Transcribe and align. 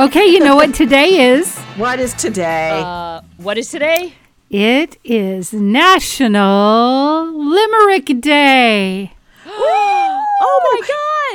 Okay, 0.00 0.24
you 0.28 0.40
know 0.40 0.56
what 0.56 0.72
today 0.74 1.30
is? 1.32 1.58
What 1.76 2.00
is 2.00 2.14
today? 2.14 2.80
Uh, 2.82 3.20
what 3.36 3.58
is 3.58 3.70
today? 3.70 4.14
It 4.48 4.96
is 5.04 5.52
National 5.52 7.26
Limerick 7.30 8.20
Day. 8.20 9.12
Oh 10.42 10.58
my 10.72 10.80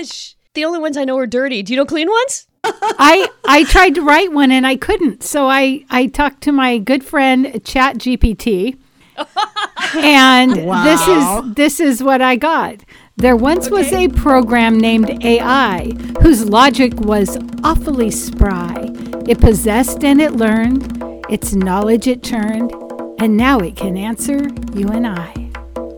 gosh! 0.01 0.35
The 0.55 0.65
only 0.65 0.79
ones 0.79 0.97
I 0.97 1.03
know 1.05 1.15
are 1.19 1.27
dirty. 1.27 1.61
Do 1.61 1.73
you 1.73 1.77
know 1.77 1.85
clean 1.85 2.09
ones? 2.09 2.47
I 2.63 3.29
I 3.45 3.65
tried 3.65 3.93
to 3.95 4.01
write 4.01 4.31
one 4.31 4.49
and 4.51 4.65
I 4.65 4.75
couldn't. 4.77 5.21
So 5.21 5.47
I 5.47 5.85
I 5.91 6.07
talked 6.07 6.41
to 6.41 6.51
my 6.51 6.79
good 6.79 7.03
friend 7.03 7.63
Chat 7.63 7.97
GPT. 7.99 8.77
and 9.95 10.65
Wow. 10.65 10.83
this 10.83 11.07
is 11.07 11.53
this 11.55 11.79
is 11.79 12.01
what 12.03 12.21
I 12.21 12.35
got. 12.35 12.81
There 13.17 13.37
once 13.37 13.69
was 13.69 13.93
a 13.93 14.09
program 14.09 14.77
named 14.77 15.23
AI 15.23 15.93
whose 16.21 16.49
logic 16.49 16.93
was 16.99 17.37
awfully 17.63 18.11
spry. 18.11 18.91
It 19.25 19.39
possessed 19.39 20.03
and 20.03 20.19
it 20.19 20.33
learned, 20.33 21.23
its 21.29 21.53
knowledge 21.53 22.07
it 22.07 22.23
turned, 22.23 22.73
and 23.19 23.37
now 23.37 23.59
it 23.59 23.77
can 23.77 23.95
answer 23.95 24.49
you 24.73 24.89
and 24.89 25.07
I. 25.07 25.49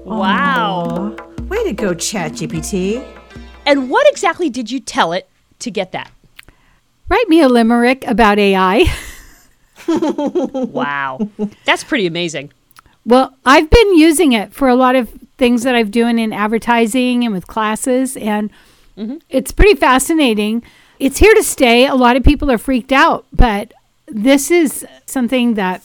Wow. 0.06 1.16
Way 1.50 1.64
to 1.64 1.74
go, 1.74 1.96
Chat 1.96 2.34
GPT. 2.34 3.04
And 3.66 3.90
what 3.90 4.08
exactly 4.12 4.52
did 4.52 4.70
you 4.70 4.80
tell 4.80 5.12
it 5.12 5.28
to 5.58 5.72
get 5.72 5.94
that? 5.94 6.12
Write 7.10 7.28
me 7.30 7.42
a 7.42 7.50
limerick 7.50 8.06
about 8.08 8.38
AI. 8.38 8.86
Wow. 9.88 11.30
That's 11.64 11.84
pretty 11.86 12.08
amazing. 12.08 12.52
Well, 13.06 13.34
I've 13.46 13.70
been 13.70 13.96
using 13.96 14.34
it 14.34 14.52
for 14.52 14.68
a 14.68 14.76
lot 14.76 14.98
of 14.98 15.10
things 15.38 15.64
that 15.64 15.76
I've 15.76 15.92
doing 15.92 16.20
in 16.20 16.34
advertising 16.34 17.24
and 17.24 17.34
with 17.34 17.48
classes, 17.48 18.18
and 18.18 18.50
mm-hmm. 18.98 19.18
it's 19.30 19.52
pretty 19.52 19.76
fascinating. 19.76 20.64
It's 21.00 21.20
here 21.20 21.34
to 21.34 21.44
stay. 21.44 21.86
A 21.86 21.96
lot 21.96 22.16
of 22.16 22.24
people 22.24 22.50
are 22.52 22.58
freaked 22.58 22.92
out, 22.92 23.26
but 23.32 23.74
this 24.08 24.50
is 24.50 24.86
something 25.06 25.54
that 25.56 25.84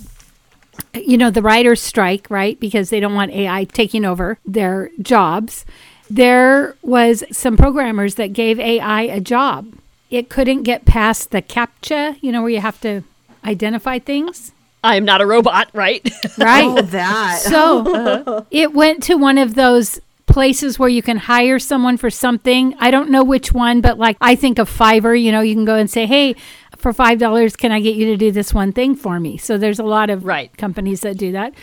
you 0.94 1.18
know 1.18 1.30
the 1.30 1.42
writers 1.42 1.80
strike 1.80 2.27
right 2.30 2.58
because 2.58 2.90
they 2.90 3.00
don't 3.00 3.14
want 3.14 3.32
AI 3.32 3.64
taking 3.64 4.04
over 4.04 4.38
their 4.44 4.90
jobs. 5.00 5.64
There 6.08 6.77
was 6.82 7.24
some 7.30 7.56
programmers 7.56 8.16
that 8.16 8.32
gave 8.32 8.58
AI 8.60 9.02
a 9.02 9.20
job. 9.20 9.74
It 10.10 10.28
couldn't 10.28 10.64
get 10.64 10.84
past 10.84 11.30
the 11.30 11.40
captcha, 11.40 12.18
you 12.20 12.32
know, 12.32 12.42
where 12.42 12.50
you 12.50 12.60
have 12.60 12.80
to 12.82 13.02
identify 13.44 13.98
things, 13.98 14.52
I 14.84 14.97
am 14.97 15.05
not 15.05 15.20
a 15.20 15.27
robot, 15.27 15.69
right? 15.72 16.02
right? 16.38 16.64
Oh, 16.69 16.83
that. 16.83 17.38
So 17.41 18.47
it 18.50 18.72
went 18.72 19.02
to 19.05 19.14
one 19.16 19.39
of 19.39 19.55
those 19.55 20.00
places 20.27 20.78
where 20.78 20.89
you 20.89 21.02
can 21.02 21.19
hire 21.19 21.58
someone 21.58 21.97
for 21.97 22.11
something. 22.11 22.74
I 22.78 22.91
don't 22.91 23.11
know 23.11 23.22
which 23.22 23.52
one, 23.52 23.80
but 23.80 23.98
like 23.98 24.16
I 24.20 24.34
think 24.34 24.58
of 24.58 24.69
Fiverr, 24.70 25.20
you 25.20 25.30
know, 25.30 25.41
you 25.41 25.55
can 25.55 25.64
go 25.64 25.77
and 25.77 25.91
say, 25.91 26.06
hey, 26.06 26.34
for 26.77 26.92
$5, 26.92 27.56
can 27.58 27.70
I 27.70 27.80
get 27.80 27.94
you 27.94 28.06
to 28.06 28.16
do 28.16 28.33
this 28.33 28.52
one 28.52 28.72
thing 28.72 28.97
for 28.97 29.20
me? 29.20 29.36
So 29.39 29.56
there's 29.56 29.78
a 29.78 29.84
lot 29.84 30.11
of 30.11 30.24
Right. 30.24 30.55
companies 30.56 31.02
that 31.02 31.17
do 31.17 31.30
that. 31.33 31.55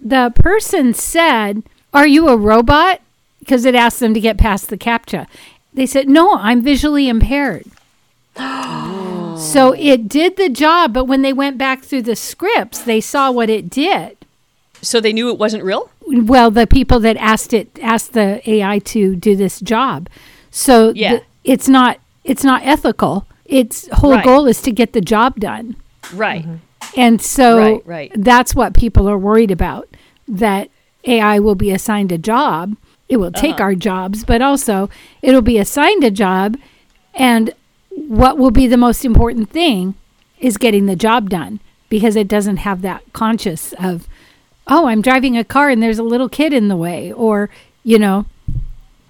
The 0.00 0.32
person 0.34 0.94
said, 0.94 1.62
Are 1.92 2.06
you 2.06 2.28
a 2.28 2.36
robot? 2.36 3.00
Because 3.38 3.64
it 3.64 3.74
asked 3.74 4.00
them 4.00 4.14
to 4.14 4.20
get 4.20 4.38
past 4.38 4.68
the 4.68 4.78
CAPTCHA. 4.78 5.26
They 5.74 5.84
said, 5.86 6.08
No, 6.08 6.34
I'm 6.36 6.62
visually 6.62 7.08
impaired. 7.08 7.66
Oh. 8.38 9.11
So 9.36 9.72
it 9.72 10.08
did 10.08 10.36
the 10.36 10.48
job, 10.48 10.92
but 10.92 11.04
when 11.04 11.22
they 11.22 11.32
went 11.32 11.58
back 11.58 11.82
through 11.82 12.02
the 12.02 12.16
scripts, 12.16 12.80
they 12.82 13.00
saw 13.00 13.30
what 13.30 13.48
it 13.50 13.68
did 13.70 14.16
so 14.84 15.00
they 15.00 15.12
knew 15.12 15.28
it 15.30 15.38
wasn't 15.38 15.62
real? 15.62 15.90
well 16.08 16.50
the 16.50 16.66
people 16.66 16.98
that 16.98 17.16
asked 17.18 17.52
it 17.52 17.78
asked 17.80 18.12
the 18.14 18.42
ai 18.50 18.80
to 18.80 19.14
do 19.14 19.36
this 19.36 19.60
job 19.60 20.08
so 20.50 20.92
Yeah. 20.96 21.20
it's 21.44 21.68
not 21.68 21.98
it's 22.24 22.42
not 22.42 22.62
ethical 22.64 23.24
its 23.44 23.86
whole 23.92 24.10
Right. 24.14 24.24
goal 24.24 24.46
is 24.48 24.60
to 24.62 24.72
get 24.72 24.92
the 24.92 25.00
job 25.00 25.38
done 25.38 25.76
Right. 26.12 26.44
and 26.96 27.22
so 27.22 27.56
Right, 27.58 27.82
right. 27.86 28.12
that's 28.16 28.54
what 28.56 28.74
people 28.74 29.08
are 29.08 29.16
worried 29.16 29.52
about 29.52 29.86
that 30.26 30.68
ai 31.04 31.38
will 31.38 31.54
be 31.54 31.70
assigned 31.70 32.10
a 32.10 32.18
job 32.18 32.74
it 33.08 33.18
will 33.18 33.30
take 33.32 33.54
Uh-huh. 33.54 33.62
our 33.64 33.74
jobs 33.76 34.24
but 34.24 34.42
also 34.42 34.90
it'll 35.22 35.42
be 35.42 35.58
assigned 35.58 36.02
a 36.02 36.10
job 36.10 36.56
and 37.14 37.52
what 37.96 38.38
will 38.38 38.50
be 38.50 38.66
the 38.66 38.76
most 38.76 39.04
important 39.04 39.50
thing 39.50 39.94
is 40.38 40.56
getting 40.56 40.86
the 40.86 40.96
job 40.96 41.30
done 41.30 41.60
because 41.88 42.16
it 42.16 42.28
doesn't 42.28 42.58
have 42.58 42.82
that 42.82 43.02
conscious 43.12 43.72
of 43.74 44.08
oh 44.66 44.86
i'm 44.86 45.02
driving 45.02 45.36
a 45.36 45.44
car 45.44 45.68
and 45.68 45.82
there's 45.82 45.98
a 45.98 46.02
little 46.02 46.28
kid 46.28 46.52
in 46.52 46.68
the 46.68 46.76
way 46.76 47.12
or 47.12 47.50
you 47.84 47.98
know 47.98 48.26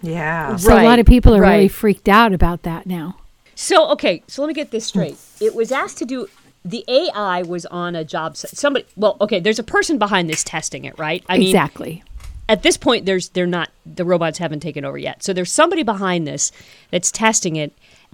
yeah. 0.03 0.57
so 0.57 0.75
a 0.75 0.83
lot 0.83 0.99
of 0.99 1.07
people 1.07 1.35
are 1.35 1.41
really 1.41 1.69
freaked 1.69 2.09
out 2.09 2.33
about 2.33 2.63
that 2.65 2.87
now 2.87 3.17
So, 3.55 3.91
okay, 3.91 4.23
so 4.27 4.43
let 4.43 4.49
me 4.49 4.55
get 4.55 4.71
this 4.71 4.87
straight. 4.87 5.17
It 5.41 5.55
was 5.55 5.71
asked 5.71 5.99
to 5.99 6.05
do 6.05 6.27
the 6.65 6.85
AI 6.89 7.43
was 7.43 7.67
on 7.67 7.95
a 7.95 8.05
job 8.05 8.37
site. 8.37 8.57
Somebody, 8.57 8.87
well, 8.97 9.17
okay, 9.21 9.41
there's 9.41 9.59
a 9.59 9.65
person 9.65 9.99
behind 9.99 10.29
this 10.29 10.43
testing 10.43 10.85
it, 10.85 10.99
right? 10.99 11.25
I 11.29 11.39
mean, 11.39 11.49
exactly 11.49 12.03
at 12.49 12.63
this 12.63 12.77
point 12.77 13.07
there's 13.07 13.31
they're 13.31 13.47
not 13.47 13.71
the 13.87 14.05
robots 14.05 14.39
haven't 14.39 14.61
taken 14.61 14.85
over 14.85 14.99
yet. 14.99 15.23
So 15.23 15.33
there's 15.33 15.53
somebody 15.53 15.83
behind 15.83 16.27
this 16.27 16.53
that's 16.91 17.11
testing 17.11 17.57
it 17.57 17.73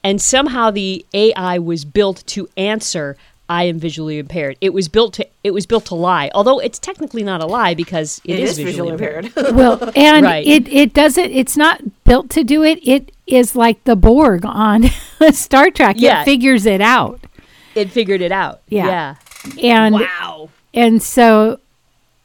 and 0.09 0.21
somehow 0.21 0.71
the 0.71 1.05
AI 1.25 1.59
was 1.59 1.85
built 1.85 2.19
to 2.35 2.41
answer 2.57 3.17
I 3.51 3.63
am 3.65 3.79
visually 3.79 4.19
impaired. 4.19 4.55
It 4.61 4.73
was 4.75 4.89
built 4.89 5.15
to 5.15 5.27
it 5.43 5.53
was 5.53 5.65
built 5.65 5.87
to 5.87 5.95
lie. 5.95 6.31
Although 6.35 6.59
it's 6.67 6.79
technically 6.79 7.23
not 7.31 7.41
a 7.41 7.47
lie 7.47 7.73
because 7.75 8.21
It 8.25 8.39
is 8.39 8.59
visually 8.59 8.93
impaired. 8.93 9.33
well 9.61 9.75
and 9.97 10.25
Right. 10.27 10.47
it 10.47 10.69
it 10.83 10.93
doesn't 10.93 11.31
it's 11.41 11.57
not 11.57 11.77
built 12.05 12.27
to 12.37 12.45
do 12.45 12.63
it 12.63 12.79
it 12.87 13.05
is 13.27 13.57
like 13.65 13.79
the 13.85 13.97
borg 13.97 14.43
on 14.45 14.81
star 15.47 15.71
trek 15.71 15.97
Yeah. 15.99 16.21
it 16.23 16.25
figures 16.25 16.67
it 16.67 16.83
out 16.83 17.21
it 17.75 17.91
figured 17.91 18.21
it 18.29 18.33
out. 18.33 18.61
Yeah. 18.69 18.87
Yeah. 18.87 19.15
and 19.79 19.95
Wow. 19.95 20.51
and 20.75 21.03
so 21.03 21.59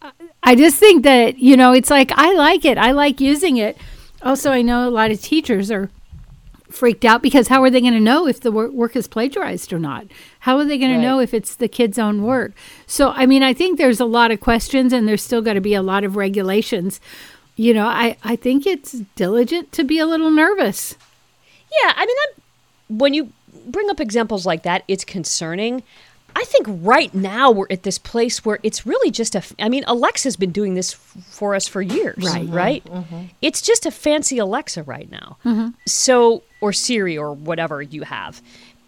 I- 0.02 0.12
i 0.52 0.56
just 0.64 0.78
think 0.78 1.04
that 1.04 1.30
you 1.48 1.56
know 1.62 1.72
it's 1.80 1.90
like 2.00 2.12
i 2.28 2.30
like 2.48 2.64
it 2.72 2.78
i 2.78 2.92
like 2.92 3.22
using 3.32 3.56
it 3.68 3.78
also 4.30 4.52
i 4.52 4.62
know 4.62 4.80
a 4.90 4.94
lot 5.00 5.10
of 5.12 5.22
teachers 5.22 5.72
are 5.72 5.90
freaked 6.74 7.06
out 7.06 7.22
because 7.22 7.48
how 7.50 7.62
are 7.64 7.70
they 7.70 7.80
going 7.82 7.94
to 7.94 8.00
know 8.00 8.28
if 8.28 8.40
the 8.42 8.52
work, 8.52 8.72
work 8.72 8.96
is 8.96 9.08
plagiarized 9.08 9.72
or 9.72 9.80
not 9.80 10.06
how 10.40 10.58
are 10.58 10.66
they 10.66 10.78
going 10.78 10.92
Right. 10.92 10.98
to 10.98 11.04
know 11.04 11.20
if 11.20 11.34
it's 11.34 11.56
the 11.56 11.68
kid's 11.68 12.00
own 12.00 12.24
work 12.24 12.52
so 12.88 13.12
i 13.12 13.26
mean 13.26 13.44
i 13.44 13.54
think 13.54 13.78
there's 13.78 14.00
a 14.00 14.06
lot 14.06 14.32
of 14.32 14.40
questions 14.40 14.92
and 14.92 15.08
there's 15.08 15.22
still 15.24 15.42
got 15.42 15.54
to 15.54 15.62
be 15.62 15.76
a 15.76 15.84
lot 15.84 16.04
of 16.04 16.16
regulations 16.16 17.00
you 17.56 17.74
know 17.74 17.86
i 17.86 18.18
i 18.24 18.36
think 18.36 18.66
it's 18.66 18.94
diligent 19.16 19.72
to 19.72 19.84
be 19.84 20.00
a 20.00 20.06
little 20.08 20.32
nervous 20.32 20.96
Yeah, 21.84 21.94
I 21.96 22.06
mean, 22.06 22.18
I'm, 22.26 22.98
when 23.00 23.14
you 23.14 23.32
bring 23.68 23.90
up 23.90 24.00
examples 24.00 24.46
like 24.46 24.62
that, 24.64 24.84
it's 24.88 25.04
concerning. 25.06 25.82
I 26.36 26.44
think 26.46 26.68
right 26.68 27.14
now 27.14 27.52
we're 27.52 27.68
at 27.70 27.84
this 27.84 27.98
place 27.98 28.44
where 28.46 28.60
it's 28.64 28.86
really 28.86 29.12
just 29.12 29.36
a. 29.36 29.44
I 29.60 29.70
mean, 29.70 29.84
Alexa's 29.88 30.36
been 30.36 30.52
doing 30.52 30.74
this 30.74 30.94
f- 30.94 31.24
for 31.30 31.56
us 31.56 31.68
for 31.68 31.82
years, 31.82 32.24
Right. 32.24 32.48
Right. 32.50 32.84
It's 33.42 33.62
just 33.62 33.86
a 33.86 33.92
fancy 33.92 34.38
Alexa 34.38 34.84
right 34.84 35.10
now. 35.12 35.38
So, 35.86 36.44
or 36.62 36.74
Siri 36.74 37.18
or 37.18 37.34
whatever 37.34 37.82
you 37.82 38.04
have, 38.04 38.42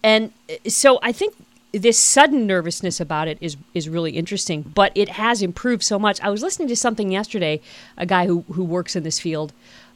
and 0.03 0.31
uh, 0.49 0.69
so 0.69 0.99
I 1.03 1.11
think 1.11 1.35
this 1.71 1.99
sudden 1.99 2.47
nervousness 2.47 2.99
about 3.01 3.27
it 3.27 3.37
is 3.41 3.57
is 3.73 3.89
really 3.89 4.11
interesting. 4.11 4.61
But 4.61 4.91
it 4.95 5.09
has 5.09 5.41
improved 5.41 5.83
so 5.83 5.99
much. 5.99 6.21
I 6.21 6.29
was 6.29 6.41
listening 6.41 6.67
to 6.69 6.75
something 6.75 7.11
yesterday, 7.11 7.61
a 7.97 8.05
guy 8.05 8.25
who 8.27 8.43
who 8.53 8.63
works 8.63 8.95
in 8.95 9.03
this 9.03 9.19
field. 9.19 9.53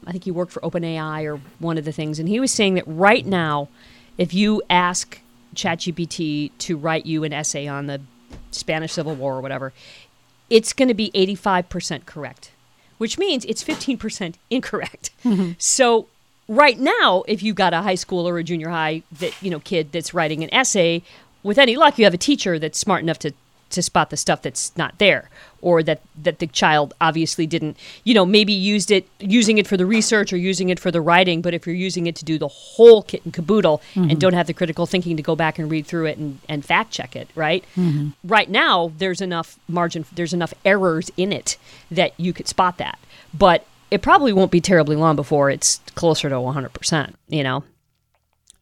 I 0.08 0.12
think 0.12 0.24
he 0.24 0.31
worked 0.31 0.52
for 0.54 0.62
OpenAI 0.62 1.26
or 1.26 1.42
one 1.60 1.78
of 1.78 1.86
the 1.86 1.92
things, 1.92 2.20
and 2.20 2.30
he 2.30 2.40
was 2.40 2.52
saying 2.52 2.76
that 2.76 2.86
right 2.88 3.26
now, 3.26 3.68
if 4.18 4.34
you 4.34 4.62
ask 4.70 5.20
ChatGPT 5.59 6.52
to 6.59 6.78
write 6.78 7.06
you 7.06 7.24
an 7.24 7.34
essay 7.34 7.68
on 7.68 7.88
the 7.88 8.02
Spanish 8.52 8.94
Civil 8.94 9.16
War 9.16 9.36
or 9.36 9.42
whatever, 9.42 9.74
it's 10.50 10.74
going 10.74 10.88
to 10.88 10.94
be 10.94 11.12
85% 11.12 12.06
correct, 12.06 12.52
which 12.97 13.18
means 13.18 13.46
it's 13.46 13.64
15% 13.64 14.36
incorrect. 14.50 15.12
Mm-hmm. 15.24 15.52
So 15.58 16.08
right 16.48 16.80
now, 16.80 17.24
if 17.28 17.44
you 17.44 17.53
got 17.53 17.74
a 17.74 17.81
high 17.81 17.96
school 17.96 18.28
or 18.28 18.38
a 18.38 18.44
junior 18.44 18.69
high 18.69 19.03
that 19.19 19.34
you 19.42 19.50
know 19.50 19.59
kid 19.59 19.92
that's 19.92 20.14
writing 20.14 20.44
an 20.44 20.53
essay, 20.53 21.04
with 21.44 21.57
any 21.57 21.75
luck, 21.75 21.98
you 21.98 22.06
have 22.06 22.13
a 22.13 22.18
teacher 22.18 22.60
that's 22.60 22.78
smart 22.78 23.01
enough 23.01 23.19
to 23.19 23.33
to 23.69 23.81
spot 23.81 24.10
the 24.10 24.18
stuff 24.18 24.42
that's 24.42 24.75
not 24.77 24.98
there 24.98 25.30
or 25.62 25.83
that 25.83 26.01
that 26.16 26.39
the 26.39 26.48
child 26.48 26.94
obviously 27.01 27.45
didn't 27.45 27.77
you 28.04 28.13
know 28.13 28.25
maybe 28.25 28.54
used 28.54 28.92
it 28.92 29.07
using 29.19 29.57
it 29.57 29.68
for 29.68 29.77
the 29.77 29.86
research 29.86 30.31
or 30.31 30.38
using 30.38 30.69
it 30.69 30.80
for 30.80 30.92
the 30.92 31.01
writing 31.01 31.42
but 31.42 31.54
if 31.54 31.66
you're 31.66 31.75
using 31.75 32.07
it 32.07 32.16
to 32.16 32.25
do 32.25 32.38
the 32.38 32.48
whole 32.48 33.04
kit 33.04 33.24
and 33.25 33.33
caboodle 33.33 33.81
and 33.95 34.06
mm-hmm. 34.06 34.19
don't 34.19 34.33
have 34.33 34.48
the 34.48 34.54
critical 34.54 34.86
thinking 34.86 35.18
to 35.18 35.24
go 35.24 35.36
back 35.36 35.60
and 35.60 35.69
read 35.69 35.86
through 35.86 36.06
it 36.06 36.18
and, 36.18 36.39
and 36.48 36.66
fact 36.66 36.92
check 36.92 37.16
it 37.16 37.30
right? 37.36 37.63
Mm-hmm. 37.75 38.10
Right 38.24 38.50
now 38.50 38.92
there's 38.98 39.21
enough 39.21 39.57
margin 39.68 40.06
there's 40.12 40.33
enough 40.33 40.54
errors 40.66 41.12
in 41.18 41.31
it 41.31 41.57
that 41.89 42.13
you 42.18 42.33
could 42.33 42.48
spot 42.48 42.77
that. 42.77 43.00
But 43.33 43.66
it 43.92 44.01
probably 44.01 44.33
won't 44.33 44.51
be 44.51 44.62
terribly 44.62 44.95
long 44.95 45.16
before 45.16 45.50
it's 45.50 45.80
closer 45.95 46.30
to 46.30 46.36
100% 46.36 47.13
you 47.27 47.44
know? 47.44 47.63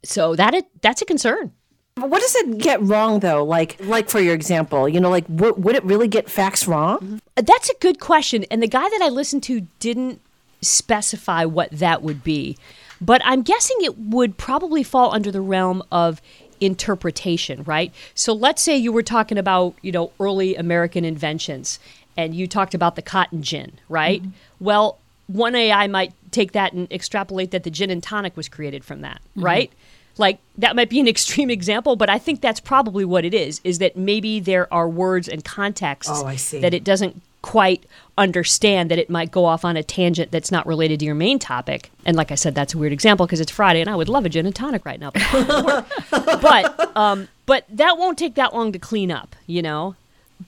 So 0.04 0.36
that 0.36 0.54
it 0.54 0.66
that's 0.82 1.02
a 1.02 1.06
concern 1.06 1.52
What 1.98 2.22
does 2.22 2.36
it 2.36 2.58
get 2.60 2.82
wrong 2.82 3.20
though? 3.20 3.44
Like, 3.44 3.78
like 3.80 4.10
for 4.10 4.20
your 4.20 4.36
example, 4.36 4.88
you 4.88 5.00
know, 5.00 5.10
like 5.10 5.28
w- 5.28 5.56
would 5.56 5.76
it 5.76 5.84
really 5.84 6.08
get 6.08 6.30
facts 6.30 6.68
wrong? 6.68 7.00
Mm-hmm. 7.00 7.18
Uh, 7.36 7.42
That's 7.42 7.70
a 7.70 7.76
good 7.80 8.00
question. 8.00 8.46
And 8.52 8.62
the 8.62 8.68
guy 8.68 8.88
that 8.88 9.02
I 9.02 9.10
listened 9.10 9.44
to 9.44 9.62
didn't 9.80 10.22
specify 10.62 11.46
what 11.46 11.72
that 11.72 12.04
would 12.04 12.24
be. 12.24 12.58
But 13.00 13.22
I'm 13.26 13.42
guessing 13.44 13.78
it 13.82 13.98
would 13.98 14.38
probably 14.38 14.84
fall 14.84 15.14
under 15.14 15.32
the 15.32 15.42
realm 15.42 15.84
of 15.92 16.22
interpretation, 16.60 17.64
right? 17.64 17.94
So 18.16 18.34
let's 18.34 18.62
say 18.62 18.76
you 18.76 18.92
were 18.92 19.04
talking 19.04 19.38
about, 19.38 19.76
you 19.82 19.92
know, 19.92 20.12
early 20.20 20.56
American 20.56 21.06
inventions 21.06 21.80
and 22.16 22.34
you 22.34 22.48
talked 22.48 22.74
about 22.74 22.96
the 22.96 23.02
cotton 23.02 23.44
gin, 23.44 23.74
right? 23.90 24.22
Mm-hmm. 24.22 24.32
Well, 24.60 24.98
one 25.28 25.56
AI 25.56 25.88
might 25.88 26.14
take 26.32 26.54
that 26.54 26.74
and 26.74 26.92
extrapolate 26.92 27.52
that 27.52 27.64
the 27.64 27.70
gin 27.70 27.92
and 27.92 28.02
tonic 28.02 28.36
was 28.36 28.50
created 28.50 28.84
from 28.84 29.02
that, 29.02 29.22
mm-hmm. 29.32 29.44
right? 29.44 29.74
Like 30.18 30.40
that 30.58 30.76
might 30.76 30.90
be 30.90 31.00
an 31.00 31.08
extreme 31.16 31.50
example, 31.50 31.96
but 31.96 32.10
I 32.10 32.20
think 32.20 32.42
that's 32.42 32.60
probably 32.60 33.06
what 33.06 33.26
it 33.26 33.34
is 33.34 33.62
is 33.64 33.80
that 33.80 33.96
maybe 33.96 34.40
there 34.40 34.72
are 34.74 34.88
words 34.88 35.28
and 35.28 35.44
contexts 35.44 36.12
Oh, 36.14 36.60
that 36.60 36.74
it 36.74 36.84
doesn't 36.84 37.22
quite 37.42 37.86
understand 38.18 38.92
that 38.92 38.98
it 38.98 39.10
might 39.10 39.32
go 39.32 39.46
off 39.46 39.64
on 39.64 39.78
a 39.78 39.84
tangent 39.84 40.32
that's 40.32 40.52
not 40.52 40.66
related 40.66 41.00
to 41.00 41.06
your 41.06 41.16
main 41.16 41.40
topic. 41.40 41.92
And 42.06 42.18
like 42.18 42.32
I 42.32 42.36
said, 42.36 42.56
that's 42.56 42.74
a 42.74 42.78
weird 42.78 42.92
example 42.92 43.26
because 43.26 43.40
it's 43.40 43.52
Friday 43.52 43.80
and 43.80 43.90
I 43.90 43.96
would 43.96 44.10
love 44.10 44.26
a 44.26 44.30
gin 44.30 44.46
and 44.46 44.56
tonic 44.56 44.86
right 44.86 45.00
now. 45.00 45.12
But, 46.12 46.98
um, 46.98 47.28
but 47.46 47.66
that 47.70 47.98
won't 47.98 48.18
take 48.18 48.36
that 48.36 48.54
long 48.54 48.72
to 48.72 48.80
clean 48.80 49.12
up, 49.12 49.36
you 49.46 49.62
know? 49.62 49.96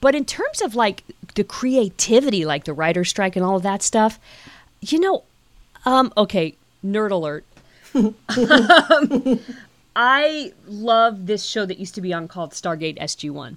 But 0.00 0.14
in 0.14 0.24
terms 0.24 0.60
of 0.60 0.74
like 0.74 1.04
the 1.34 1.44
creativity, 1.44 2.44
like 2.44 2.64
the 2.64 2.72
writer's 2.72 3.08
strike 3.08 3.34
and 3.36 3.44
all 3.44 3.56
of 3.56 3.62
that 3.62 3.82
stuff, 3.82 4.18
you 4.80 5.00
know, 5.00 5.24
um, 5.84 6.12
okay, 6.16 6.54
nerd 6.84 7.10
alert. 7.10 7.44
I 9.96 10.52
love 10.66 11.26
this 11.26 11.44
show 11.44 11.66
that 11.66 11.78
used 11.78 11.94
to 11.96 12.00
be 12.00 12.12
on 12.12 12.28
called 12.28 12.52
Stargate 12.52 12.98
SG1. 12.98 13.56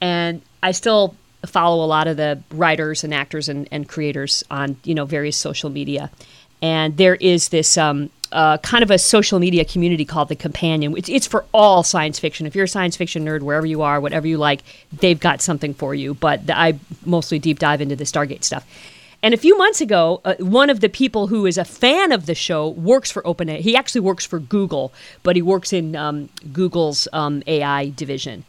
And 0.00 0.42
I 0.62 0.72
still 0.72 1.14
follow 1.46 1.84
a 1.84 1.86
lot 1.86 2.06
of 2.08 2.16
the 2.16 2.42
writers 2.50 3.04
and 3.04 3.14
actors 3.14 3.48
and, 3.48 3.68
and 3.70 3.88
creators 3.88 4.44
on, 4.50 4.76
you 4.84 4.94
know, 4.94 5.04
various 5.04 5.36
social 5.36 5.70
media. 5.70 6.10
And 6.60 6.96
there 6.96 7.16
is 7.16 7.48
this 7.48 7.76
um, 7.76 8.10
uh, 8.30 8.58
kind 8.58 8.82
of 8.82 8.90
a 8.90 8.98
social 8.98 9.38
media 9.38 9.64
community 9.64 10.04
called 10.04 10.28
The 10.28 10.36
Companion. 10.36 10.96
It's, 10.96 11.08
it's 11.08 11.26
for 11.26 11.44
all 11.52 11.82
science 11.82 12.18
fiction. 12.18 12.46
If 12.46 12.54
you're 12.54 12.64
a 12.64 12.68
science 12.68 12.96
fiction 12.96 13.24
nerd, 13.24 13.42
wherever 13.42 13.66
you 13.66 13.82
are, 13.82 14.00
whatever 14.00 14.26
you 14.26 14.38
like, 14.38 14.62
they've 14.92 15.18
got 15.18 15.42
something 15.42 15.74
for 15.74 15.94
you. 15.94 16.14
But 16.14 16.46
the, 16.46 16.58
I 16.58 16.78
mostly 17.04 17.38
deep 17.38 17.58
dive 17.58 17.80
into 17.80 17.96
the 17.96 18.04
Stargate 18.04 18.44
stuff. 18.44 18.66
And 19.22 19.32
a 19.32 19.36
few 19.36 19.56
months 19.56 19.80
ago, 19.80 20.20
uh, 20.24 20.34
one 20.40 20.68
of 20.68 20.80
the 20.80 20.88
people 20.88 21.28
who 21.28 21.46
is 21.46 21.56
a 21.56 21.64
fan 21.64 22.10
of 22.10 22.26
the 22.26 22.34
show 22.34 22.68
works 22.68 23.10
for 23.10 23.22
OpenAI. 23.22 23.60
He 23.60 23.76
actually 23.76 24.00
works 24.00 24.26
for 24.26 24.40
Google, 24.40 24.92
but 25.22 25.36
he 25.36 25.42
works 25.42 25.72
in 25.72 25.94
um, 25.94 26.28
Google's 26.52 27.06
um, 27.12 27.42
AI 27.46 27.90
division. 27.90 28.44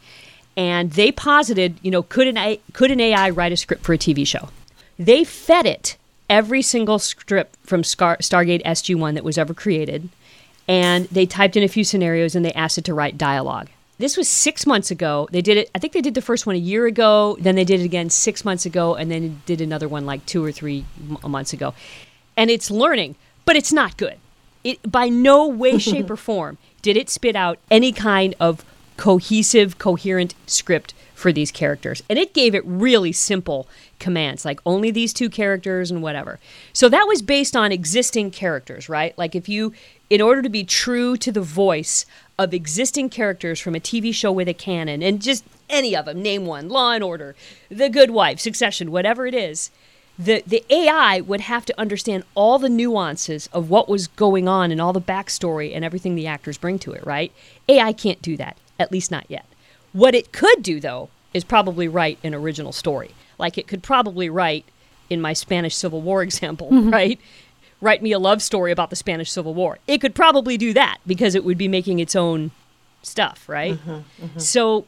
And 0.56 0.90
they 0.92 1.12
posited, 1.12 1.78
you 1.82 1.90
know, 1.90 2.02
could 2.02 2.26
an, 2.26 2.36
AI, 2.36 2.58
could 2.72 2.90
an 2.90 3.00
AI 3.00 3.30
write 3.30 3.52
a 3.52 3.56
script 3.56 3.84
for 3.84 3.92
a 3.92 3.98
TV 3.98 4.26
show? 4.26 4.48
They 4.98 5.22
fed 5.22 5.66
it 5.66 5.96
every 6.28 6.62
single 6.62 6.98
script 6.98 7.56
from 7.62 7.84
Scar- 7.84 8.18
Stargate 8.18 8.62
SG1 8.64 9.14
that 9.14 9.24
was 9.24 9.38
ever 9.38 9.54
created, 9.54 10.08
and 10.66 11.06
they 11.06 11.26
typed 11.26 11.56
in 11.56 11.62
a 11.62 11.68
few 11.68 11.84
scenarios 11.84 12.34
and 12.34 12.44
they 12.44 12.52
asked 12.52 12.78
it 12.78 12.84
to 12.84 12.94
write 12.94 13.18
dialogue. 13.18 13.68
This 13.98 14.16
was 14.16 14.28
six 14.28 14.66
months 14.66 14.90
ago. 14.90 15.28
They 15.30 15.40
did 15.40 15.56
it. 15.56 15.70
I 15.74 15.78
think 15.78 15.92
they 15.92 16.00
did 16.00 16.14
the 16.14 16.22
first 16.22 16.46
one 16.46 16.56
a 16.56 16.58
year 16.58 16.86
ago. 16.86 17.36
Then 17.40 17.54
they 17.54 17.64
did 17.64 17.80
it 17.80 17.84
again 17.84 18.10
six 18.10 18.44
months 18.44 18.66
ago, 18.66 18.94
and 18.94 19.10
then 19.10 19.42
did 19.46 19.60
another 19.60 19.88
one 19.88 20.04
like 20.04 20.26
two 20.26 20.44
or 20.44 20.50
three 20.50 20.84
m- 21.08 21.30
months 21.30 21.52
ago. 21.52 21.74
And 22.36 22.50
it's 22.50 22.70
learning, 22.70 23.14
but 23.44 23.54
it's 23.56 23.72
not 23.72 23.96
good. 23.96 24.18
It 24.64 24.90
by 24.90 25.08
no 25.08 25.46
way, 25.46 25.78
shape, 25.90 26.10
or 26.10 26.16
form 26.16 26.58
did 26.82 26.96
it 26.96 27.08
spit 27.08 27.36
out 27.36 27.58
any 27.70 27.92
kind 27.92 28.34
of 28.38 28.64
cohesive, 28.96 29.78
coherent 29.78 30.34
script 30.46 30.92
for 31.14 31.32
these 31.32 31.50
characters. 31.50 32.02
And 32.10 32.18
it 32.18 32.34
gave 32.34 32.54
it 32.54 32.62
really 32.66 33.12
simple 33.12 33.66
commands, 33.98 34.44
like 34.44 34.60
only 34.66 34.90
these 34.90 35.12
two 35.12 35.30
characters 35.30 35.90
and 35.90 36.02
whatever. 36.02 36.38
So 36.72 36.88
that 36.88 37.06
was 37.08 37.22
based 37.22 37.56
on 37.56 37.72
existing 37.72 38.32
characters, 38.32 38.88
right? 38.88 39.16
Like 39.16 39.34
if 39.34 39.48
you, 39.48 39.72
in 40.10 40.20
order 40.20 40.42
to 40.42 40.48
be 40.48 40.64
true 40.64 41.16
to 41.16 41.32
the 41.32 41.40
voice 41.40 42.04
of 42.38 42.52
existing 42.52 43.10
characters 43.10 43.60
from 43.60 43.74
a 43.74 43.80
TV 43.80 44.12
show 44.12 44.32
with 44.32 44.48
a 44.48 44.54
canon, 44.54 45.02
and 45.02 45.22
just 45.22 45.44
any 45.68 45.94
of 45.94 46.06
them, 46.06 46.22
name 46.22 46.46
one, 46.46 46.68
Law 46.68 46.92
and 46.92 47.04
Order, 47.04 47.34
The 47.68 47.88
Good 47.88 48.10
Wife, 48.10 48.40
Succession, 48.40 48.90
whatever 48.90 49.26
it 49.26 49.34
is, 49.34 49.70
the, 50.18 50.42
the 50.46 50.64
AI 50.70 51.20
would 51.20 51.40
have 51.40 51.64
to 51.66 51.80
understand 51.80 52.24
all 52.34 52.58
the 52.58 52.68
nuances 52.68 53.48
of 53.52 53.70
what 53.70 53.88
was 53.88 54.06
going 54.06 54.46
on 54.46 54.70
and 54.70 54.80
all 54.80 54.92
the 54.92 55.00
backstory 55.00 55.74
and 55.74 55.84
everything 55.84 56.14
the 56.14 56.26
actors 56.26 56.58
bring 56.58 56.78
to 56.80 56.92
it, 56.92 57.04
right? 57.04 57.32
AI 57.68 57.92
can't 57.92 58.22
do 58.22 58.36
that, 58.36 58.56
at 58.78 58.92
least 58.92 59.10
not 59.10 59.24
yet. 59.28 59.46
What 59.92 60.14
it 60.14 60.32
could 60.32 60.62
do, 60.62 60.80
though, 60.80 61.08
is 61.32 61.42
probably 61.42 61.88
write 61.88 62.18
an 62.22 62.34
original 62.34 62.72
story. 62.72 63.10
Like 63.38 63.58
it 63.58 63.66
could 63.66 63.82
probably 63.82 64.28
write, 64.28 64.64
in 65.10 65.20
my 65.20 65.32
Spanish 65.32 65.76
Civil 65.76 66.00
War 66.00 66.22
example, 66.28 66.70
mm-hmm. 66.70 66.90
right? 66.90 67.20
Write 67.84 68.02
me 68.02 68.12
a 68.12 68.18
love 68.18 68.40
story 68.40 68.72
about 68.72 68.88
the 68.88 68.96
Spanish 68.96 69.30
Civil 69.30 69.52
War. 69.52 69.78
It 69.86 70.00
could 70.00 70.14
probably 70.14 70.56
do 70.56 70.72
that 70.72 70.98
because 71.06 71.34
it 71.34 71.44
would 71.44 71.58
be 71.58 71.68
making 71.68 71.98
its 71.98 72.16
own 72.16 72.50
stuff, 73.02 73.46
right? 73.46 73.74
Mm-hmm, 73.74 73.90
mm-hmm. 74.24 74.38
So 74.38 74.86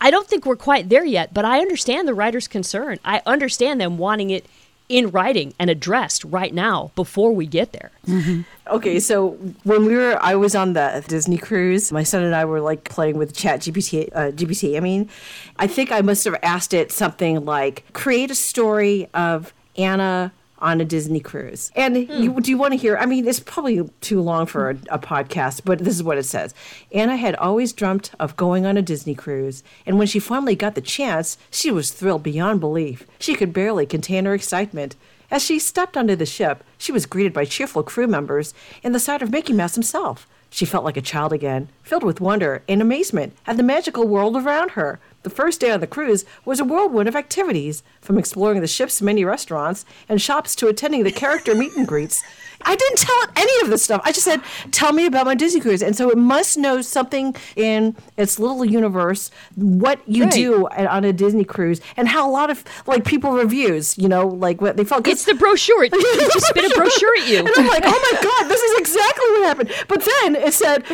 I 0.00 0.10
don't 0.10 0.26
think 0.26 0.46
we're 0.46 0.56
quite 0.56 0.88
there 0.88 1.04
yet, 1.04 1.34
but 1.34 1.44
I 1.44 1.60
understand 1.60 2.08
the 2.08 2.14
writer's 2.14 2.48
concern. 2.48 2.98
I 3.04 3.20
understand 3.26 3.78
them 3.78 3.98
wanting 3.98 4.30
it 4.30 4.46
in 4.88 5.10
writing 5.10 5.52
and 5.58 5.68
addressed 5.68 6.24
right 6.24 6.54
now 6.54 6.92
before 6.96 7.32
we 7.32 7.46
get 7.46 7.72
there. 7.72 7.90
Mm-hmm. 8.06 8.40
Okay, 8.68 8.98
so 8.98 9.32
when 9.64 9.84
we 9.84 9.94
were, 9.94 10.18
I 10.22 10.34
was 10.34 10.54
on 10.54 10.72
the 10.72 11.04
Disney 11.06 11.36
cruise. 11.36 11.92
My 11.92 12.04
son 12.04 12.24
and 12.24 12.34
I 12.34 12.46
were 12.46 12.62
like 12.62 12.84
playing 12.84 13.18
with 13.18 13.36
Chat 13.36 13.60
GPT. 13.60 14.08
Uh, 14.14 14.30
GPT. 14.32 14.78
I 14.78 14.80
mean, 14.80 15.10
I 15.58 15.66
think 15.66 15.92
I 15.92 16.00
must 16.00 16.24
have 16.24 16.36
asked 16.42 16.72
it 16.72 16.90
something 16.90 17.44
like, 17.44 17.84
"Create 17.92 18.30
a 18.30 18.34
story 18.34 19.08
of 19.12 19.52
Anna." 19.76 20.32
On 20.60 20.80
a 20.80 20.84
Disney 20.84 21.20
cruise. 21.20 21.70
And 21.74 21.96
you, 21.96 22.32
hmm. 22.32 22.38
do 22.40 22.50
you 22.50 22.58
want 22.58 22.72
to 22.72 22.78
hear? 22.78 22.96
I 22.98 23.06
mean, 23.06 23.26
it's 23.26 23.40
probably 23.40 23.88
too 24.00 24.20
long 24.20 24.46
for 24.46 24.70
a, 24.70 24.74
a 24.90 24.98
podcast, 24.98 25.62
but 25.64 25.78
this 25.78 25.94
is 25.94 26.02
what 26.02 26.18
it 26.18 26.24
says. 26.24 26.54
Anna 26.92 27.16
had 27.16 27.34
always 27.36 27.72
dreamt 27.72 28.10
of 28.20 28.36
going 28.36 28.66
on 28.66 28.76
a 28.76 28.82
Disney 28.82 29.14
cruise, 29.14 29.62
and 29.86 29.98
when 29.98 30.06
she 30.06 30.18
finally 30.18 30.54
got 30.54 30.74
the 30.74 30.80
chance, 30.80 31.38
she 31.50 31.70
was 31.70 31.90
thrilled 31.90 32.22
beyond 32.22 32.60
belief. 32.60 33.06
She 33.18 33.34
could 33.34 33.52
barely 33.52 33.86
contain 33.86 34.26
her 34.26 34.34
excitement. 34.34 34.96
As 35.30 35.42
she 35.42 35.58
stepped 35.58 35.96
onto 35.96 36.16
the 36.16 36.26
ship, 36.26 36.64
she 36.76 36.90
was 36.90 37.06
greeted 37.06 37.32
by 37.32 37.44
cheerful 37.44 37.82
crew 37.82 38.08
members 38.08 38.52
and 38.82 38.94
the 38.94 38.98
sight 38.98 39.22
of 39.22 39.30
Mickey 39.30 39.52
Mouse 39.52 39.74
himself. 39.76 40.26
She 40.50 40.64
felt 40.64 40.84
like 40.84 40.96
a 40.96 41.02
child 41.02 41.32
again, 41.32 41.68
filled 41.84 42.02
with 42.02 42.20
wonder 42.20 42.64
and 42.68 42.82
amazement 42.82 43.36
at 43.46 43.56
the 43.56 43.62
magical 43.62 44.08
world 44.08 44.36
around 44.36 44.72
her. 44.72 44.98
The 45.22 45.30
first 45.30 45.60
day 45.60 45.70
on 45.70 45.80
the 45.80 45.86
cruise 45.86 46.24
was 46.46 46.60
a 46.60 46.64
whirlwind 46.64 47.06
of 47.06 47.14
activities, 47.14 47.82
from 48.00 48.16
exploring 48.16 48.62
the 48.62 48.66
ship's 48.66 49.02
many 49.02 49.22
restaurants 49.22 49.84
and 50.08 50.20
shops 50.20 50.56
to 50.56 50.68
attending 50.68 51.04
the 51.04 51.12
character 51.12 51.54
meet 51.54 51.76
and 51.76 51.86
greets. 51.86 52.22
I 52.62 52.76
didn't 52.76 52.98
tell 52.98 53.16
it 53.22 53.30
any 53.36 53.60
of 53.64 53.70
this 53.70 53.82
stuff. 53.84 54.00
I 54.04 54.12
just 54.12 54.24
said, 54.24 54.40
"Tell 54.70 54.92
me 54.92 55.06
about 55.06 55.26
my 55.26 55.34
Disney 55.34 55.60
cruise," 55.60 55.82
and 55.82 55.96
so 55.96 56.10
it 56.10 56.18
must 56.18 56.58
know 56.58 56.82
something 56.82 57.34
in 57.56 57.96
its 58.16 58.38
little 58.38 58.64
universe, 58.64 59.30
what 59.54 60.00
you 60.06 60.24
Right. 60.24 60.32
do 60.32 60.66
on 60.68 61.04
a 61.04 61.12
Disney 61.12 61.44
cruise, 61.44 61.80
and 61.96 62.08
how 62.08 62.28
a 62.28 62.30
lot 62.30 62.50
of 62.50 62.64
like 62.86 63.04
people 63.04 63.32
reviews, 63.32 63.96
you 63.98 64.08
know, 64.08 64.26
like 64.26 64.60
what 64.60 64.76
they 64.76 64.84
felt. 64.84 65.06
It's 65.08 65.24
the 65.24 65.34
brochure. 65.34 65.84
It 65.84 65.92
it 65.94 66.32
just 66.32 66.46
spit 66.46 66.70
a 66.70 66.74
brochure 66.76 67.16
at 67.18 67.28
you. 67.28 67.38
and 67.38 67.50
I'm 67.56 67.66
like, 67.66 67.82
oh 67.86 68.10
my 68.12 68.22
God, 68.22 68.48
this 68.50 68.60
is 68.60 68.78
exactly 68.78 69.26
what 69.30 69.46
happened. 69.46 69.70
But 69.88 70.04
then 70.22 70.36
it 70.36 70.52
said 70.54 70.84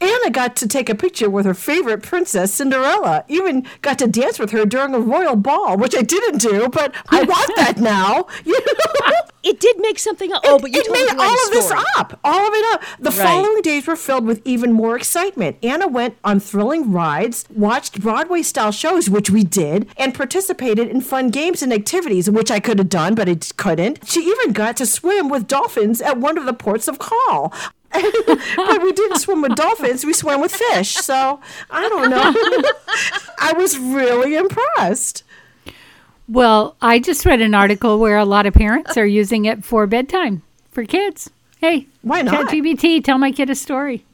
Anna 0.00 0.30
got 0.30 0.56
to 0.56 0.68
take 0.68 0.88
a 0.88 0.94
picture 0.94 1.28
with 1.28 1.44
her 1.46 1.54
favorite 1.54 2.02
princess, 2.02 2.54
Cinderella. 2.54 3.24
Even 3.28 3.66
got 3.82 3.98
to 3.98 4.06
dance 4.06 4.38
with 4.38 4.50
her 4.52 4.64
during 4.64 4.94
a 4.94 5.00
royal 5.00 5.36
ball, 5.36 5.76
which 5.76 5.96
I 5.96 6.02
didn't 6.02 6.38
do, 6.38 6.68
but 6.68 6.94
I 7.10 7.22
want 7.24 7.50
that 7.56 7.78
now. 7.78 8.26
You 8.44 8.52
know? 8.60 9.12
It 9.46 9.60
did 9.60 9.78
make 9.78 9.98
something 10.00 10.32
up. 10.32 10.42
Oh, 10.44 10.58
but 10.58 10.72
you 10.74 10.80
it 10.80 10.90
made 10.90 11.04
me 11.04 11.10
to 11.10 11.16
write 11.16 11.24
all 11.28 11.46
of 11.46 11.52
this 11.52 11.72
up. 11.96 12.18
All 12.24 12.48
of 12.48 12.52
it 12.52 12.64
up. 12.74 12.82
The 12.98 13.10
Right. 13.10 13.18
following 13.28 13.62
days 13.62 13.86
were 13.86 13.94
filled 13.94 14.26
with 14.26 14.42
even 14.44 14.72
more 14.72 14.96
excitement. 14.96 15.56
Anna 15.62 15.86
went 15.86 16.16
on 16.24 16.40
thrilling 16.40 16.90
rides, 16.92 17.44
watched 17.54 18.00
Broadway 18.00 18.42
style 18.42 18.72
shows, 18.72 19.08
which 19.08 19.30
we 19.30 19.44
did, 19.44 19.86
and 19.96 20.12
participated 20.14 20.88
in 20.88 21.00
fun 21.00 21.30
games 21.30 21.62
and 21.62 21.72
activities, 21.72 22.28
which 22.28 22.50
I 22.50 22.58
could 22.58 22.78
have 22.80 22.88
done, 22.88 23.14
but 23.14 23.28
I 23.28 23.36
couldn't. 23.56 24.00
She 24.08 24.20
even 24.20 24.52
got 24.52 24.76
to 24.78 24.86
swim 24.86 25.28
with 25.28 25.46
dolphins 25.46 26.00
at 26.02 26.18
one 26.18 26.36
of 26.38 26.44
the 26.46 26.52
ports 26.52 26.88
of 26.88 26.98
call. 26.98 27.54
but 27.92 28.82
we 28.82 28.92
didn't 28.92 29.20
swim 29.20 29.42
with 29.42 29.54
dolphins, 29.54 30.04
we 30.04 30.12
swam 30.12 30.40
with 30.40 30.52
fish. 30.54 30.94
So 30.96 31.40
I 31.70 31.88
don't 31.88 32.10
know. 32.10 32.34
I 33.38 33.52
was 33.52 33.78
really 33.78 34.34
impressed. 34.34 35.22
Well, 36.28 36.76
I 36.80 36.98
just 36.98 37.24
read 37.24 37.40
an 37.40 37.54
article 37.54 37.98
where 37.98 38.18
a 38.18 38.24
lot 38.24 38.46
of 38.46 38.54
parents 38.54 38.96
are 38.96 39.06
using 39.06 39.44
it 39.44 39.64
for 39.64 39.86
bedtime 39.86 40.42
for 40.70 40.84
kids. 40.84 41.30
Hey, 41.58 41.86
Why 42.02 42.22
not? 42.22 42.48
ChatGPT, 42.48 43.02
tell 43.02 43.18
my 43.18 43.32
kid 43.32 43.48
a 43.48 43.54
story. 43.54 44.04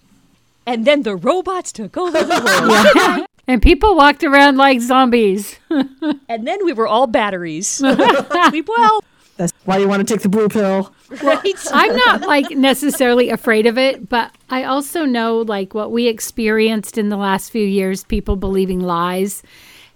And 0.66 0.84
then 0.84 1.02
the 1.02 1.16
robots 1.16 1.72
took 1.72 1.96
over 1.96 2.22
the 2.22 3.06
world. 3.06 3.26
And 3.48 3.60
people 3.60 3.96
walked 3.96 4.22
around 4.22 4.56
like 4.56 4.80
zombies. 4.80 5.58
and 5.68 6.46
then 6.46 6.64
we 6.64 6.72
were 6.72 6.86
all 6.86 7.08
batteries. 7.08 7.66
Sleep 8.48 8.68
well. 8.68 9.02
That's 9.36 9.52
why 9.64 9.78
you 9.78 9.88
want 9.88 10.06
to 10.06 10.14
take 10.14 10.22
the 10.22 10.28
blue 10.28 10.48
pill. 10.48 10.94
Right? 11.22 11.54
I'm 11.72 11.96
not 11.96 12.20
like 12.22 12.52
necessarily 12.52 13.30
afraid 13.30 13.66
of 13.66 13.76
it, 13.78 14.08
but 14.08 14.30
I 14.48 14.62
also 14.62 15.04
know 15.04 15.38
like 15.38 15.74
what 15.74 15.90
we 15.90 16.06
experienced 16.06 16.96
in 16.96 17.08
the 17.08 17.16
last 17.16 17.50
few 17.50 17.66
years, 17.66 18.04
people 18.04 18.36
believing 18.36 18.78
lies, 18.78 19.42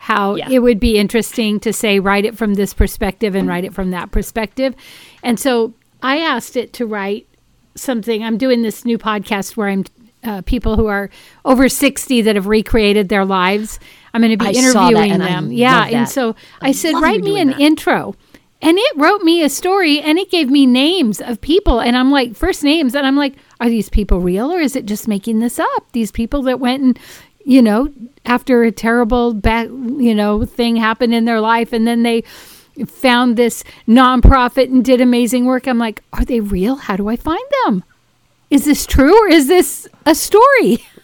how 0.06 0.36
Yeah. 0.36 0.48
it 0.50 0.60
would 0.60 0.78
be 0.78 0.98
interesting 0.98 1.58
to 1.60 1.72
say, 1.72 1.98
write 1.98 2.24
it 2.24 2.36
from 2.38 2.54
this 2.54 2.72
perspective 2.72 3.34
and 3.34 3.48
write 3.48 3.64
it 3.64 3.74
from 3.74 3.90
that 3.90 4.12
perspective. 4.12 4.72
And 5.24 5.38
so 5.40 5.74
I 6.00 6.18
asked 6.18 6.56
it 6.56 6.72
to 6.74 6.86
write 6.86 7.26
something. 7.74 8.22
I'm 8.22 8.38
doing 8.38 8.62
this 8.62 8.84
new 8.84 8.98
podcast 8.98 9.56
where 9.56 9.68
I'm 9.68 9.84
uh, 10.22 10.42
people 10.42 10.76
who 10.76 10.86
are 10.86 11.10
over 11.44 11.68
60 11.68 12.22
that 12.22 12.36
have 12.36 12.46
recreated 12.46 13.08
their 13.08 13.24
lives. 13.24 13.80
I'm 14.14 14.20
going 14.20 14.30
to 14.30 14.36
be 14.36 14.46
I 14.46 14.50
interviewing 14.52 15.12
I 15.12 15.18
them. 15.18 15.50
yeah. 15.52 15.86
And 15.86 16.08
so 16.08 16.36
I, 16.60 16.68
I 16.68 16.72
said, 16.72 16.94
write 16.94 17.22
me 17.22 17.40
an 17.40 17.48
that. 17.48 17.60
intro. 17.60 18.14
And 18.62 18.78
it 18.78 18.96
wrote 18.96 19.22
me 19.22 19.42
a 19.42 19.48
story 19.48 20.00
and 20.00 20.18
it 20.18 20.30
gave 20.30 20.48
me 20.50 20.66
names 20.66 21.20
of 21.20 21.40
people. 21.40 21.80
And 21.80 21.96
I'm 21.96 22.10
like, 22.10 22.34
first 22.34 22.62
names. 22.64 22.94
And 22.94 23.06
I'm 23.06 23.16
like, 23.16 23.34
are 23.60 23.68
these 23.68 23.88
people 23.90 24.20
real 24.20 24.50
or 24.52 24.60
is 24.60 24.74
it 24.76 24.86
just 24.86 25.06
making 25.08 25.40
this 25.40 25.58
up? 25.58 25.92
These 25.92 26.10
people 26.12 26.42
that 26.44 26.58
went 26.60 26.82
and, 26.82 26.98
you 27.46 27.62
know, 27.62 27.88
after 28.24 28.64
a 28.64 28.72
terrible, 28.72 29.32
bad, 29.32 29.68
you 29.68 30.14
know, 30.14 30.44
thing 30.44 30.74
happened 30.74 31.14
in 31.14 31.26
their 31.26 31.40
life 31.40 31.72
and 31.72 31.86
then 31.86 32.02
they 32.02 32.22
found 32.88 33.36
this 33.36 33.62
nonprofit 33.86 34.64
and 34.64 34.84
did 34.84 35.00
amazing 35.00 35.44
work. 35.46 35.68
I'm 35.68 35.78
like, 35.78 36.02
are 36.12 36.24
they 36.24 36.40
real? 36.40 36.74
How 36.74 36.96
do 36.96 37.08
I 37.08 37.14
find 37.14 37.44
them? 37.64 37.84
Is 38.50 38.64
this 38.64 38.84
true 38.84 39.16
or 39.24 39.28
is 39.28 39.46
this 39.46 39.88
a 40.04 40.14
story? 40.14 40.84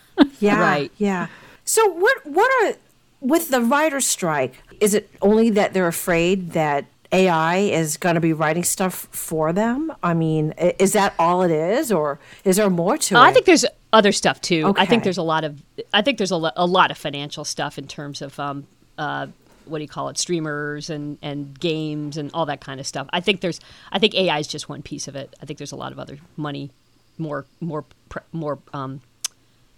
Yeah. 0.40 0.60
Right. 0.60 0.92
Yeah. 0.98 1.28
So 1.64 1.88
what 1.88 2.26
what 2.26 2.50
are 2.62 2.76
with 3.22 3.48
the 3.48 3.62
writer's 3.62 4.06
strike? 4.06 4.62
Is 4.78 4.92
it 4.92 5.08
only 5.22 5.48
that 5.50 5.72
they're 5.72 5.88
afraid 5.88 6.52
that 6.52 6.84
AI 7.12 7.56
is 7.58 7.96
going 7.96 8.14
to 8.14 8.20
be 8.20 8.32
writing 8.32 8.64
stuff 8.64 9.06
for 9.10 9.52
them? 9.52 9.92
I 10.02 10.14
mean, 10.14 10.52
is 10.78 10.94
that 10.94 11.14
all 11.18 11.42
it 11.42 11.50
is, 11.50 11.92
or 11.92 12.18
is 12.44 12.56
there 12.56 12.70
more 12.70 12.96
to 12.96 13.14
it? 13.14 13.18
I 13.18 13.32
think 13.32 13.46
there's 13.46 13.64
other 13.92 14.12
stuff 14.12 14.40
too. 14.40 14.72
I 14.76 14.86
think 14.86 15.04
there's 15.04 15.18
a 15.18 15.22
lot 15.22 15.44
of 15.44 15.62
I 15.92 16.02
think 16.02 16.18
there's 16.18 16.30
a, 16.30 16.36
lo- 16.36 16.50
a 16.56 16.66
lot 16.66 16.90
of 16.90 16.98
financial 16.98 17.44
stuff 17.44 17.78
in 17.78 17.86
terms 17.86 18.22
of 18.22 18.38
um, 18.40 18.66
uh, 18.96 19.26
what 19.66 19.78
do 19.78 19.82
you 19.82 19.88
call 19.88 20.08
it, 20.08 20.18
streamers 20.18 20.88
and 20.90 21.18
and 21.22 21.58
games 21.58 22.16
and 22.16 22.30
all 22.32 22.46
that 22.46 22.60
kind 22.60 22.80
of 22.80 22.86
stuff. 22.86 23.06
I 23.12 23.20
think 23.20 23.42
there's 23.42 23.60
I 23.92 23.98
think 23.98 24.14
AI 24.14 24.38
is 24.38 24.48
just 24.48 24.68
one 24.68 24.82
piece 24.82 25.06
of 25.08 25.14
it. 25.14 25.34
I 25.42 25.46
think 25.46 25.58
there's 25.58 25.72
a 25.72 25.76
lot 25.76 25.92
of 25.92 25.98
other 25.98 26.18
money, 26.36 26.70
more 27.18 27.44
more 27.60 27.84
pre- 28.08 28.22
more 28.32 28.58
um, 28.72 29.02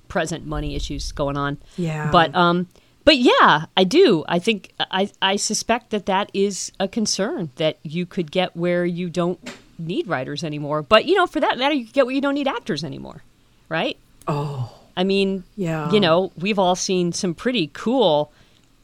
present 0.08 0.46
money 0.46 0.76
issues 0.76 1.10
going 1.10 1.36
on. 1.36 1.58
Yeah. 1.76 2.10
But 2.10 2.34
um, 2.34 2.68
but 3.04 3.16
yeah, 3.18 3.66
I 3.76 3.84
do. 3.84 4.24
I 4.28 4.38
think 4.38 4.72
I 4.90 5.10
I 5.20 5.36
suspect 5.36 5.90
that 5.90 6.06
that 6.06 6.30
is 6.34 6.72
a 6.80 6.88
concern 6.88 7.50
that 7.56 7.78
you 7.82 8.06
could 8.06 8.30
get 8.30 8.56
where 8.56 8.84
you 8.84 9.10
don't 9.10 9.38
need 9.78 10.06
writers 10.06 10.42
anymore. 10.44 10.82
But 10.82 11.04
you 11.04 11.14
know, 11.14 11.26
for 11.26 11.40
that 11.40 11.58
matter, 11.58 11.74
you 11.74 11.84
could 11.84 11.94
get 11.94 12.06
where 12.06 12.14
you 12.14 12.20
don't 12.20 12.34
need 12.34 12.48
actors 12.48 12.82
anymore, 12.84 13.22
right? 13.68 13.96
Oh, 14.26 14.72
I 14.96 15.04
mean, 15.04 15.44
Yeah. 15.56 15.90
you 15.90 16.00
know, 16.00 16.30
we've 16.38 16.58
all 16.58 16.76
seen 16.76 17.12
some 17.12 17.34
pretty 17.34 17.70
cool 17.72 18.32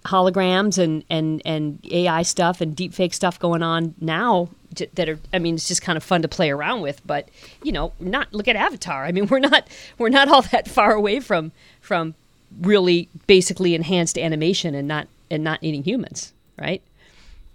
holograms 0.04 0.78
and 0.78 1.04
and 1.10 1.42
and 1.44 1.78
AI 1.90 2.22
stuff 2.22 2.60
and 2.60 2.74
deepfake 2.76 3.12
stuff 3.14 3.38
going 3.38 3.62
on 3.62 3.94
now 4.00 4.48
that 4.94 5.08
are 5.10 5.18
I 5.32 5.38
mean 5.38 5.56
it's 5.56 5.68
just 5.68 5.82
kind 5.82 5.96
of 5.98 6.02
fun 6.02 6.22
to 6.22 6.28
play 6.28 6.50
around 6.50 6.80
with 6.80 7.02
but 7.06 7.28
you 7.62 7.70
know 7.72 7.92
not 8.00 8.32
look 8.32 8.48
at 8.48 8.56
Avatar 8.56 9.04
I 9.04 9.12
mean 9.12 9.26
we're 9.30 9.40
not 9.40 9.68
we're 9.98 10.08
not 10.08 10.28
all 10.28 10.40
that 10.42 10.68
far 10.68 10.92
away 10.92 11.20
from 11.20 11.52
from 11.82 12.14
really 12.60 13.08
basically 13.26 13.74
enhanced 13.74 14.18
animation 14.18 14.74
and 14.74 14.88
not 14.88 15.08
and 15.30 15.44
not 15.44 15.62
needing 15.62 15.82
humans 15.82 16.32
right? 16.60 16.82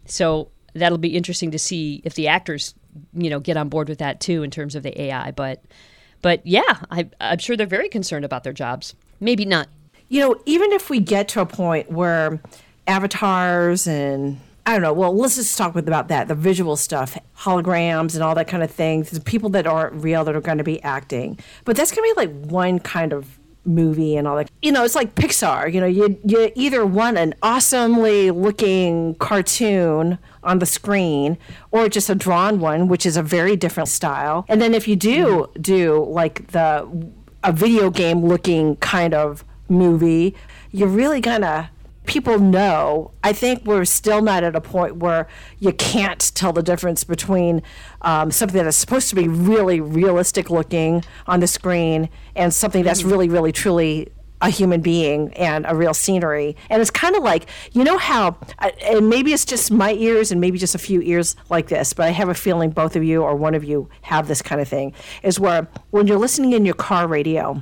So 0.05 0.49
that'll 0.73 0.97
be 0.97 1.15
interesting 1.15 1.51
to 1.51 1.59
see 1.59 2.01
if 2.03 2.15
the 2.15 2.27
actors 2.27 2.73
you 3.13 3.29
know 3.29 3.39
get 3.39 3.57
on 3.57 3.69
board 3.69 3.87
with 3.87 3.99
that 3.99 4.19
too 4.19 4.43
in 4.43 4.49
terms 4.49 4.73
of 4.73 4.81
the 4.81 5.01
AI 5.01 5.31
but 5.31 5.61
but 6.21 6.45
yeah 6.45 6.79
I, 6.89 7.09
I'm 7.19 7.39
sure 7.39 7.55
they're 7.57 7.67
very 7.67 7.89
concerned 7.89 8.25
about 8.25 8.43
their 8.43 8.53
jobs. 8.53 8.95
Maybe 9.19 9.45
not. 9.45 9.69
You 10.09 10.21
know, 10.21 10.35
even 10.45 10.71
if 10.71 10.89
we 10.89 10.99
get 10.99 11.27
to 11.29 11.41
a 11.41 11.45
point 11.45 11.89
where 11.91 12.39
avatars 12.87 13.87
and 13.87 14.39
I 14.67 14.73
don't 14.73 14.81
know, 14.81 14.93
well, 14.93 15.15
let's 15.15 15.35
just 15.35 15.57
talk 15.57 15.73
with 15.75 15.87
about 15.87 16.09
that, 16.09 16.27
the 16.27 16.35
visual 16.35 16.75
stuff, 16.75 17.17
holograms 17.37 18.13
and 18.13 18.23
all 18.23 18.35
that 18.35 18.47
kind 18.47 18.63
of 18.63 18.69
thing, 18.69 19.03
the 19.03 19.19
people 19.19 19.49
that 19.49 19.65
aren't 19.65 20.03
real 20.03 20.23
that 20.25 20.35
are 20.35 20.41
going 20.41 20.57
to 20.57 20.63
be 20.63 20.81
acting. 20.83 21.39
But 21.65 21.75
that's 21.75 21.91
going 21.91 22.07
to 22.09 22.15
be 22.15 22.27
like 22.27 22.45
one 22.45 22.79
kind 22.79 23.13
of 23.13 23.39
movie 23.65 24.15
and 24.15 24.27
all 24.27 24.35
that. 24.37 24.49
You 24.61 24.71
know, 24.71 24.83
it's 24.83 24.95
like 24.95 25.15
Pixar, 25.15 25.73
you 25.73 25.79
know, 25.79 25.87
you 25.87 26.19
you 26.25 26.51
either 26.55 26.85
want 26.85 27.17
an 27.17 27.33
awesomely 27.41 28.31
looking 28.31 29.15
cartoon 29.15 30.17
on 30.43 30.59
the 30.59 30.65
screen 30.65 31.37
or 31.71 31.89
just 31.89 32.09
a 32.09 32.15
drawn 32.15 32.59
one, 32.59 32.87
which 32.87 33.05
is 33.05 33.17
a 33.17 33.23
very 33.23 33.55
different 33.55 33.89
style. 33.89 34.45
And 34.47 34.61
then 34.61 34.73
if 34.73 34.87
you 34.87 34.95
do 34.95 35.49
do 35.59 36.05
like 36.09 36.47
the 36.47 36.87
a 37.43 37.51
video 37.51 37.89
game 37.89 38.25
looking 38.25 38.75
kind 38.77 39.13
of 39.13 39.43
movie, 39.69 40.35
you're 40.71 40.87
really 40.87 41.21
gonna 41.21 41.69
people 42.05 42.39
know. 42.39 43.11
I 43.23 43.33
think 43.33 43.65
we're 43.65 43.85
still 43.85 44.21
not 44.21 44.43
at 44.43 44.55
a 44.55 44.61
point 44.61 44.97
where 44.97 45.27
you 45.59 45.73
can't 45.73 46.31
tell 46.35 46.53
the 46.53 46.63
difference 46.63 47.03
between 47.03 47.61
um, 48.01 48.31
something 48.31 48.57
that 48.57 48.67
is 48.67 48.75
supposed 48.75 49.09
to 49.09 49.15
be 49.15 49.27
really 49.27 49.79
realistic 49.79 50.49
looking 50.49 51.03
on 51.27 51.39
the 51.39 51.47
screen 51.47 52.09
and 52.35 52.53
something 52.53 52.83
that's 52.83 53.03
really, 53.03 53.29
really, 53.29 53.51
truly 53.51 54.11
a 54.41 54.49
human 54.49 54.81
being 54.81 55.33
and 55.35 55.65
a 55.67 55.75
real 55.75 55.93
scenery. 55.93 56.55
And 56.69 56.81
it's 56.81 56.91
kind 56.91 57.15
of 57.15 57.23
like, 57.23 57.47
you 57.71 57.83
know 57.83 57.97
how, 57.97 58.37
and 58.59 59.09
maybe 59.09 59.33
it's 59.33 59.45
just 59.45 59.71
my 59.71 59.93
ears 59.93 60.31
and 60.31 60.41
maybe 60.41 60.57
just 60.57 60.75
a 60.75 60.77
few 60.77 61.01
ears 61.01 61.35
like 61.49 61.67
this, 61.69 61.93
but 61.93 62.07
I 62.07 62.11
have 62.11 62.29
a 62.29 62.33
feeling 62.33 62.69
both 62.71 62.95
of 62.95 63.03
you 63.03 63.23
or 63.23 63.33
one 63.35 63.55
of 63.55 63.63
you 63.63 63.89
have 64.01 64.27
this 64.27 64.41
kind 64.41 64.59
of 64.59 64.67
thing, 64.67 64.93
is 65.23 65.39
where 65.39 65.67
when 65.91 66.05
you're 66.05 66.19
listening 66.19 66.51
in 66.51 66.65
your 66.65 66.75
car 66.75 67.07
radio, 67.07 67.61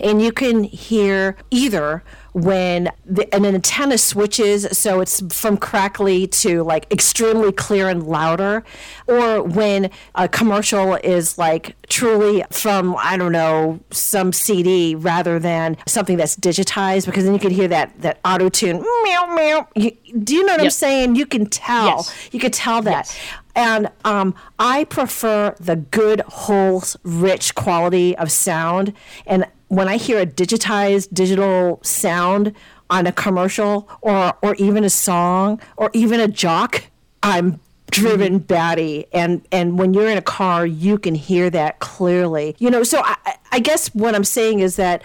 and 0.00 0.20
you 0.22 0.32
can 0.32 0.64
hear 0.64 1.36
either 1.50 2.02
when 2.36 2.90
the, 3.06 3.34
an 3.34 3.46
antenna 3.46 3.96
switches, 3.96 4.66
so 4.76 5.00
it's 5.00 5.22
from 5.34 5.56
crackly 5.56 6.26
to 6.26 6.62
like 6.62 6.86
extremely 6.92 7.50
clear 7.50 7.88
and 7.88 8.02
louder, 8.02 8.62
or 9.06 9.42
when 9.42 9.90
a 10.14 10.28
commercial 10.28 10.96
is 10.96 11.38
like 11.38 11.74
truly 11.88 12.44
from, 12.50 12.94
I 12.98 13.16
don't 13.16 13.32
know, 13.32 13.80
some 13.90 14.34
CD 14.34 14.94
rather 14.94 15.38
than 15.38 15.78
something 15.86 16.18
that's 16.18 16.36
digitized, 16.36 17.06
because 17.06 17.24
then 17.24 17.32
you 17.32 17.40
can 17.40 17.52
hear 17.52 17.68
that, 17.68 17.98
that 18.02 18.20
auto 18.22 18.50
tune, 18.50 18.84
meow, 19.04 19.34
meow. 19.34 19.68
You, 19.74 19.92
do 20.22 20.34
you 20.34 20.44
know 20.44 20.52
what 20.52 20.60
I'm 20.60 20.70
saying? 20.70 21.16
You 21.16 21.24
can 21.24 21.46
tell. 21.46 21.86
Yes. 21.86 22.28
You 22.32 22.40
can 22.40 22.50
tell 22.50 22.82
that. 22.82 23.06
Yes. 23.06 23.18
And 23.54 23.90
um, 24.04 24.34
I 24.58 24.84
prefer 24.84 25.54
the 25.58 25.76
good, 25.76 26.20
whole, 26.20 26.84
rich 27.02 27.54
quality 27.54 28.14
of 28.18 28.30
sound. 28.30 28.92
And 29.26 29.46
when 29.68 29.88
I 29.88 29.96
hear 29.96 30.20
a 30.20 30.26
digitized 30.26 31.12
digital 31.12 31.80
sound 31.82 32.54
on 32.88 33.06
a 33.06 33.12
commercial 33.12 33.88
or, 34.00 34.34
or 34.42 34.54
even 34.56 34.84
a 34.84 34.90
song 34.90 35.60
or 35.76 35.90
even 35.92 36.20
a 36.20 36.28
jock, 36.28 36.84
I'm 37.22 37.60
driven 37.90 38.34
mm-hmm. 38.40 38.46
batty. 38.46 39.06
And 39.12 39.46
and 39.52 39.78
when 39.78 39.94
you're 39.94 40.08
in 40.08 40.18
a 40.18 40.22
car 40.22 40.66
you 40.66 40.98
can 40.98 41.14
hear 41.14 41.50
that 41.50 41.78
clearly. 41.78 42.56
You 42.58 42.70
know 42.70 42.82
so 42.82 43.00
I, 43.00 43.16
I- 43.24 43.36
I 43.56 43.58
guess 43.58 43.88
what 43.94 44.14
i'm 44.14 44.24
saying 44.24 44.60
is 44.60 44.76
that 44.76 45.02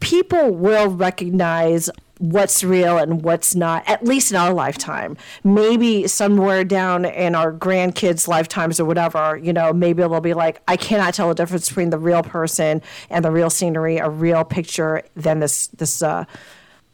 people 0.00 0.50
will 0.50 0.88
recognize 0.90 1.88
what's 2.18 2.62
real 2.62 2.96
and 2.96 3.22
what's 3.22 3.54
not 3.54 3.82
at 3.88 4.04
least 4.04 4.30
in 4.30 4.36
our 4.36 4.52
lifetime 4.52 5.16
maybe 5.42 6.06
somewhere 6.06 6.62
down 6.64 7.04
in 7.04 7.34
our 7.34 7.52
grandkids 7.52 8.28
lifetimes 8.28 8.78
or 8.78 8.84
whatever 8.84 9.36
you 9.42 9.52
know 9.52 9.72
maybe 9.72 10.00
they'll 10.00 10.20
be 10.20 10.34
like 10.34 10.62
i 10.68 10.76
cannot 10.76 11.12
tell 11.12 11.28
the 11.28 11.34
difference 11.34 11.68
between 11.68 11.90
the 11.90 11.98
real 11.98 12.22
person 12.22 12.80
and 13.10 13.24
the 13.24 13.30
real 13.30 13.50
scenery 13.50 13.96
a 13.96 14.08
real 14.08 14.44
picture 14.44 15.02
than 15.16 15.40
this 15.40 15.66
this 15.68 16.02
uh, 16.02 16.24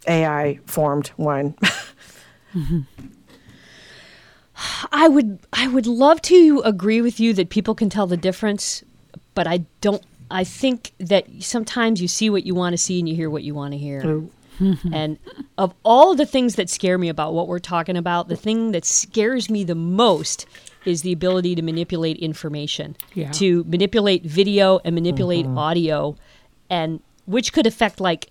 ai 0.09 0.59
formed 0.65 1.09
one 1.17 1.55
I 4.93 5.09
would 5.09 5.39
I 5.53 5.69
would 5.69 5.87
love 5.87 6.21
to 6.23 6.63
agree 6.65 7.01
with 7.01 7.19
you 7.19 7.33
that 7.35 7.49
people 7.49 7.75
can 7.75 7.89
tell 7.89 8.07
the 8.07 8.17
difference, 8.17 8.85
but 9.35 9.47
I 9.47 9.65
don't 9.81 10.03
I 10.31 10.45
think 10.45 10.93
that 10.99 11.27
sometimes 11.41 12.01
you 12.01 12.09
see 12.09 12.31
what 12.31 12.45
you 12.45 12.55
want 12.55 12.75
to 12.75 12.79
see 12.79 12.99
and 12.99 13.09
you 13.09 13.15
hear 13.15 13.31
what 13.31 13.43
you 13.43 13.55
want 13.55 13.73
to 13.73 13.79
hear. 13.79 14.03
and 14.93 15.19
of 15.59 15.75
all 15.85 16.15
the 16.15 16.27
things 16.27 16.57
that 16.57 16.69
scare 16.69 16.99
me 16.99 17.09
about 17.09 17.35
what 17.35 17.49
we're 17.49 17.59
talking 17.59 17.97
about, 17.97 18.29
the 18.29 18.37
thing 18.37 18.73
that 18.73 18.85
scares 18.85 19.51
me 19.51 19.65
the 19.65 19.75
most 19.75 20.47
is 20.85 21.03
the 21.03 21.13
ability 21.13 21.55
to 21.55 21.63
manipulate 21.63 22.17
information, 22.19 22.97
Yeah. 23.15 23.31
to 23.33 23.65
manipulate 23.65 24.25
video 24.25 24.81
and 24.85 24.95
manipulate 24.95 25.47
mm-hmm. 25.47 25.59
audio, 25.59 26.17
and 26.69 27.01
which 27.27 27.53
could 27.53 27.67
affect 27.67 28.01
like 28.01 28.31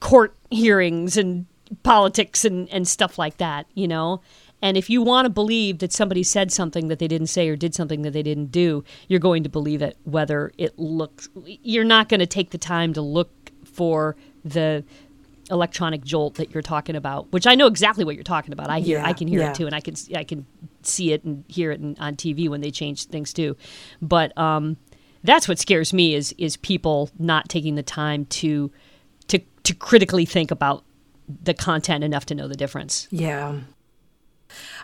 court 0.00 0.34
hearings 0.50 1.16
and 1.16 1.46
politics 1.82 2.44
and, 2.44 2.68
and 2.70 2.86
stuff 2.86 3.18
like 3.18 3.38
that, 3.38 3.66
you 3.74 3.88
know? 3.88 4.20
And 4.60 4.76
if 4.76 4.90
you 4.90 5.02
want 5.02 5.26
to 5.26 5.30
believe 5.30 5.78
that 5.78 5.92
somebody 5.92 6.22
said 6.22 6.50
something 6.50 6.88
that 6.88 6.98
they 6.98 7.06
didn't 7.06 7.28
say 7.28 7.48
or 7.48 7.56
did 7.56 7.74
something 7.74 8.02
that 8.02 8.12
they 8.12 8.22
didn't 8.22 8.50
do, 8.50 8.82
you're 9.06 9.20
going 9.20 9.44
to 9.44 9.48
believe 9.48 9.82
it, 9.82 9.96
whether 10.04 10.52
it 10.58 10.76
looks, 10.78 11.28
you're 11.44 11.84
not 11.84 12.08
going 12.08 12.20
to 12.20 12.26
take 12.26 12.50
the 12.50 12.58
time 12.58 12.92
to 12.94 13.00
look 13.00 13.30
for 13.64 14.16
the 14.44 14.84
electronic 15.50 16.04
jolt 16.04 16.34
that 16.36 16.52
you're 16.52 16.62
talking 16.62 16.96
about, 16.96 17.32
which 17.32 17.46
I 17.46 17.54
know 17.54 17.66
exactly 17.66 18.04
what 18.04 18.14
you're 18.14 18.24
talking 18.24 18.52
about. 18.52 18.70
I 18.70 18.80
hear, 18.80 18.98
Yeah, 18.98 19.06
I 19.06 19.12
can 19.12 19.28
hear 19.28 19.40
yeah. 19.40 19.50
it 19.50 19.54
too, 19.54 19.66
and 19.66 19.74
I 19.74 19.80
can, 19.80 19.94
I 20.14 20.24
can 20.24 20.46
see 20.82 21.12
it 21.12 21.24
and 21.24 21.44
hear 21.48 21.70
it 21.72 21.80
in, 21.80 21.96
on 21.98 22.16
TV 22.16 22.48
when 22.48 22.60
they 22.60 22.70
change 22.70 23.06
things 23.06 23.32
too. 23.32 23.56
But 24.02 24.36
um, 24.38 24.76
that's 25.24 25.48
what 25.48 25.58
scares 25.58 25.92
me 25.92 26.14
is 26.14 26.34
is 26.38 26.56
people 26.56 27.10
not 27.18 27.48
taking 27.48 27.74
the 27.74 27.82
time 27.82 28.24
to 28.26 28.70
to 29.28 29.40
to 29.64 29.74
critically 29.74 30.24
think 30.24 30.50
about 30.50 30.84
the 31.42 31.54
content 31.54 32.04
enough 32.04 32.26
to 32.26 32.34
know 32.34 32.48
the 32.48 32.56
difference. 32.56 33.08
Yeah. 33.10 33.60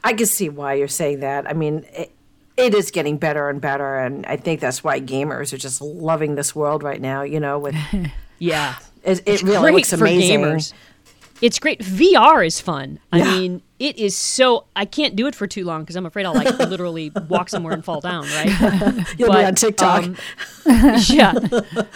I 0.03 0.13
can 0.13 0.27
see 0.27 0.51
why 0.51 0.75
you're 0.75 0.89
saying 0.89 1.21
that. 1.21 1.49
I 1.49 1.55
mean, 1.55 1.87
it, 1.93 2.13
it 2.57 2.75
is 2.75 2.91
getting 2.91 3.17
better 3.17 3.49
and 3.49 3.61
better. 3.61 3.97
And 3.97 4.27
I 4.27 4.37
think 4.37 4.61
that's 4.61 4.85
why 4.85 5.01
gamers 5.01 5.55
are 5.55 5.59
just 5.59 5.81
loving 5.81 6.35
this 6.35 6.55
world 6.55 6.83
right 6.83 7.01
now, 7.01 7.23
you 7.23 7.41
know, 7.41 7.59
with 7.59 7.75
Yeah. 8.39 8.77
It, 9.05 9.23
it 9.27 9.43
really 9.43 9.61
great 9.61 9.75
looks 9.75 9.91
for 9.91 9.97
amazing. 9.97 10.41
gamers. 10.41 10.73
It's 11.41 11.59
great. 11.59 11.81
VR 11.81 12.47
is 12.47 12.61
fun. 12.61 13.01
I 13.13 13.23
mean, 13.23 13.63
it 13.79 13.99
is 13.99 14.17
so. 14.17 14.67
I 14.75 14.85
can't 14.85 15.15
do 15.15 15.27
it 15.27 15.35
for 15.35 15.47
too 15.47 15.65
long 15.65 15.83
because 15.83 15.97
I'm 15.97 16.07
afraid 16.07 16.27
I'll 16.27 16.35
like 16.35 16.59
literally 16.59 17.13
walk 17.29 17.49
somewhere 17.49 17.75
and 17.75 17.85
fall 17.85 18.01
down. 18.01 18.25
Right? 18.25 19.05
You'll 19.19 19.33
be 19.33 19.45
on 19.45 19.55
TikTok. 19.55 20.05
um, 20.05 20.17
yeah, 21.09 21.35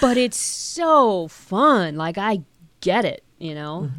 but 0.01 0.17
it's 0.17 0.37
so 0.37 1.29
fun. 1.29 1.97
Like 1.97 2.19
I 2.19 2.43
get 2.81 3.05
it. 3.05 3.25
You 3.39 3.55
know. 3.55 3.91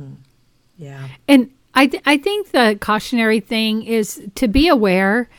yeah. 0.78 1.08
And 1.28 1.52
I, 1.74 1.88
th- 1.88 2.04
I 2.06 2.18
think 2.18 2.52
the 2.52 2.78
cautionary 2.80 3.40
thing 3.40 3.84
is 3.84 4.22
to 4.36 4.48
be 4.48 4.68
aware, 4.68 5.30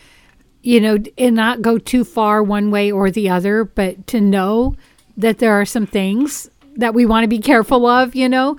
you 0.62 0.80
know, 0.80 0.98
and 1.18 1.36
not 1.36 1.60
go 1.62 1.78
too 1.78 2.02
far 2.04 2.42
one 2.42 2.70
way 2.70 2.90
or 2.90 3.10
the 3.10 3.28
other, 3.28 3.64
but 3.64 4.06
to 4.08 4.20
know 4.20 4.74
that 5.16 5.38
there 5.38 5.52
are 5.52 5.66
some 5.66 5.86
things 5.86 6.49
that 6.76 6.94
we 6.94 7.06
want 7.06 7.24
to 7.24 7.28
be 7.28 7.38
careful 7.38 7.86
of, 7.86 8.14
you 8.14 8.28
know. 8.28 8.56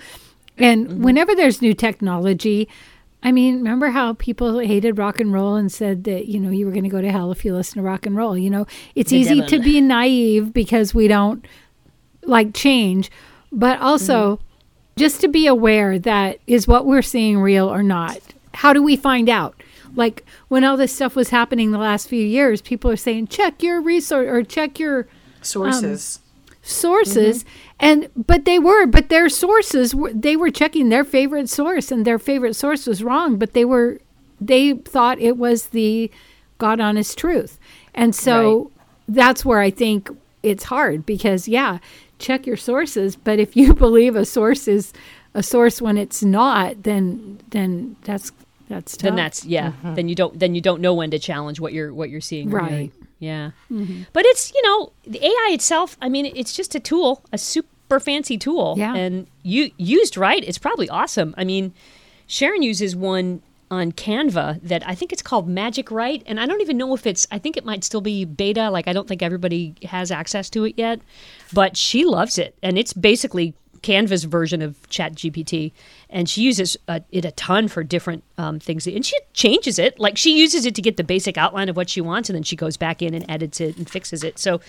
And 0.57 0.87
mm-hmm. 0.87 1.03
whenever 1.03 1.35
there's 1.35 1.61
new 1.61 1.73
technology, 1.73 2.67
I 3.23 3.31
mean, 3.31 3.57
remember 3.57 3.89
how 3.89 4.13
people 4.13 4.59
hated 4.59 4.97
rock 4.97 5.19
and 5.19 5.31
roll 5.31 5.55
and 5.55 5.71
said 5.71 6.05
that, 6.05 6.27
you 6.27 6.39
know, 6.39 6.49
you 6.49 6.65
were 6.65 6.71
going 6.71 6.83
to 6.83 6.89
go 6.89 7.01
to 7.01 7.11
hell 7.11 7.31
if 7.31 7.45
you 7.45 7.53
listen 7.53 7.75
to 7.77 7.83
rock 7.83 8.05
and 8.05 8.15
roll? 8.15 8.37
You 8.37 8.49
know, 8.49 8.65
it's 8.95 9.11
The 9.11 9.17
easy 9.17 9.41
devil. 9.41 9.49
to 9.49 9.59
be 9.59 9.81
naive 9.81 10.53
because 10.53 10.93
we 10.93 11.07
don't 11.07 11.45
like 12.23 12.53
change, 12.53 13.11
but 13.51 13.79
also 13.79 14.37
mm-hmm. 14.37 14.43
just 14.97 15.21
to 15.21 15.27
be 15.27 15.45
aware 15.45 15.99
that 15.99 16.39
is 16.47 16.67
what 16.67 16.85
we're 16.85 17.01
seeing 17.03 17.39
real 17.39 17.71
or 17.71 17.83
not. 17.83 18.19
How 18.55 18.73
do 18.73 18.81
we 18.81 18.95
find 18.95 19.29
out? 19.29 19.61
Like 19.95 20.25
when 20.47 20.63
all 20.63 20.77
this 20.77 20.93
stuff 20.93 21.15
was 21.15 21.29
happening 21.29 21.71
the 21.71 21.77
last 21.77 22.07
few 22.07 22.25
years, 22.25 22.61
people 22.61 22.89
are 22.89 22.97
saying 22.97 23.27
check 23.27 23.61
your 23.61 23.81
resource 23.81 24.27
or 24.27 24.43
check 24.43 24.79
your 24.79 25.01
um, 25.01 25.07
Sources. 25.41 26.19
Sources 26.71 27.43
mm-hmm. 27.43 27.75
and 27.79 28.09
but 28.15 28.45
they 28.45 28.59
were 28.59 28.85
but 28.85 29.09
their 29.09 29.29
sources 29.29 29.93
were 29.93 30.11
they 30.13 30.35
were 30.35 30.49
checking 30.49 30.89
their 30.89 31.03
favorite 31.03 31.49
source 31.49 31.91
and 31.91 32.05
their 32.05 32.19
favorite 32.19 32.55
source 32.55 32.87
was 32.87 33.03
wrong 33.03 33.37
but 33.37 33.53
they 33.53 33.65
were 33.65 33.99
they 34.39 34.73
thought 34.73 35.19
it 35.19 35.37
was 35.37 35.67
the 35.67 36.09
god 36.57 36.79
honest 36.79 37.17
truth 37.17 37.59
and 37.93 38.15
so 38.15 38.71
that's 39.07 39.43
where 39.45 39.59
i 39.59 39.69
think 39.69 40.09
it's 40.43 40.65
hard 40.65 41.05
because 41.05 41.47
yeah 41.47 41.77
check 42.19 42.45
your 42.47 42.57
sources 42.57 43.15
but 43.15 43.39
if 43.39 43.55
you 43.55 43.73
believe 43.85 44.15
a 44.15 44.25
source 44.25 44.67
is 44.67 44.93
a 45.33 45.43
source 45.43 45.81
when 45.81 45.97
it's 45.97 46.23
not 46.23 46.83
then 46.83 47.39
then 47.49 47.95
that's 48.03 48.31
that's 48.71 48.95
tough. 48.95 49.03
Then 49.03 49.15
that's 49.17 49.45
yeah. 49.45 49.71
Mm-hmm. 49.71 49.95
Then 49.95 50.07
you 50.07 50.15
don't. 50.15 50.39
Then 50.39 50.55
you 50.55 50.61
don't 50.61 50.81
know 50.81 50.93
when 50.93 51.11
to 51.11 51.19
challenge 51.19 51.59
what 51.59 51.73
you're 51.73 51.93
what 51.93 52.09
you're 52.09 52.21
seeing. 52.21 52.49
Right. 52.49 52.71
hearing. 52.71 52.91
Yeah. 53.21 53.51
Mm-hmm. 53.71 54.03
But 54.13 54.25
it's 54.25 54.51
you 54.53 54.61
know 54.63 54.91
the 55.03 55.23
AI 55.23 55.51
itself. 55.53 55.95
I 56.01 56.09
mean, 56.09 56.25
it's 56.25 56.53
just 56.53 56.73
a 56.75 56.79
tool, 56.79 57.23
a 57.31 57.37
super 57.37 57.99
fancy 57.99 58.37
tool. 58.37 58.73
Yeah. 58.77 58.95
And 58.95 59.27
you 59.43 59.71
used 59.77 60.17
right, 60.17 60.43
it's 60.43 60.57
probably 60.57 60.89
awesome. 60.89 61.35
I 61.37 61.43
mean, 61.43 61.73
Sharon 62.25 62.63
uses 62.63 62.95
one 62.95 63.43
on 63.69 63.91
Canva 63.91 64.59
that 64.63 64.85
I 64.87 64.95
think 64.95 65.13
it's 65.13 65.21
called 65.21 65.47
Magic 65.47 65.91
Write, 65.91 66.23
and 66.25 66.39
I 66.39 66.47
don't 66.47 66.61
even 66.61 66.77
know 66.77 66.95
if 66.95 67.05
it's. 67.05 67.27
I 67.31 67.37
think 67.37 67.57
it 67.57 67.63
might 67.63 67.83
still 67.83 68.01
be 68.01 68.25
beta. 68.25 68.71
Like 68.71 68.87
I 68.87 68.93
don't 68.93 69.07
think 69.07 69.21
everybody 69.21 69.75
has 69.83 70.09
access 70.09 70.49
to 70.49 70.65
it 70.65 70.73
yet, 70.77 70.99
but 71.53 71.77
she 71.77 72.05
loves 72.05 72.39
it, 72.39 72.57
and 72.63 72.77
it's 72.77 72.91
basically 72.91 73.53
Canva's 73.81 74.25
version 74.25 74.61
of 74.61 74.87
Chat 74.89 75.15
GPT, 75.15 75.71
and 76.09 76.29
she 76.29 76.41
uses 76.41 76.77
uh, 76.87 76.99
it 77.11 77.25
a 77.25 77.31
ton 77.31 77.67
for 77.67 77.83
different 77.83 78.23
um, 78.37 78.59
things, 78.59 78.87
and 78.87 79.05
she 79.05 79.17
changes 79.33 79.79
it. 79.79 79.99
Like 79.99 80.17
she 80.17 80.37
uses 80.37 80.65
it 80.65 80.75
to 80.75 80.81
get 80.81 80.97
the 80.97 81.03
basic 81.03 81.37
outline 81.37 81.69
of 81.69 81.75
what 81.75 81.89
she 81.89 82.01
wants, 82.01 82.29
and 82.29 82.35
then 82.35 82.43
she 82.43 82.55
goes 82.55 82.77
back 82.77 83.01
in 83.01 83.13
and 83.13 83.25
edits 83.29 83.59
it 83.59 83.77
and 83.77 83.89
fixes 83.89 84.23
it. 84.23 84.37
So, 84.37 84.61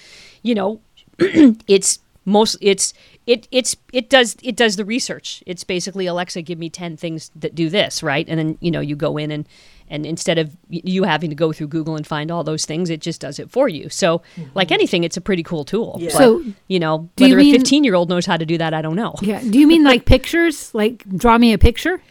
you 0.43 0.55
know, 0.55 0.81
it's 1.19 1.99
most 2.25 2.57
it's 2.61 2.95
it 3.27 3.49
it's 3.51 3.77
it 3.93 4.09
does 4.09 4.37
it 4.43 4.57
does 4.57 4.77
the 4.77 4.85
research 4.85 5.43
it's 5.45 5.65
basically 5.65 6.07
alexa 6.07 6.41
give 6.41 6.59
me 6.59 6.71
10 6.71 6.97
things 6.97 7.33
that 7.35 7.53
do 7.53 7.69
this 7.69 8.01
right 8.01 8.27
and 8.29 8.39
then 8.39 8.59
you 8.61 8.71
know 8.71 8.79
you 8.81 8.95
go 8.95 9.17
in 9.17 9.33
and 9.33 9.49
and 9.93 10.05
instead 10.05 10.39
of 10.39 10.57
you 10.69 11.05
having 11.05 11.31
to 11.31 11.37
go 11.37 11.53
through 11.53 11.69
google 11.69 11.95
and 11.95 12.07
find 12.07 12.31
all 12.33 12.43
those 12.43 12.65
things 12.65 12.91
it 12.91 13.01
just 13.01 13.21
does 13.21 13.39
it 13.39 13.49
for 13.51 13.69
you 13.69 13.89
so 13.89 14.21
like 14.55 14.73
anything 14.73 15.05
it's 15.05 15.17
a 15.17 15.21
pretty 15.21 15.43
cool 15.45 15.65
tool 15.65 15.97
Yeah. 16.01 16.09
But, 16.09 16.19
So, 16.19 16.43
you 16.67 16.81
know 16.81 17.09
do 17.17 17.25
you 17.27 17.35
whether 17.37 17.45
mean- 17.45 17.55
a 17.55 17.59
15 17.59 17.85
year 17.85 17.95
old 17.95 18.09
knows 18.09 18.27
how 18.27 18.37
to 18.37 18.45
do 18.47 18.59
that 18.59 18.75
i 18.75 18.83
don't 18.83 18.97
know 18.97 19.15
yeah 19.23 19.41
do 19.41 19.59
you 19.61 19.67
mean 19.69 19.85
like 19.85 20.05
pictures 20.17 20.75
like 20.75 21.05
draw 21.17 21.39
me 21.39 21.53
a 21.53 21.59
picture 21.59 22.03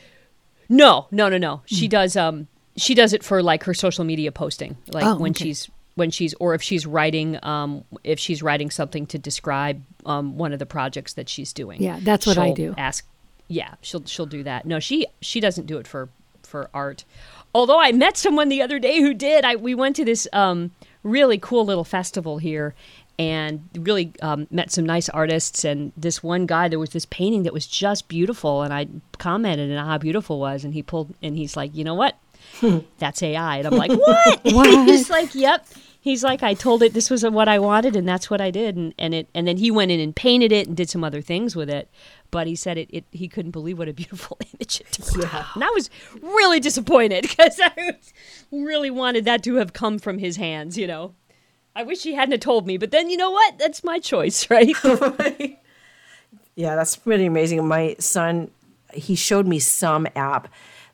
No, 0.69 1.07
no, 1.11 1.27
no, 1.27 1.37
no. 1.37 1.61
She 1.65 1.87
does 1.89 2.15
um 2.15 2.47
she 2.77 2.93
does 2.95 3.11
it 3.13 3.23
for 3.23 3.43
like 3.43 3.63
her 3.65 3.73
social 3.73 4.05
media 4.05 4.31
posting. 4.31 4.77
Like 4.87 5.03
Oh, 5.05 5.17
when 5.17 5.31
okay. 5.31 5.43
she's 5.43 5.69
when 5.95 6.11
she's 6.11 6.33
or 6.39 6.53
if 6.55 6.61
she's 6.61 6.85
writing 6.87 7.37
um 7.43 7.83
if 8.05 8.19
she's 8.19 8.41
writing 8.41 8.71
something 8.71 9.05
to 9.07 9.17
describe 9.19 9.83
um 10.05 10.37
one 10.37 10.53
of 10.53 10.59
the 10.59 10.65
projects 10.65 11.13
that 11.15 11.27
she's 11.27 11.51
doing. 11.51 11.81
Yeah, 11.83 11.99
that's 12.01 12.25
what 12.25 12.37
I 12.37 12.53
do. 12.53 12.73
Ask 12.77 13.05
yeah, 13.49 13.73
she'll 13.81 14.05
she'll 14.05 14.25
do 14.37 14.43
that. 14.43 14.65
No, 14.65 14.79
she 14.79 15.07
she 15.19 15.41
doesn't 15.41 15.65
do 15.67 15.77
it 15.77 15.87
for 15.87 16.07
for 16.43 16.69
art. 16.73 17.03
Although 17.53 17.79
I 17.79 17.91
met 17.91 18.17
someone 18.17 18.49
the 18.49 18.61
other 18.61 18.79
day 18.79 19.01
who 19.01 19.13
did. 19.13 19.45
I 19.45 19.55
we 19.55 19.75
went 19.75 19.95
to 19.97 20.05
this 20.05 20.27
um 20.33 20.71
really 21.03 21.37
cool 21.37 21.65
little 21.65 21.83
festival 21.83 22.37
here 22.37 22.75
and 23.17 23.69
really 23.77 24.13
um, 24.21 24.47
met 24.49 24.71
some 24.71 24.85
nice 24.85 25.09
artists 25.09 25.63
and 25.63 25.91
this 25.97 26.23
one 26.23 26.45
guy 26.45 26.67
there 26.67 26.79
was 26.79 26.91
this 26.91 27.05
painting 27.05 27.43
that 27.43 27.53
was 27.53 27.67
just 27.67 28.07
beautiful 28.07 28.61
and 28.61 28.73
i 28.73 28.87
commented 29.17 29.75
on 29.75 29.85
how 29.85 29.97
beautiful 29.97 30.37
it 30.37 30.39
was 30.39 30.63
and 30.63 30.73
he 30.73 30.81
pulled 30.81 31.13
and 31.21 31.37
he's 31.37 31.55
like 31.57 31.75
you 31.75 31.83
know 31.83 31.95
what? 31.95 32.17
That's 32.97 33.21
ai 33.21 33.57
and 33.57 33.67
i'm 33.67 33.77
like 33.77 33.91
what, 33.91 34.41
What? 34.53 34.87
he's 34.87 35.09
like 35.09 35.35
yep. 35.35 35.65
He's 36.03 36.23
like 36.23 36.41
i 36.41 36.55
told 36.55 36.81
it 36.81 36.93
this 36.93 37.11
was 37.11 37.23
what 37.23 37.47
i 37.47 37.59
wanted 37.59 37.95
and 37.95 38.07
that's 38.07 38.29
what 38.29 38.41
i 38.41 38.49
did. 38.49 38.75
And, 38.75 38.93
and 38.97 39.13
it 39.13 39.29
and 39.35 39.47
then 39.47 39.57
he 39.57 39.69
went 39.69 39.91
in 39.91 39.99
and 39.99 40.15
painted 40.15 40.51
it 40.51 40.67
and 40.67 40.75
did 40.75 40.89
some 40.89 41.03
other 41.03 41.21
things 41.21 41.55
with 41.55 41.69
it 41.69 41.89
but 42.31 42.47
he 42.47 42.55
said 42.55 42.77
it, 42.77 42.89
it 42.91 43.05
he 43.11 43.27
couldn't 43.27 43.51
believe 43.51 43.77
what 43.77 43.87
a 43.87 43.93
beautiful 44.01 44.37
image 44.53 44.81
it 44.81 44.91
turned 44.91 45.25
out. 45.25 45.45
and 45.55 45.63
i 45.63 45.69
was 45.69 45.89
really 46.21 46.59
disappointed 46.59 47.21
because 47.23 47.59
i 47.59 47.71
was, 47.77 48.13
really 48.51 48.89
wanted 48.89 49.25
that 49.25 49.43
to 49.43 49.55
have 49.55 49.73
come 49.73 49.99
from 49.99 50.17
his 50.17 50.37
hands 50.37 50.77
you 50.77 50.87
know 50.87 51.13
I 51.75 51.83
wish 51.83 52.03
he 52.03 52.13
hadn't 52.13 52.33
have 52.33 52.41
told 52.41 52.67
me, 52.67 52.77
but 52.77 52.91
then 52.91 53.09
you 53.09 53.17
know 53.17 53.31
what? 53.31 53.57
That's 53.57 53.83
my 53.83 53.99
choice, 53.99 54.49
right? 54.49 54.75
Yeah, 56.53 56.75
that's 56.75 56.97
pretty 56.97 57.25
amazing. 57.25 57.65
My 57.65 57.95
son, 57.97 58.51
he 58.93 59.15
showed 59.15 59.47
me 59.47 59.57
some 59.57 60.05
app 60.17 60.49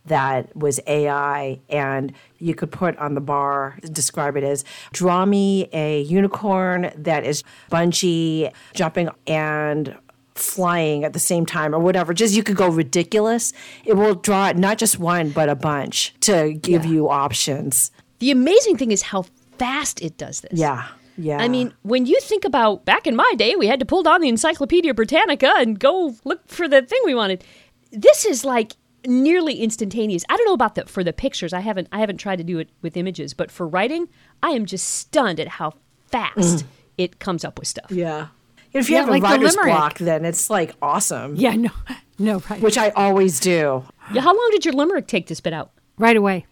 that 0.06 0.56
was 0.56 0.80
AI, 0.86 1.60
and 1.67 2.13
you 2.38 2.54
could 2.54 2.71
put 2.71 2.95
on 2.97 3.15
the 3.15 3.21
bar, 3.21 3.78
describe 3.91 4.38
it 4.38 4.43
as 4.43 4.63
draw 4.93 5.26
me 5.26 5.67
a 5.73 6.02
unicorn 6.02 6.91
that 6.95 7.26
is 7.26 7.43
bungee, 7.71 8.54
jumping, 8.76 9.10
and 9.26 9.97
flying 10.38 11.04
at 11.04 11.13
the 11.13 11.19
same 11.19 11.45
time, 11.45 11.73
or 11.73 11.80
whatever. 11.80 12.13
Just 12.13 12.36
you 12.36 12.43
could 12.43 12.56
go 12.56 12.69
ridiculous. 12.69 13.54
It 13.86 13.93
will 13.93 14.15
draw 14.15 14.52
not 14.54 14.78
just 14.78 15.00
one, 15.00 15.32
but 15.32 15.50
a 15.50 15.56
bunch 15.56 16.13
to 16.21 16.54
give 16.54 16.86
you 16.86 17.10
options. 17.10 17.91
the 18.19 18.32
amazing 18.32 18.78
thing 18.78 18.91
is 18.91 19.04
how 19.04 19.26
fast 19.58 20.02
it 20.02 20.17
does 20.17 20.41
this. 20.41 20.60
Yeah. 20.60 20.88
Yeah. 21.17 21.38
I 21.39 21.47
mean, 21.47 21.73
when 21.82 22.06
you 22.06 22.19
think 22.21 22.45
about 22.45 22.86
back 22.86 23.08
in 23.08 23.15
my 23.15 23.34
day, 23.38 23.56
we 23.56 23.65
had 23.67 23.80
to 23.80 23.86
pull 23.86 24.04
down 24.04 24.21
the 24.21 24.30
Encyclopedia 24.30 24.93
Britannica 24.93 25.52
and 25.58 25.80
go 25.80 26.15
look 26.23 26.47
for 26.47 26.67
the 26.67 26.84
thing 26.84 27.02
we 27.06 27.15
wanted. 27.15 27.43
This 27.91 28.23
is 28.23 28.45
like 28.45 28.76
nearly 29.06 29.56
instantaneous. 29.56 30.23
I 30.30 30.38
don't 30.38 30.45
know 30.45 30.54
about 30.54 30.76
the 30.76 30.86
for 30.86 31.04
the 31.04 31.13
pictures. 31.13 31.54
I 31.54 31.62
haven't 31.62 31.88
I 31.91 32.00
haven't 32.00 32.17
tried 32.17 32.36
to 32.36 32.43
do 32.43 32.60
it 32.60 32.69
with 32.82 32.95
images, 32.95 33.34
but 33.34 33.50
for 33.50 33.67
writing, 33.67 34.08
I 34.43 34.52
am 34.52 34.65
just 34.65 34.88
stunned 34.88 35.39
at 35.39 35.47
how 35.47 35.73
fast 36.08 36.38
mm. 36.38 36.63
it 36.97 37.19
comes 37.19 37.43
up 37.43 37.58
with 37.58 37.67
stuff. 37.67 37.91
yeah. 37.91 38.28
If 38.73 38.89
you 38.89 38.95
Yeah, 38.95 39.01
have 39.01 39.10
like 39.10 39.19
a 39.23 39.25
the 39.25 39.30
writer's 39.30 39.56
limerick. 39.56 39.73
block, 39.75 39.97
then 39.99 40.25
it's 40.25 40.49
like 40.49 40.75
awesome, 40.82 41.36
yeah 41.36 41.56
no 41.56 41.69
no 42.19 42.39
right 42.49 42.62
which 42.62 42.77
I 42.77 42.89
always 42.91 43.39
do. 43.39 43.84
Yeah, 44.13 44.21
how 44.21 44.34
long 44.34 44.49
did 44.51 44.65
your 44.65 44.73
limerick 44.73 45.08
take 45.08 45.27
to 45.27 45.36
spit 45.36 45.53
out? 45.53 45.71
right 45.97 46.15
away 46.17 46.45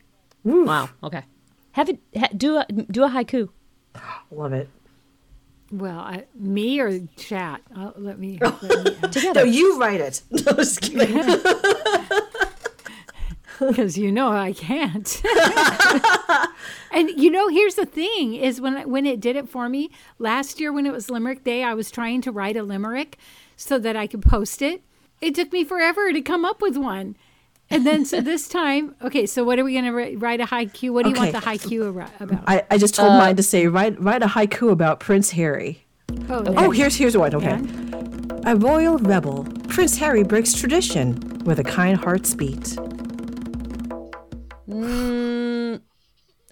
Wow. 0.43 0.89
Okay. 1.03 1.23
Have 1.71 1.89
it 1.89 1.99
ha, 2.15 2.27
do 2.35 2.57
a 2.57 2.65
do 2.67 3.03
a 3.03 3.09
haiku. 3.09 3.49
Love 4.31 4.53
it. 4.53 4.69
Well, 5.71 5.97
I, 5.99 6.25
me 6.35 6.79
or 6.79 6.99
chat? 7.17 7.61
Uh, 7.75 7.91
let 7.97 8.19
me. 8.19 8.37
Let 8.39 8.61
me 8.61 9.31
No, 9.33 9.43
you 9.43 9.79
write 9.79 9.99
it. 9.99 10.21
No, 10.31 10.53
just 10.53 10.79
kidding. 10.81 11.17
because 13.67 13.97
you 13.97 14.11
know 14.11 14.31
I 14.31 14.53
can't. 14.53 15.21
and 16.91 17.09
you 17.09 17.29
know, 17.29 17.47
here's 17.47 17.75
the 17.75 17.85
thing: 17.85 18.35
is 18.35 18.61
when 18.61 18.89
when 18.89 19.05
it 19.05 19.19
did 19.19 19.35
it 19.35 19.49
for 19.49 19.69
me 19.69 19.91
last 20.19 20.59
year 20.59 20.71
when 20.71 20.85
it 20.85 20.91
was 20.91 21.09
Limerick 21.09 21.43
Day, 21.43 21.63
I 21.63 21.73
was 21.73 21.91
trying 21.91 22.21
to 22.21 22.31
write 22.31 22.57
a 22.57 22.63
limerick 22.63 23.17
so 23.55 23.79
that 23.79 23.95
I 23.95 24.07
could 24.07 24.21
post 24.21 24.61
it. 24.61 24.81
It 25.21 25.35
took 25.35 25.51
me 25.53 25.63
forever 25.63 26.11
to 26.11 26.21
come 26.21 26.45
up 26.45 26.61
with 26.61 26.77
one. 26.77 27.15
And 27.69 27.85
then 27.85 28.05
so 28.05 28.21
this 28.21 28.47
time, 28.47 28.95
okay. 29.01 29.25
So 29.25 29.43
what 29.43 29.57
are 29.57 29.63
we 29.63 29.73
going 29.73 29.85
to 29.85 30.17
write 30.17 30.39
a 30.39 30.45
haiku? 30.45 30.91
What 30.91 31.03
do 31.03 31.09
you 31.09 31.15
want 31.15 31.31
the 31.31 31.39
haiku 31.39 31.89
about? 31.89 32.43
I, 32.45 32.63
I 32.69 32.77
just 32.77 32.93
told 32.93 33.11
uh, 33.11 33.17
mine 33.17 33.35
to 33.37 33.43
say 33.43 33.67
write 33.67 33.99
write 33.99 34.21
a 34.21 34.27
haiku 34.27 34.71
about 34.71 34.99
Prince 34.99 35.31
Harry. 35.31 35.85
oh, 36.29 36.43
Oh, 36.57 36.71
here's 36.71 36.95
here's 36.95 37.17
one. 37.17 37.33
Okay. 37.33 37.59
A 38.45 38.55
royal 38.55 38.99
rebel, 38.99 39.47
Prince 39.69 39.97
Harry 39.97 40.21
breaks 40.21 40.53
tradition 40.53 41.15
where 41.45 41.55
the 41.55 41.63
kind 41.63 41.97
hearts 41.97 42.35
beat. 42.35 42.77
Mm. 44.83 45.81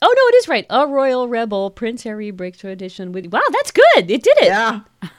Oh 0.02 0.14
no, 0.18 0.28
it 0.28 0.36
is 0.36 0.48
right. 0.48 0.66
A 0.70 0.88
royal 0.88 1.28
rebel, 1.28 1.70
Prince 1.70 2.04
Harry 2.04 2.32
breaks 2.32 2.60
tradition 2.60 3.12
with. 3.12 3.28
Wow, 3.28 3.42
that's 3.52 3.72
good. 3.72 4.12
It 4.12 4.24
did 4.24 4.38
it. 4.38 4.46
Yeah. 4.46 4.82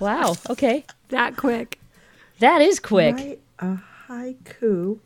Wow. 0.00 0.34
Okay. 0.50 0.84
that 1.10 1.36
quick. 1.36 1.78
That 2.40 2.60
is 2.60 2.80
quick. 2.80 3.14
Write 3.14 3.40
a 3.60 3.78
haiku 4.08 4.98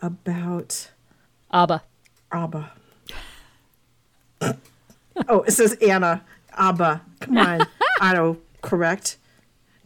about 0.00 0.90
Abba. 1.52 1.82
Abba. 2.32 2.72
oh, 5.28 5.42
it 5.42 5.50
says 5.50 5.76
Anna. 5.86 6.24
Abba. 6.56 7.02
Come 7.20 7.36
on. 7.36 7.60
Auto 8.00 8.38
correct. 8.62 9.18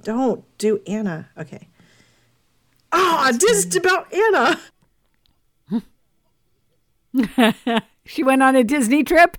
Don't 0.04 0.44
do 0.58 0.80
Anna. 0.86 1.28
Okay. 1.36 1.68
Oh, 2.92 3.32
this 3.38 3.66
is 3.66 3.76
about 3.76 4.12
Anna. 4.12 4.60
She 8.04 8.24
went 8.24 8.42
on 8.42 8.56
a 8.56 8.64
Disney 8.64 9.04
trip. 9.04 9.36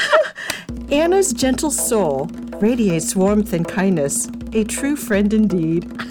Anna's 0.92 1.32
gentle 1.32 1.72
soul 1.72 2.26
radiates 2.60 3.16
warmth 3.16 3.52
and 3.52 3.66
kindness. 3.66 4.28
A 4.52 4.62
true 4.64 4.96
friend 4.96 5.32
indeed. 5.32 5.90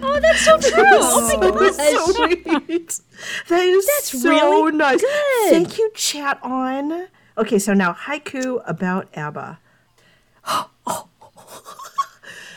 Oh, 0.00 0.20
that's 0.20 0.40
so 0.40 0.56
true. 0.58 0.82
oh 0.84 1.72
so 1.72 2.12
sweet. 2.12 2.44
That 3.48 3.60
is 3.60 3.86
That's 3.86 4.22
so 4.22 4.28
really 4.30 4.72
nice. 4.72 5.00
good. 5.00 5.50
Thank 5.50 5.76
you, 5.78 5.90
chat 5.94 6.38
on. 6.42 7.08
Okay, 7.36 7.58
so 7.58 7.74
now 7.74 7.92
haiku 7.92 8.62
about 8.66 9.08
ABBA. 9.14 9.58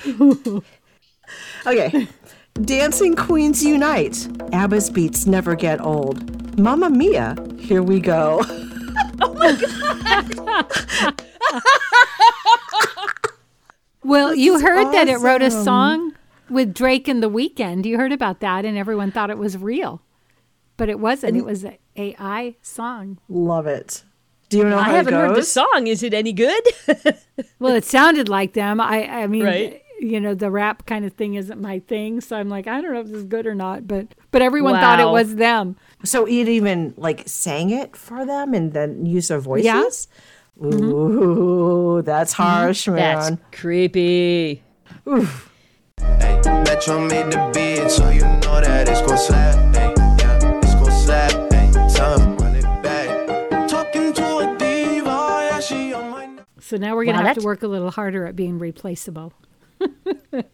Oh. 0.07 0.63
okay. 1.67 2.07
Dancing 2.65 3.15
Queens 3.15 3.63
Unite. 3.63 4.27
ABBA's 4.53 4.89
beats 4.89 5.25
never 5.25 5.55
get 5.55 5.81
old. 5.81 6.59
Mamma 6.59 6.89
Mia, 6.89 7.35
here 7.57 7.81
we 7.81 7.99
go. 7.99 8.41
oh 9.21 9.33
my 9.33 9.53
God. 10.35 11.21
Well, 14.03 14.33
you 14.35 14.55
is 14.55 14.61
heard 14.61 14.91
that 14.93 15.07
it 15.07 15.17
wrote 15.19 15.41
a 15.41 15.51
song 15.51 16.13
with 16.49 16.73
Drake 16.73 17.07
and 17.07 17.21
The 17.23 17.29
Weeknd. 17.29 17.85
You 17.85 17.97
heard 17.97 18.11
about 18.11 18.39
that, 18.41 18.65
and 18.65 18.77
everyone 18.77 19.11
thought 19.11 19.29
it 19.29 19.37
was 19.37 19.57
real, 19.57 20.01
but 20.77 20.89
it 20.89 20.99
wasn't. 20.99 21.37
it 21.37 21.45
was 21.45 21.63
an 21.63 21.77
AI 21.95 22.55
song. 22.61 23.19
Love 23.29 23.67
it. 23.67 24.03
Do 24.49 24.57
you 24.57 24.65
know 24.65 24.77
I 24.79 24.83
how 24.83 24.91
haven't 24.95 25.13
heard 25.13 25.35
the 25.35 25.43
song. 25.43 25.87
Is 25.87 26.03
it 26.03 26.13
any 26.13 26.33
good? 26.33 26.63
Well, 27.59 27.75
it 27.75 27.85
sounded 27.85 28.27
like 28.27 28.53
them. 28.53 28.81
I, 28.81 29.07
I 29.07 29.27
mean, 29.27 29.43
Right. 29.43 29.80
You 30.01 30.19
know, 30.19 30.33
the 30.33 30.49
rap 30.49 30.85
kind 30.87 31.05
of 31.05 31.13
thing 31.13 31.35
isn't 31.35 31.61
my 31.61 31.79
thing, 31.79 32.21
so 32.21 32.35
I'm 32.35 32.49
like, 32.49 32.65
I 32.67 32.81
don't 32.81 32.91
know 32.93 33.01
if 33.01 33.07
this 33.07 33.17
is 33.17 33.23
good 33.25 33.45
or 33.45 33.53
not. 33.55 33.87
But 33.87 34.07
but 34.31 34.41
everyone 34.41 34.73
thought 34.75 34.99
it 34.99 35.07
was 35.07 35.35
them. 35.35 35.77
So 36.03 36.25
it 36.25 36.49
even 36.49 36.93
like 36.97 37.23
sang 37.27 37.69
it 37.69 37.95
for 37.95 38.25
them 38.25 38.53
and 38.53 38.73
then 38.73 39.05
used 39.05 39.29
their 39.29 39.39
voices? 39.39 40.07
Yeah. 40.59 40.67
Ooh, 40.67 42.01
that's 42.03 42.33
harsh, 42.33 42.87
man 42.87 42.95
That's 42.97 43.29
man. 43.31 43.39
creepy. 43.51 44.63
Hey, 45.05 46.41
Metro 46.45 46.99
made 47.07 47.31
the 47.31 47.51
beat, 47.53 47.89
so 47.89 48.09
you 48.09 48.21
know 48.21 48.59
that 48.61 48.87
it's 48.89 49.01
gon' 49.01 49.17
slap. 49.17 49.55
Hey, 49.75 49.93
yeah, 50.19 50.59
it's 50.63 50.73
gon' 50.75 50.91
slap. 50.91 51.31
Hey, 51.53 51.71
tell 51.95 52.19
'em 52.19 52.37
run 52.37 52.55
it 52.55 52.83
back. 52.83 53.67
Talking 53.69 54.13
to 54.13 54.37
a 54.39 54.57
diva, 54.57 55.07
yeah, 55.07 55.59
she 55.59 55.93
on 55.93 56.09
my. 56.09 56.29
So 56.59 56.77
now 56.77 56.95
we're 56.95 57.05
gonna 57.05 57.19
Wow, 57.19 57.27
have 57.27 57.37
to 57.37 57.43
work 57.45 57.63
a 57.63 57.67
little 57.67 57.91
harder 57.91 58.25
at 58.25 58.35
being 58.35 58.59
replaceable. 58.59 59.33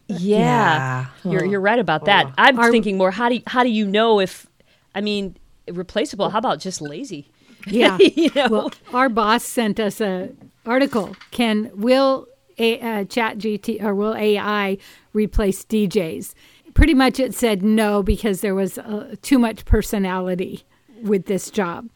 Yeah, 0.08 1.06
you're 1.24 1.44
you're 1.44 1.60
right 1.60 1.78
about 1.78 2.04
that. 2.06 2.32
I'm 2.38 2.58
Are- 2.58 2.70
thinking 2.70 2.96
more. 2.96 3.10
How 3.10 3.28
do 3.28 3.36
you, 3.36 3.42
how 3.46 3.62
do 3.62 3.68
you 3.70 3.86
know 3.86 4.20
if? 4.20 4.46
I 4.94 5.00
mean, 5.00 5.36
replaceable. 5.70 6.30
How 6.30 6.38
about 6.38 6.60
just 6.60 6.80
lazy? 6.80 7.30
Yeah. 7.66 7.98
You 7.98 8.30
know? 8.34 8.48
Well, 8.48 8.70
our 8.94 9.08
boss 9.08 9.44
sent 9.44 9.78
us 9.78 10.00
a 10.00 10.30
article. 10.64 11.14
Can 11.32 11.70
will 11.74 12.26
a, 12.56 12.80
uh, 12.80 13.04
Chat 13.04 13.36
GT 13.38 13.82
or 13.82 13.94
will 13.94 14.14
AI 14.14 14.78
replace 15.12 15.64
DJs? 15.64 16.34
Pretty 16.72 16.94
much, 16.94 17.18
it 17.18 17.34
said 17.34 17.62
no 17.62 18.02
because 18.02 18.40
there 18.40 18.54
was 18.54 18.78
uh, 18.78 19.16
too 19.22 19.38
much 19.38 19.64
personality 19.64 20.62
with 21.02 21.26
this 21.26 21.50
job. 21.50 21.90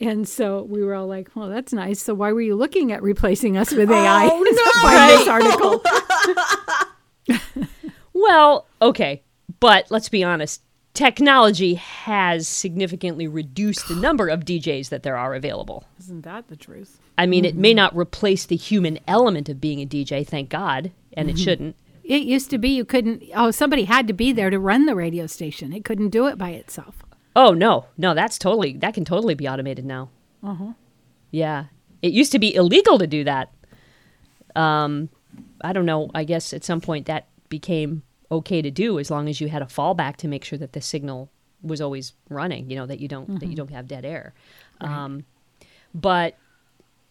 And 0.00 0.26
so 0.26 0.62
we 0.62 0.82
were 0.82 0.94
all 0.94 1.06
like, 1.06 1.30
"Well, 1.36 1.48
that's 1.48 1.72
nice. 1.72 2.02
So 2.02 2.14
why 2.14 2.32
were 2.32 2.40
you 2.40 2.56
looking 2.56 2.90
at 2.90 3.02
replacing 3.02 3.56
us 3.56 3.70
with 3.70 3.90
AI?" 3.90 4.28
Find 4.28 4.46
this 5.20 5.28
article. 5.28 5.84
Well, 8.14 8.66
okay, 8.80 9.22
but 9.60 9.90
let's 9.90 10.08
be 10.08 10.22
honest. 10.22 10.62
Technology 10.94 11.74
has 11.74 12.46
significantly 12.46 13.26
reduced 13.26 13.88
the 13.88 13.96
number 13.96 14.28
of 14.28 14.44
DJs 14.44 14.90
that 14.90 15.02
there 15.02 15.16
are 15.16 15.34
available. 15.34 15.84
Isn't 15.98 16.22
that 16.22 16.48
the 16.48 16.56
truth? 16.56 17.00
I 17.16 17.24
mean, 17.24 17.46
it 17.46 17.56
may 17.56 17.72
not 17.72 17.96
replace 17.96 18.44
the 18.44 18.56
human 18.56 18.98
element 19.08 19.48
of 19.48 19.60
being 19.60 19.80
a 19.80 19.86
DJ, 19.86 20.26
thank 20.26 20.50
God, 20.50 20.92
and 21.14 21.30
it 21.30 21.38
shouldn't. 21.38 21.76
It 22.04 22.22
used 22.22 22.50
to 22.50 22.58
be 22.58 22.68
you 22.70 22.84
couldn't. 22.84 23.22
Oh, 23.34 23.50
somebody 23.50 23.84
had 23.84 24.06
to 24.08 24.12
be 24.12 24.32
there 24.32 24.50
to 24.50 24.58
run 24.58 24.84
the 24.84 24.94
radio 24.94 25.26
station. 25.26 25.72
It 25.72 25.84
couldn't 25.84 26.10
do 26.10 26.26
it 26.26 26.36
by 26.36 26.50
itself. 26.50 27.02
Oh 27.34 27.54
no, 27.54 27.86
no, 27.96 28.12
that's 28.12 28.38
totally 28.38 28.74
that 28.78 28.92
can 28.92 29.04
totally 29.04 29.34
be 29.34 29.48
automated 29.48 29.86
now. 29.86 30.10
Uh 30.42 30.54
huh. 30.54 30.72
Yeah, 31.30 31.66
it 32.02 32.12
used 32.12 32.32
to 32.32 32.38
be 32.38 32.54
illegal 32.54 32.98
to 32.98 33.06
do 33.06 33.24
that. 33.24 33.50
Um, 34.54 35.08
I 35.62 35.72
don't 35.72 35.86
know. 35.86 36.10
I 36.14 36.24
guess 36.24 36.52
at 36.52 36.64
some 36.64 36.80
point 36.80 37.06
that 37.06 37.28
became 37.48 38.02
okay 38.30 38.62
to 38.62 38.70
do 38.70 38.98
as 38.98 39.10
long 39.10 39.28
as 39.28 39.40
you 39.40 39.48
had 39.48 39.62
a 39.62 39.66
fallback 39.66 40.16
to 40.16 40.28
make 40.28 40.44
sure 40.44 40.58
that 40.58 40.72
the 40.72 40.80
signal 40.80 41.30
was 41.62 41.80
always 41.80 42.14
running. 42.28 42.70
You 42.70 42.76
know 42.76 42.86
that 42.86 43.00
you 43.00 43.08
don't 43.08 43.40
that 43.40 43.46
you 43.46 43.56
don't 43.56 43.70
have 43.70 43.86
dead 43.86 44.04
air. 44.04 44.34
Um, 44.80 45.24
but 45.94 46.36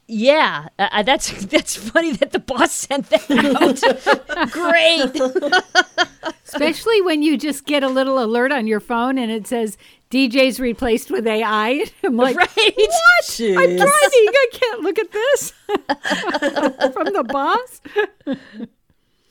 yeah, 0.07 0.67
uh, 0.77 1.03
that's 1.03 1.45
that's 1.45 1.75
funny 1.75 2.11
that 2.13 2.31
the 2.31 2.39
boss 2.39 2.71
sent 2.71 3.09
that 3.09 3.31
out. 4.35 4.51
Great. 4.51 6.33
Especially 6.45 7.01
when 7.01 7.23
you 7.23 7.37
just 7.37 7.65
get 7.65 7.81
a 7.81 7.87
little 7.87 8.21
alert 8.21 8.51
on 8.51 8.67
your 8.67 8.81
phone 8.81 9.17
and 9.17 9.31
it 9.31 9.47
says 9.47 9.77
DJ's 10.11 10.59
replaced 10.59 11.09
with 11.09 11.25
AI. 11.25 11.85
I'm 12.03 12.17
like, 12.17 12.35
right. 12.35 12.49
what? 12.55 13.39
I'm 13.41 13.75
driving. 13.77 13.87
I 13.87 14.47
can't 14.51 14.81
look 14.81 14.99
at 14.99 15.11
this 15.11 15.51
from 16.93 17.13
the 17.13 17.23
boss. 17.27 17.81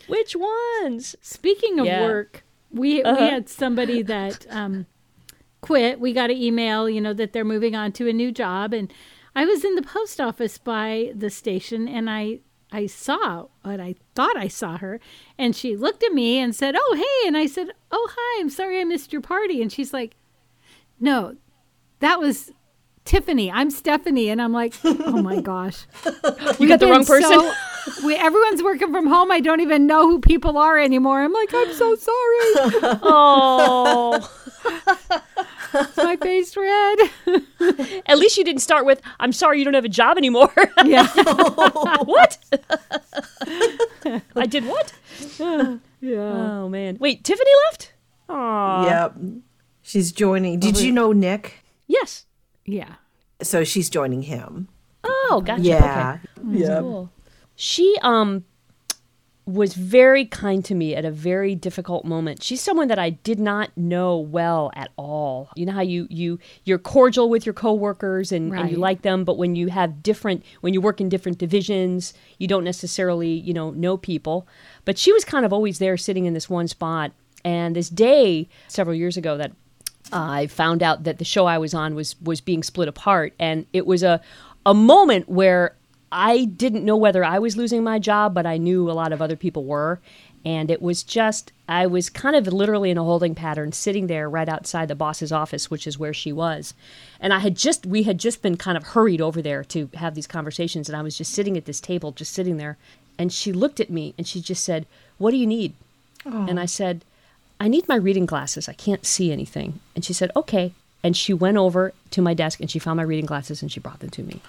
Which 0.07 0.35
ones? 0.35 1.15
Speaking 1.21 1.79
of 1.79 1.87
Yeah. 1.87 2.03
work, 2.03 2.43
we 2.73 3.03
Uh-huh. 3.03 3.17
we 3.21 3.27
had 3.29 3.49
somebody 3.49 4.03
that 4.03 4.47
um, 4.51 4.87
quit. 5.61 6.01
We 6.01 6.13
got 6.13 6.31
an 6.31 6.37
email, 6.37 6.89
you 6.89 7.01
know, 7.01 7.13
that 7.13 7.33
they're 7.33 7.45
moving 7.45 7.77
on 7.77 7.93
to 7.93 8.09
a 8.09 8.13
new 8.13 8.33
job, 8.33 8.73
and 8.73 8.93
I 9.37 9.45
was 9.45 9.65
in 9.65 9.75
the 9.77 9.83
post 9.83 10.21
office 10.21 10.59
by 10.59 11.13
the 11.15 11.31
station, 11.31 11.87
and 11.89 12.09
I 12.11 12.41
I 12.73 12.87
saw 12.87 13.47
what 13.63 13.81
I 13.81 13.97
thought 14.15 14.37
I 14.37 14.49
saw 14.49 14.79
her, 14.79 14.99
and 15.39 15.55
she 15.55 15.77
looked 15.77 16.03
at 16.03 16.13
me 16.13 16.39
and 16.39 16.55
said, 16.55 16.75
"Oh, 16.77 16.95
hey," 16.97 17.29
and 17.29 17.37
I 17.37 17.47
said, 17.47 17.69
"Oh, 17.93 18.09
hi. 18.17 18.41
I'm 18.41 18.51
sorry 18.51 18.81
I 18.81 18.85
missed 18.85 19.13
your 19.13 19.23
party," 19.23 19.61
and 19.63 19.71
she's 19.71 19.93
like, 19.93 20.17
"No, 21.01 21.37
that 22.01 22.21
was." 22.21 22.53
Tiffany, 23.07 23.51
I'm 23.51 23.71
Stephanie, 23.71 24.29
and 24.29 24.41
I'm 24.43 24.53
like, 24.53 24.75
oh 24.85 25.21
my 25.23 25.41
gosh, 25.53 25.87
You 26.61 26.69
got 26.69 26.79
the 26.81 26.87
wrong 26.87 27.05
person. 27.05 27.31
so- 27.31 27.53
we, 28.05 28.15
everyone's 28.15 28.63
working 28.63 28.93
from 28.93 29.07
home. 29.07 29.33
I 29.33 29.41
don't 29.41 29.61
even 29.61 29.87
know 29.87 30.07
who 30.07 30.21
people 30.21 30.59
are 30.59 30.79
anymore. 30.79 31.21
I'm 31.23 31.33
like, 31.33 31.49
I'm 31.53 31.73
so 31.73 31.95
sorry. 31.97 32.13
oh. 33.03 34.31
My 35.97 36.17
face 36.17 36.55
red. 36.57 36.99
At 38.07 38.19
least 38.19 38.37
you 38.37 38.45
didn't 38.45 38.61
start 38.61 38.85
with, 38.85 39.01
I'm 39.19 39.33
sorry 39.33 39.59
you 39.59 39.65
don't 39.65 39.75
have 39.75 39.87
a 39.87 39.89
job 39.89 40.19
anymore. 40.19 40.53
yeah. 40.85 41.07
what? 42.05 42.39
I 44.37 44.47
did 44.47 44.67
what? 44.67 44.93
Yeah. 45.39 46.19
Oh, 46.19 46.69
man. 46.69 46.99
Wait, 47.01 47.25
Tiffany 47.25 47.51
left? 47.71 47.95
Aw. 48.29 48.85
Yep. 48.85 49.15
She's 49.91 50.13
joining. 50.13 50.61
Did 50.61 50.81
you 50.81 50.93
know 50.93 51.11
Nick? 51.11 51.65
Yes. 51.89 52.25
Yeah. 52.65 52.95
So 53.43 53.65
she's 53.65 53.91
joining 53.91 54.23
him. 54.23 54.69
Oh, 55.03 55.43
gotcha. 55.45 55.63
Yeah. 55.63 56.19
Okay. 56.39 56.59
Yeah. 56.61 56.79
Cool. 56.79 57.11
She 57.57 57.97
um 58.03 58.45
was 59.47 59.75
very 59.75 60.25
kind 60.27 60.65
to 60.67 60.77
me 60.77 60.95
at 60.95 61.05
a 61.05 61.11
very 61.11 61.57
difficult 61.57 62.05
moment. 62.05 62.41
She's 62.41 62.61
someone 62.61 62.87
that 62.87 63.01
I 63.01 63.11
did 63.11 63.41
not 63.41 63.77
know 63.77 64.17
well 64.17 64.71
at 64.77 64.93
all. 64.95 65.49
You 65.57 65.67
know 65.67 65.73
how 65.73 65.81
you 65.81 66.07
you 66.09 66.39
you're 66.63 66.79
cordial 66.79 67.29
with 67.29 67.45
your 67.45 67.53
coworkers 67.53 68.31
and, 68.31 68.55
and 68.55 68.71
you 68.71 68.77
like 68.77 69.03
them, 69.03 69.25
but 69.25 69.39
when 69.39 69.57
you 69.57 69.71
have 69.71 70.05
different 70.05 70.45
when 70.61 70.73
you 70.73 70.81
work 70.81 71.01
in 71.01 71.09
different 71.09 71.39
divisions, 71.39 72.15
you 72.39 72.47
don't 72.47 72.63
necessarily, 72.63 73.33
you 73.33 73.53
know, 73.53 73.71
know 73.73 73.97
people. 73.97 74.47
But 74.85 74.99
she 74.99 75.13
was 75.13 75.25
kind 75.25 75.45
of 75.45 75.53
always 75.53 75.81
there 75.81 75.97
sitting 75.97 76.27
in 76.27 76.35
this 76.35 76.49
one 76.49 76.69
spot. 76.69 77.11
And 77.45 77.75
this 77.75 77.89
day 77.89 78.49
several 78.69 78.95
years 78.95 79.17
ago 79.17 79.37
that 79.39 79.51
I 80.13 80.47
found 80.47 80.83
out 80.83 81.05
that 81.05 81.19
the 81.19 81.25
show 81.25 81.47
I 81.47 81.59
was 81.59 81.75
on 81.75 81.95
was 81.95 82.17
was 82.23 82.41
being 82.41 82.63
split 82.63 82.89
apart, 82.89 83.33
and 83.39 83.67
it 83.73 83.87
was 83.87 84.03
a 84.03 84.21
a 84.67 84.75
moment 84.75 85.29
where 85.29 85.75
I 86.13 86.45
didn't 86.45 86.85
know 86.85 86.97
whether 86.97 87.25
I 87.25 87.39
was 87.39 87.57
losing 87.57 87.85
my 87.85 87.99
job, 87.99 88.35
but 88.35 88.47
I 88.47 88.57
knew 88.57 88.91
a 88.91 88.93
lot 88.93 89.13
of 89.13 89.23
other 89.23 89.37
people 89.37 89.65
were, 89.65 90.01
and 90.45 90.71
it 90.71 90.83
was 90.83 91.03
just 91.03 91.53
I 91.69 91.87
was 91.87 92.11
kind 92.11 92.35
of 92.35 92.47
literally 92.53 92.91
in 92.91 92.99
a 92.99 93.05
holding 93.05 93.35
pattern, 93.35 93.73
sitting 93.73 94.07
there 94.07 94.29
right 94.29 94.49
outside 94.49 94.89
the 94.89 94.95
boss's 94.95 95.33
office, 95.33 95.71
which 95.71 95.87
is 95.87 95.99
where 95.99 96.15
she 96.15 96.33
was, 96.33 96.75
and 97.21 97.33
I 97.33 97.39
had 97.39 97.57
just 97.57 97.87
we 97.87 98.03
had 98.05 98.19
just 98.19 98.43
been 98.43 98.57
kind 98.57 98.77
of 98.77 98.89
hurried 98.89 99.21
over 99.21 99.41
there 99.41 99.65
to 99.65 99.89
have 99.95 100.15
these 100.15 100.27
conversations, 100.27 100.89
and 100.89 100.97
I 100.97 101.03
was 101.03 101.17
just 101.17 101.33
sitting 101.33 101.57
at 101.57 101.67
this 101.67 101.81
table, 101.81 102.13
just 102.13 102.33
sitting 102.33 102.57
there, 102.57 102.77
and 103.19 103.33
she 103.33 103.53
looked 103.53 103.81
at 103.81 103.91
me 103.91 104.15
and 104.19 104.27
she 104.27 104.41
just 104.41 104.65
said, 104.65 104.87
"What 105.19 105.31
do 105.31 105.37
you 105.37 105.47
need?" 105.47 105.75
Oh. 106.27 106.47
And 106.49 106.61
I 106.61 106.67
said, 106.67 107.03
I 107.61 107.69
need 107.69 107.87
my 107.87 107.97
reading 107.97 108.25
glasses. 108.27 108.69
I 108.69 108.73
can't 108.73 109.05
see 109.05 109.31
anything. 109.31 109.81
And 109.95 110.05
she 110.05 110.15
said, 110.15 110.33
okay. 110.35 110.73
And 111.05 111.17
she 111.17 111.35
went 111.35 111.59
over 111.59 111.93
to 112.11 112.23
my 112.23 112.35
desk 112.35 112.61
and 112.61 112.71
she 112.71 112.79
found 112.79 112.97
my 112.97 113.03
reading 113.03 113.27
glasses 113.27 113.61
and 113.61 113.71
she 113.71 113.81
brought 113.81 114.01
them 114.01 114.11
to 114.11 114.23
me. 114.23 114.41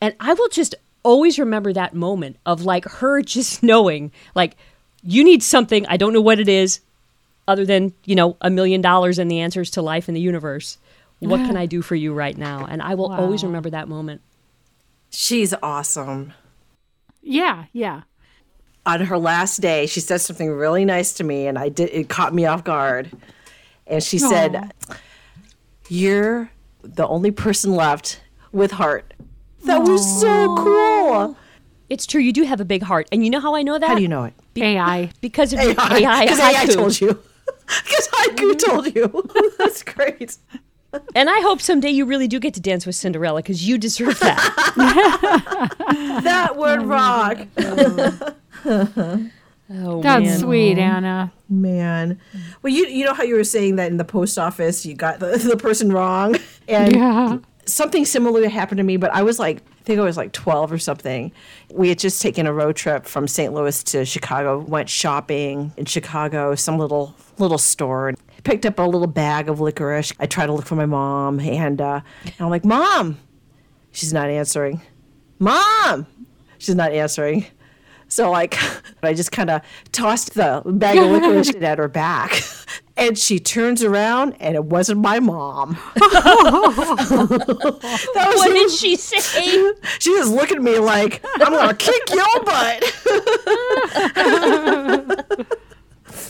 And 0.00 0.14
I 0.18 0.34
will 0.34 0.48
just 0.48 0.74
always 1.04 1.38
remember 1.38 1.72
that 1.72 1.94
moment 1.94 2.36
of 2.44 2.62
like 2.62 2.84
her 2.84 3.22
just 3.36 3.62
knowing, 3.62 4.10
like, 4.34 4.56
you 5.04 5.22
need 5.22 5.42
something. 5.44 5.86
I 5.86 5.96
don't 5.96 6.12
know 6.12 6.20
what 6.20 6.40
it 6.40 6.48
is, 6.48 6.80
other 7.46 7.64
than, 7.64 7.94
you 8.04 8.16
know, 8.16 8.36
a 8.40 8.50
million 8.50 8.80
dollars 8.80 9.18
and 9.18 9.30
the 9.30 9.40
answers 9.40 9.70
to 9.70 9.82
life 9.82 10.08
in 10.08 10.14
the 10.14 10.20
universe. 10.20 10.76
What 11.20 11.38
can 11.38 11.56
I 11.56 11.66
do 11.66 11.82
for 11.82 11.96
you 11.96 12.14
right 12.14 12.36
now? 12.36 12.64
And 12.64 12.80
I 12.80 12.94
will 12.94 13.10
always 13.12 13.42
remember 13.42 13.70
that 13.70 13.88
moment. 13.88 14.20
She's 15.10 15.52
awesome. 15.62 16.32
Yeah, 17.22 17.64
yeah. 17.72 18.02
On 18.88 19.02
her 19.02 19.18
last 19.18 19.60
day, 19.60 19.84
she 19.84 20.00
said 20.00 20.22
something 20.22 20.50
really 20.50 20.86
nice 20.86 21.12
to 21.14 21.24
me, 21.24 21.46
and 21.46 21.58
I 21.58 21.68
did. 21.68 21.90
It 21.92 22.08
caught 22.08 22.32
me 22.32 22.46
off 22.46 22.64
guard. 22.64 23.10
And 23.86 24.02
she 24.02 24.18
said, 24.18 24.72
"You're 25.90 26.50
the 26.82 27.06
only 27.06 27.30
person 27.30 27.74
left 27.74 28.22
with 28.50 28.72
heart." 28.72 29.12
That 29.66 29.82
was 29.82 30.20
so 30.20 30.56
cool. 30.56 31.36
It's 31.90 32.06
true. 32.06 32.22
You 32.22 32.32
do 32.32 32.44
have 32.44 32.60
a 32.60 32.64
big 32.64 32.82
heart. 32.82 33.08
And 33.12 33.22
you 33.22 33.28
know 33.30 33.40
how 33.40 33.54
I 33.54 33.62
know 33.62 33.78
that? 33.78 33.88
How 33.88 33.94
do 33.94 34.02
you 34.02 34.08
know 34.08 34.24
it? 34.24 34.34
AI. 34.56 35.10
Because 35.20 35.52
of 35.52 35.60
your 35.60 35.72
AI. 35.78 36.22
Because 36.22 36.40
AI 36.40 36.54
haiku. 36.54 36.74
told 36.74 37.00
you. 37.00 37.08
Because 37.84 38.08
haiku 38.08 38.52
mm-hmm. 38.52 38.70
told 38.70 38.94
you. 38.94 39.52
That's 39.58 39.82
great. 39.82 40.38
And 41.14 41.28
I 41.28 41.40
hope 41.40 41.60
someday 41.60 41.90
you 41.90 42.06
really 42.06 42.26
do 42.26 42.40
get 42.40 42.54
to 42.54 42.60
dance 42.60 42.86
with 42.86 42.94
Cinderella 42.94 43.40
because 43.40 43.68
you 43.68 43.76
deserve 43.76 44.18
that. 44.20 45.74
That 46.24 46.56
would 46.56 46.82
rock. 46.86 47.46
Oh, 49.70 50.00
That's 50.00 50.24
man. 50.24 50.38
sweet, 50.38 50.78
Anna. 50.78 51.30
Man. 51.50 52.18
Well, 52.62 52.72
you 52.72 52.86
you 52.86 53.04
know 53.04 53.12
how 53.12 53.22
you 53.22 53.34
were 53.34 53.44
saying 53.44 53.76
that 53.76 53.90
in 53.90 53.98
the 53.98 54.04
post 54.04 54.38
office 54.38 54.86
you 54.86 54.94
got 54.94 55.18
the, 55.20 55.36
the 55.48 55.58
person 55.58 55.92
wrong? 55.92 56.36
And 56.68 56.94
Yeah. 56.94 57.38
something 57.66 58.06
similar 58.06 58.48
happened 58.48 58.78
to 58.78 58.82
me, 58.84 58.96
but 58.96 59.10
I 59.12 59.22
was 59.22 59.38
like, 59.38 59.58
I 59.58 59.82
think 59.84 60.00
I 60.00 60.04
was 60.04 60.16
like 60.16 60.32
12 60.32 60.72
or 60.72 60.78
something. 60.78 61.32
We 61.70 61.90
had 61.90 61.98
just 61.98 62.22
taken 62.22 62.46
a 62.46 62.52
road 62.54 62.76
trip 62.76 63.04
from 63.04 63.28
St. 63.28 63.52
Louis 63.52 63.82
to 63.84 64.06
Chicago, 64.06 64.58
went 64.60 64.88
shopping 64.88 65.70
in 65.76 65.84
Chicago, 65.84 66.54
some 66.54 66.78
little 66.78 67.14
little 67.38 67.58
store, 67.58 68.08
and 68.08 68.16
picked 68.44 68.64
up 68.64 68.78
a 68.78 68.82
little 68.82 69.06
bag 69.06 69.50
of 69.50 69.60
licorice. 69.60 70.14
I 70.18 70.24
tried 70.24 70.46
to 70.46 70.54
look 70.54 70.64
for 70.64 70.76
my 70.76 70.86
mom, 70.86 71.40
and, 71.40 71.78
uh, 71.82 72.00
and 72.24 72.34
I'm 72.40 72.48
like, 72.48 72.64
Mom! 72.64 73.18
She's 73.92 74.14
not 74.14 74.30
answering. 74.30 74.80
Mom! 75.38 76.06
She's 76.56 76.74
not 76.74 76.92
answering. 76.92 77.44
So 78.18 78.32
like 78.32 78.58
I 79.04 79.14
just 79.14 79.30
kind 79.30 79.48
of 79.48 79.62
tossed 79.92 80.34
the 80.34 80.60
bag 80.66 80.98
of 80.98 81.08
licorice 81.08 81.54
at 81.62 81.78
her 81.78 81.86
back. 81.86 82.42
And 82.96 83.16
she 83.16 83.38
turns 83.38 83.84
around 83.84 84.34
and 84.40 84.56
it 84.56 84.64
wasn't 84.64 84.98
my 84.98 85.20
mom. 85.20 85.78
that 85.94 86.34
was 88.26 88.38
What 88.38 88.52
did 88.52 88.72
she 88.72 88.96
say? 88.96 89.72
she 90.00 90.10
was 90.18 90.32
looking 90.32 90.56
at 90.56 90.64
me 90.64 90.80
like, 90.80 91.24
I'm 91.36 91.52
gonna 91.52 91.74
kick 91.74 92.10
your 92.12 92.42
butt. 92.42 92.82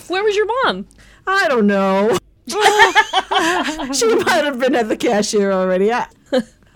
Where 0.09 0.23
was 0.23 0.35
your 0.35 0.45
mom? 0.63 0.85
I 1.25 1.47
don't 1.47 1.65
know. 1.65 2.15
she 3.91 4.05
might 4.17 4.45
have 4.45 4.59
been 4.59 4.75
at 4.75 4.89
the 4.89 4.95
cashier 4.95 5.51
already. 5.51 5.91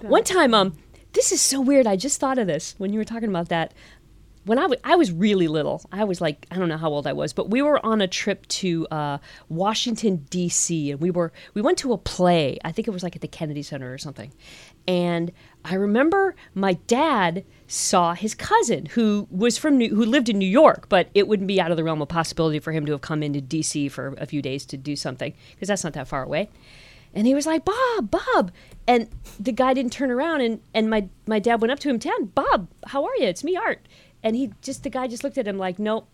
One 0.02 0.24
time, 0.24 0.56
um, 0.56 0.76
this 1.14 1.32
is 1.32 1.40
so 1.42 1.62
weird. 1.62 1.86
I 1.86 1.96
just 1.98 2.20
thought 2.20 2.40
of 2.40 2.48
this 2.48 2.74
when 2.80 2.92
you 2.92 2.98
were 3.00 3.06
talking 3.06 3.30
about 3.30 3.50
that. 3.50 3.76
When 4.46 4.60
I 4.60 4.68
I 4.84 4.96
was 4.96 5.12
really 5.12 5.48
little, 5.48 5.82
I 5.92 6.04
was 6.04 6.20
like, 6.20 6.46
I 6.52 6.56
don't 6.56 6.70
know 6.70 6.78
how 6.78 6.90
old 6.90 7.08
I 7.08 7.14
was, 7.14 7.34
but 7.34 7.50
we 7.50 7.62
were 7.62 7.84
on 7.86 8.02
a 8.02 8.08
trip 8.08 8.46
to 8.48 8.88
uh, 8.92 9.18
Washington 9.50 10.26
D.C. 10.30 10.92
and 10.92 11.00
we 11.00 11.12
were 11.12 11.32
we 11.54 11.62
went 11.62 11.78
to 11.80 11.94
a 11.94 11.98
play. 11.98 12.58
I 12.64 12.72
think 12.72 12.88
it 12.88 12.92
was 12.92 13.04
like 13.04 13.16
at 13.16 13.22
the 13.22 13.28
Kennedy 13.28 13.64
Center 13.64 13.94
or 13.94 13.98
something. 13.98 14.32
And 14.88 15.32
I 15.64 15.76
remember 15.76 16.36
my 16.54 16.74
dad 16.88 17.46
saw 17.68 18.14
his 18.14 18.36
cousin 18.36 18.88
who 18.88 19.28
was 19.32 19.58
from 19.58 19.78
New, 19.78 19.96
who 19.96 20.06
lived 20.06 20.28
in 20.28 20.38
New 20.38 20.46
York, 20.46 20.90
but 20.90 21.08
it 21.14 21.28
wouldn't 21.28 21.48
be 21.48 21.62
out 21.62 21.72
of 21.72 21.78
the 21.78 21.84
realm 21.84 22.02
of 22.02 22.10
possibility 22.10 22.60
for 22.60 22.74
him 22.74 22.86
to 22.86 22.92
have 22.92 23.02
come 23.02 23.24
into 23.24 23.40
D.C. 23.40 23.88
for 23.90 24.16
a 24.18 24.26
few 24.26 24.42
days 24.42 24.66
to 24.68 24.78
do 24.78 24.96
something 24.96 25.34
because 25.56 25.70
that's 25.70 25.84
not 25.84 25.94
that 25.94 26.08
far 26.08 26.24
away. 26.24 26.50
And 27.14 27.28
he 27.28 27.36
was 27.36 27.46
like, 27.46 27.64
Bob, 27.64 28.12
Bob. 28.12 28.52
And 28.88 29.08
the 29.40 29.52
guy 29.52 29.74
didn't 29.74 29.94
turn 29.94 30.12
around. 30.12 30.42
And, 30.42 30.62
and 30.74 30.90
my, 30.90 31.08
my 31.28 31.40
dad 31.40 31.62
went 31.62 31.72
up 31.72 31.80
to 31.80 31.90
him, 31.90 31.98
Dad, 31.98 32.34
Bob, 32.34 32.68
how 32.88 33.06
are 33.06 33.16
you? 33.18 33.26
It's 33.26 33.44
me, 33.44 33.56
Art. 33.56 33.88
And 34.24 34.36
he 34.36 34.52
just, 34.62 34.84
the 34.84 34.90
guy 34.90 35.08
just 35.08 35.24
looked 35.24 35.38
at 35.38 35.48
him 35.48 35.58
like, 35.58 35.80
nope, 35.80 36.08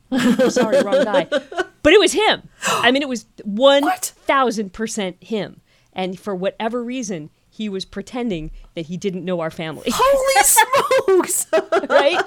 sorry, 0.50 0.82
wrong 0.82 1.04
guy. 1.04 1.28
But 1.82 1.94
it 1.94 2.00
was 2.02 2.12
him. 2.12 2.50
I 2.68 2.92
mean, 2.92 3.02
it 3.02 3.08
was 3.08 3.26
1000% 3.48 5.24
him. 5.24 5.62
And 5.94 6.20
for 6.20 6.36
whatever 6.36 6.84
reason, 6.84 7.30
he 7.50 7.70
was 7.70 7.86
pretending 7.86 8.52
that 8.76 8.88
he 8.88 8.98
didn't 8.98 9.26
know 9.26 9.40
our 9.40 9.52
family. 9.52 9.86
holy 9.94 10.44
smokes! 10.44 11.48
right? 11.90 12.22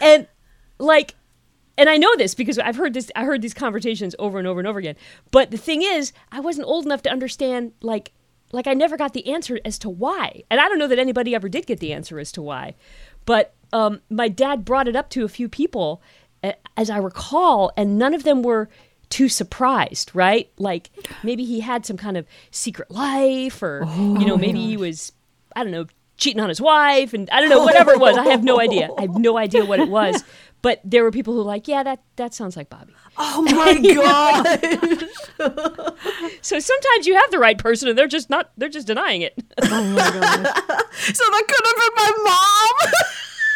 And 0.00 0.26
like 0.78 1.14
and 1.76 1.88
I 1.88 1.96
know 1.96 2.14
this 2.16 2.34
because 2.34 2.58
I've 2.58 2.76
heard 2.76 2.94
this 2.94 3.10
I 3.16 3.24
heard 3.24 3.42
these 3.42 3.54
conversations 3.54 4.14
over 4.18 4.38
and 4.38 4.46
over 4.46 4.60
and 4.60 4.68
over 4.68 4.78
again. 4.78 4.96
But 5.30 5.50
the 5.50 5.56
thing 5.56 5.82
is, 5.82 6.12
I 6.30 6.40
wasn't 6.40 6.66
old 6.68 6.84
enough 6.84 7.02
to 7.02 7.10
understand 7.10 7.72
like 7.82 8.12
like 8.52 8.66
I 8.66 8.74
never 8.74 8.96
got 8.96 9.14
the 9.14 9.32
answer 9.32 9.58
as 9.64 9.78
to 9.80 9.90
why. 9.90 10.42
And 10.50 10.60
I 10.60 10.68
don't 10.68 10.78
know 10.78 10.88
that 10.88 10.98
anybody 10.98 11.34
ever 11.34 11.48
did 11.48 11.66
get 11.66 11.80
the 11.80 11.92
answer 11.92 12.18
as 12.18 12.30
to 12.32 12.42
why. 12.42 12.74
But 13.26 13.54
um, 13.72 14.00
my 14.10 14.28
dad 14.28 14.64
brought 14.64 14.88
it 14.88 14.96
up 14.96 15.10
to 15.10 15.24
a 15.24 15.28
few 15.28 15.48
people 15.48 16.02
as 16.76 16.88
I 16.90 16.96
recall 16.96 17.72
and 17.76 17.98
none 17.98 18.14
of 18.14 18.22
them 18.24 18.42
were 18.42 18.68
too 19.10 19.28
surprised, 19.28 20.10
right? 20.14 20.50
Like 20.58 20.90
maybe 21.22 21.44
he 21.44 21.60
had 21.60 21.84
some 21.84 21.96
kind 21.96 22.16
of 22.16 22.26
secret 22.50 22.90
life 22.90 23.62
or 23.62 23.84
you 23.96 24.24
know, 24.26 24.36
maybe 24.36 24.60
he 24.60 24.76
was 24.76 25.12
I 25.54 25.62
don't 25.62 25.72
know, 25.72 25.86
cheating 26.16 26.40
on 26.40 26.48
his 26.48 26.60
wife 26.60 27.12
and 27.12 27.28
I 27.30 27.40
don't 27.40 27.50
know, 27.50 27.62
whatever 27.64 27.92
it 27.92 28.00
was. 28.00 28.16
I 28.16 28.28
have 28.28 28.44
no 28.44 28.60
idea. 28.60 28.88
I 28.96 29.02
have 29.02 29.18
no 29.18 29.36
idea 29.36 29.64
what 29.64 29.80
it 29.80 29.88
was. 29.88 30.24
But 30.62 30.80
there 30.84 31.02
were 31.02 31.10
people 31.10 31.32
who 31.32 31.38
were 31.38 31.46
like, 31.46 31.66
yeah, 31.68 31.82
that, 31.82 32.02
that 32.16 32.34
sounds 32.34 32.54
like 32.54 32.68
Bobby. 32.68 32.92
Oh 33.16 33.40
my 33.42 33.78
god! 33.94 35.08
So 36.42 36.58
sometimes 36.58 37.06
you 37.06 37.14
have 37.16 37.30
the 37.30 37.38
right 37.38 37.56
person 37.56 37.88
and 37.88 37.96
they're 37.96 38.06
just 38.06 38.28
not, 38.28 38.50
they're 38.58 38.68
just 38.68 38.86
denying 38.86 39.22
it. 39.22 39.42
Oh 39.62 39.84
my 39.84 39.96
gosh. 39.96 40.12
so 41.14 41.24
that 41.24 41.44
could 41.48 41.66
have 41.66 41.76
been 41.76 41.94
my 41.96 42.12
mom. 42.24 42.92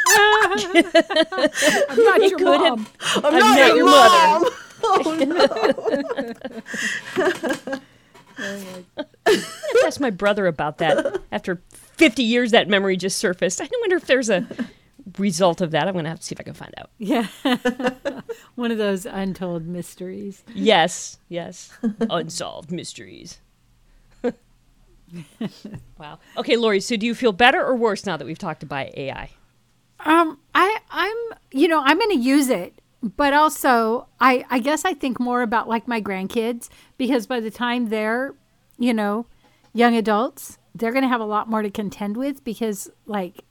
I'm 0.06 2.04
not 2.04 2.22
your 2.22 2.38
mom. 2.38 2.86
have, 3.00 3.24
I'm, 3.24 3.26
I'm 3.26 3.38
not, 3.38 3.58
not 3.58 3.76
your, 3.76 3.86
mom. 3.86 4.42
mother. 4.42 4.50
Oh, 8.38 8.84
I 9.26 9.82
asked 9.86 10.00
my 10.00 10.10
brother 10.10 10.46
about 10.46 10.78
that 10.78 11.20
after 11.32 11.62
50 11.70 12.22
years 12.22 12.50
that 12.50 12.68
memory 12.68 12.96
just 12.96 13.18
surfaced. 13.18 13.60
I 13.60 13.68
wonder 13.80 13.96
if 13.96 14.06
there's 14.06 14.28
a 14.28 14.46
result 15.18 15.60
of 15.60 15.70
that. 15.70 15.86
I'm 15.86 15.94
going 15.94 16.04
to 16.04 16.10
have 16.10 16.20
to 16.20 16.26
see 16.26 16.34
if 16.34 16.40
I 16.40 16.42
can 16.42 16.54
find 16.54 16.74
out. 16.78 16.90
Yeah. 16.98 17.26
One 18.56 18.70
of 18.70 18.78
those 18.78 19.06
untold 19.06 19.66
mysteries. 19.66 20.42
Yes, 20.54 21.18
yes. 21.28 21.76
Unsolved 22.10 22.70
mysteries. 22.70 23.38
wow. 25.98 26.18
Okay, 26.36 26.56
Laurie, 26.56 26.80
so 26.80 26.96
do 26.96 27.06
you 27.06 27.14
feel 27.14 27.32
better 27.32 27.64
or 27.64 27.76
worse 27.76 28.04
now 28.04 28.16
that 28.16 28.24
we've 28.24 28.38
talked 28.38 28.62
about 28.62 28.96
AI? 28.98 29.30
Um, 30.04 30.38
I, 30.54 30.78
I'm, 30.90 31.38
you 31.50 31.68
know, 31.68 31.82
I'm 31.82 31.98
going 31.98 32.10
to 32.10 32.22
use 32.22 32.50
it, 32.50 32.80
but 33.02 33.32
also, 33.32 34.06
I, 34.20 34.44
I 34.50 34.58
guess 34.58 34.84
I 34.84 34.94
think 34.94 35.18
more 35.18 35.42
about 35.42 35.68
like 35.68 35.88
my 35.88 36.00
grandkids 36.00 36.68
because 36.98 37.26
by 37.26 37.40
the 37.40 37.50
time 37.50 37.88
they're, 37.88 38.34
you 38.78 38.92
know, 38.92 39.26
young 39.72 39.96
adults, 39.96 40.58
they're 40.74 40.92
going 40.92 41.02
to 41.02 41.08
have 41.08 41.20
a 41.20 41.26
lot 41.26 41.48
more 41.48 41.62
to 41.62 41.70
contend 41.70 42.16
with 42.16 42.44
because, 42.44 42.90
like, 43.06 43.44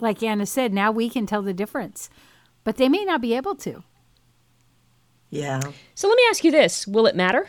like 0.00 0.22
Anna 0.22 0.46
said, 0.46 0.72
now 0.72 0.90
we 0.90 1.08
can 1.08 1.26
tell 1.26 1.42
the 1.42 1.54
difference, 1.54 2.10
but 2.62 2.76
they 2.76 2.88
may 2.88 3.04
not 3.04 3.20
be 3.20 3.34
able 3.34 3.54
to. 3.56 3.84
Yeah. 5.30 5.60
So 5.94 6.08
let 6.08 6.16
me 6.16 6.22
ask 6.30 6.44
you 6.44 6.50
this 6.50 6.86
Will 6.86 7.06
it 7.06 7.16
matter? 7.16 7.48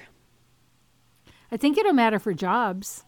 I 1.51 1.57
think 1.57 1.77
it'll 1.77 1.93
matter 1.93 2.19
for 2.19 2.33
jobs. 2.33 3.03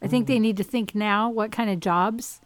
I 0.00 0.08
think 0.08 0.26
they 0.26 0.38
need 0.38 0.56
to 0.58 0.64
think 0.64 0.94
now 0.94 1.30
what 1.30 1.50
kind 1.50 1.70
of 1.70 1.80
jobs. 1.80 2.40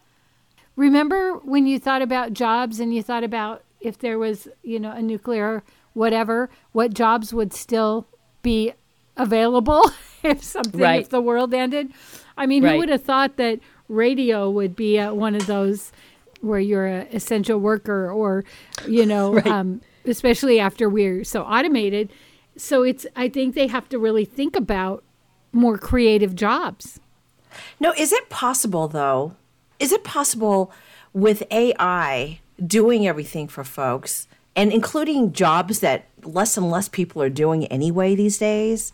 Remember 0.76 1.34
when 1.38 1.66
you 1.66 1.78
thought 1.78 2.02
about 2.02 2.32
jobs 2.32 2.80
and 2.80 2.94
you 2.94 3.02
thought 3.02 3.24
about 3.24 3.62
if 3.80 3.98
there 3.98 4.18
was, 4.18 4.48
you 4.62 4.78
know, 4.80 4.92
a 4.92 5.02
nuclear 5.02 5.62
whatever, 5.94 6.48
what 6.72 6.94
jobs 6.94 7.34
would 7.34 7.52
still 7.52 8.06
be 8.42 8.72
available 9.16 9.90
if 10.22 10.42
something 10.42 10.80
Right. 10.80 11.00
if 11.02 11.08
the 11.10 11.20
world 11.20 11.52
ended? 11.52 11.92
I 12.36 12.46
mean, 12.46 12.62
Right. 12.62 12.72
who 12.72 12.78
would 12.78 12.88
have 12.88 13.02
thought 13.02 13.36
that 13.36 13.58
radio 13.88 14.48
would 14.50 14.76
be 14.76 14.98
uh, 14.98 15.12
one 15.12 15.34
of 15.34 15.46
those 15.46 15.92
where 16.40 16.60
you're 16.60 16.86
an 16.86 17.06
essential 17.12 17.58
worker 17.58 18.10
or, 18.10 18.44
you 18.86 19.04
know, 19.04 19.40
um, 19.44 19.80
especially 20.06 20.58
after 20.60 20.88
we're 20.88 21.24
so 21.24 21.42
automated. 21.42 22.10
So 22.56 22.82
it's 22.82 23.06
I 23.16 23.28
think 23.28 23.54
they 23.54 23.66
have 23.66 23.88
to 23.90 23.98
really 23.98 24.24
think 24.24 24.56
about 24.56 25.02
more 25.52 25.76
creative 25.76 26.34
jobs. 26.34 27.00
No, 27.80 27.92
is 27.98 28.12
it 28.12 28.30
possible 28.30 28.86
though? 28.88 29.34
Is 29.80 29.90
it 29.90 30.04
possible 30.04 30.70
with 31.12 31.42
AI 31.50 32.38
doing 32.64 33.08
everything 33.08 33.48
for 33.48 33.64
folks 33.64 34.28
and 34.56 34.72
including 34.72 35.32
jobs 35.32 35.80
that 35.80 36.06
less 36.22 36.56
and 36.56 36.70
less 36.70 36.88
people 36.88 37.22
are 37.22 37.30
doing 37.30 37.66
anyway 37.66 38.14
these 38.14 38.38
days. 38.38 38.92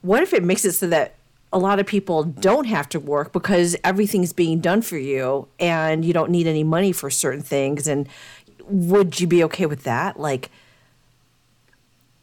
What 0.00 0.22
if 0.22 0.32
it 0.32 0.42
makes 0.42 0.64
it 0.64 0.72
so 0.72 0.86
that 0.88 1.14
a 1.52 1.58
lot 1.58 1.78
of 1.78 1.86
people 1.86 2.24
don't 2.24 2.64
have 2.64 2.88
to 2.90 3.00
work 3.00 3.32
because 3.32 3.76
everything's 3.84 4.32
being 4.32 4.60
done 4.60 4.80
for 4.80 4.96
you 4.96 5.48
and 5.60 6.04
you 6.04 6.12
don't 6.12 6.30
need 6.30 6.46
any 6.46 6.64
money 6.64 6.92
for 6.92 7.10
certain 7.10 7.42
things 7.42 7.86
and 7.86 8.08
would 8.64 9.20
you 9.20 9.26
be 9.26 9.44
okay 9.44 9.66
with 9.66 9.82
that? 9.84 10.18
Like 10.18 10.50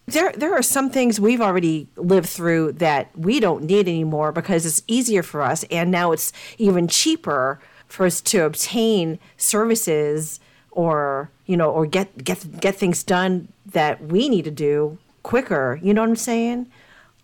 there 0.07 0.31
there 0.31 0.53
are 0.55 0.63
some 0.63 0.89
things 0.89 1.19
we've 1.19 1.41
already 1.41 1.87
lived 1.95 2.27
through 2.27 2.71
that 2.73 3.15
we 3.15 3.39
don't 3.39 3.65
need 3.65 3.87
anymore 3.87 4.31
because 4.31 4.65
it's 4.65 4.81
easier 4.87 5.21
for 5.21 5.43
us 5.43 5.63
and 5.69 5.91
now 5.91 6.11
it's 6.11 6.33
even 6.57 6.87
cheaper 6.87 7.59
for 7.89 8.05
us 8.05 8.21
to 8.21 8.45
obtain 8.45 9.19
services 9.35 10.39
or 10.71 11.29
you 11.45 11.57
know 11.57 11.69
or 11.69 11.85
get 11.85 12.23
get 12.23 12.61
get 12.61 12.75
things 12.75 13.03
done 13.03 13.49
that 13.65 14.01
we 14.05 14.29
need 14.29 14.45
to 14.45 14.51
do 14.51 14.97
quicker. 15.23 15.79
You 15.83 15.93
know 15.93 16.01
what 16.01 16.09
i'm 16.09 16.15
saying? 16.15 16.67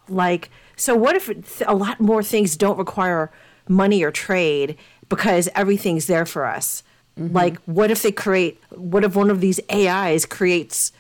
Like 0.10 0.50
so 0.76 0.96
what 0.96 1.16
if 1.16 1.62
a 1.66 1.76
lot 1.76 2.00
more 2.02 2.22
things 2.22 2.58
don't 2.58 2.78
require 2.78 3.32
money 3.70 4.04
or 4.04 4.12
trade 4.12 4.78
because 5.08 5.48
everything's 5.56 6.08
there 6.08 6.26
for 6.26 6.46
us? 6.46 6.84
Like 7.18 7.58
what 7.62 7.92
if 7.92 8.02
they 8.02 8.12
create 8.12 8.62
what 8.72 9.06
if 9.06 9.16
one 9.16 9.30
of 9.30 9.40
these 9.40 9.60
ais 9.70 10.26
creates 10.26 10.92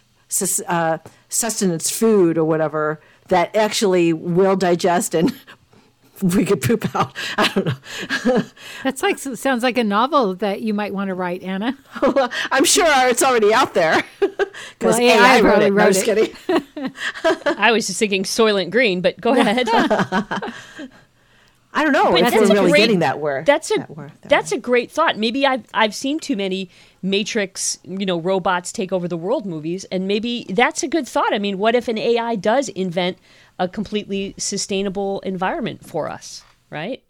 uh, 0.67 0.97
sustenance 1.29 1.89
food 1.89 2.37
or 2.37 2.45
whatever 2.45 3.01
that 3.27 3.55
actually 3.55 4.13
will 4.13 4.55
digest 4.55 5.15
and 5.15 5.35
we 6.35 6.45
could 6.45 6.61
poop 6.61 6.95
out 6.95 7.15
i 7.37 7.47
don't 7.53 7.65
know 7.65 8.41
That's 8.83 9.03
like 9.03 9.17
sounds 9.19 9.63
like 9.63 9.77
a 9.77 9.83
novel 9.83 10.35
that 10.35 10.61
you 10.61 10.73
might 10.73 10.93
want 10.93 11.09
to 11.09 11.13
write, 11.13 11.43
Anna. 11.43 11.77
i'm 12.51 12.63
sure 12.65 12.85
it's 13.09 13.21
already 13.23 13.53
out 13.53 13.73
there 13.73 14.03
because 14.19 14.97
Well, 14.97 15.01
AI 15.01 15.37
ai 15.37 15.41
wrote 15.41 15.49
probably 15.49 15.65
it, 15.67 15.71
wrote 15.71 15.85
I'm 15.87 15.93
just 15.93 16.05
kidding 16.05 16.35
I 17.57 17.71
was 17.71 17.87
just 17.87 17.99
thinking 17.99 18.23
Soylent 18.23 18.69
Green, 18.71 19.01
but 19.01 19.19
go 19.19 19.33
ahead. 19.33 19.67
i 21.73 21.83
don't 21.83 21.91
know 21.91 22.11
But 22.11 22.21
if 22.21 22.31
that's 22.31 22.35
we're 22.37 22.43
a 22.45 22.49
really 22.59 22.69
great- 22.71 22.79
getting 22.79 22.99
that 22.99 23.19
word 23.19 23.45
That's 23.45 23.69
a 23.71 23.75
that 23.79 23.89
word, 23.95 24.11
that 24.21 24.29
that's 24.29 24.51
a 24.51 24.57
great 24.57 24.91
thought. 24.91 25.17
Maybe 25.17 25.45
I've 25.45 25.65
I've 25.73 25.93
seen 25.93 26.19
too 26.19 26.35
many 26.37 26.69
Matrix, 27.01 27.77
you 27.83 28.05
know, 28.05 28.19
robots 28.19 28.71
take 28.71 28.91
over 28.91 29.07
the 29.07 29.17
world 29.17 29.45
movies, 29.45 29.83
and 29.91 30.07
maybe 30.07 30.45
that's 30.49 30.81
a 30.81 30.87
good 30.87 31.07
thought. 31.07 31.31
I 31.33 31.37
mean, 31.39 31.59
what 31.59 31.75
if 31.75 31.87
an 31.87 31.99
AI 31.99 32.35
does 32.35 32.67
invent 32.69 33.19
a 33.59 33.67
completely 33.67 34.35
sustainable 34.37 35.19
environment 35.21 35.85
for 35.85 36.09
us, 36.09 36.43
right? 36.69 37.01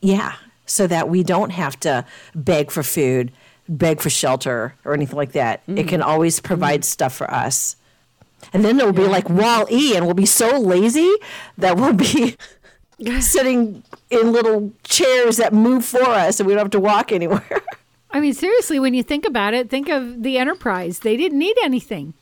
Yeah, 0.00 0.34
so 0.66 0.86
that 0.86 1.08
we 1.08 1.22
don't 1.22 1.50
have 1.50 1.78
to 1.80 2.04
beg 2.34 2.70
for 2.70 2.82
food, 2.82 3.32
beg 3.68 4.00
for 4.00 4.10
shelter, 4.10 4.74
or 4.84 4.94
anything 4.94 5.16
like 5.16 5.32
that. 5.32 5.62
It 5.66 5.72
mm-hmm. 5.72 5.88
can 5.88 6.02
always 6.02 6.40
provide 6.40 6.80
mm-hmm. 6.80 6.84
stuff 6.84 7.14
for 7.14 7.30
us. 7.30 7.76
And 8.52 8.64
then 8.64 8.78
it'll 8.78 8.92
be 8.92 9.06
like 9.06 9.30
Wall 9.30 9.66
E, 9.70 9.96
and 9.96 10.04
we'll 10.04 10.14
be 10.14 10.26
so 10.26 10.58
lazy 10.58 11.14
that 11.58 11.76
we'll 11.76 11.92
be 11.92 12.36
sitting 13.20 13.82
in 14.10 14.32
little 14.32 14.72
chairs 14.82 15.36
that 15.36 15.52
move 15.52 15.84
for 15.84 16.02
us, 16.02 16.40
and 16.40 16.46
we 16.46 16.54
don't 16.54 16.64
have 16.64 16.70
to 16.70 16.80
walk 16.80 17.12
anywhere. 17.12 17.62
I 18.10 18.20
mean, 18.20 18.34
seriously, 18.34 18.78
when 18.78 18.92
you 18.94 19.02
think 19.02 19.24
about 19.24 19.54
it, 19.54 19.70
think 19.70 19.88
of 19.88 20.22
the 20.22 20.36
Enterprise. 20.36 20.98
They 20.98 21.16
didn't 21.16 21.38
need 21.38 21.56
anything. 21.62 22.12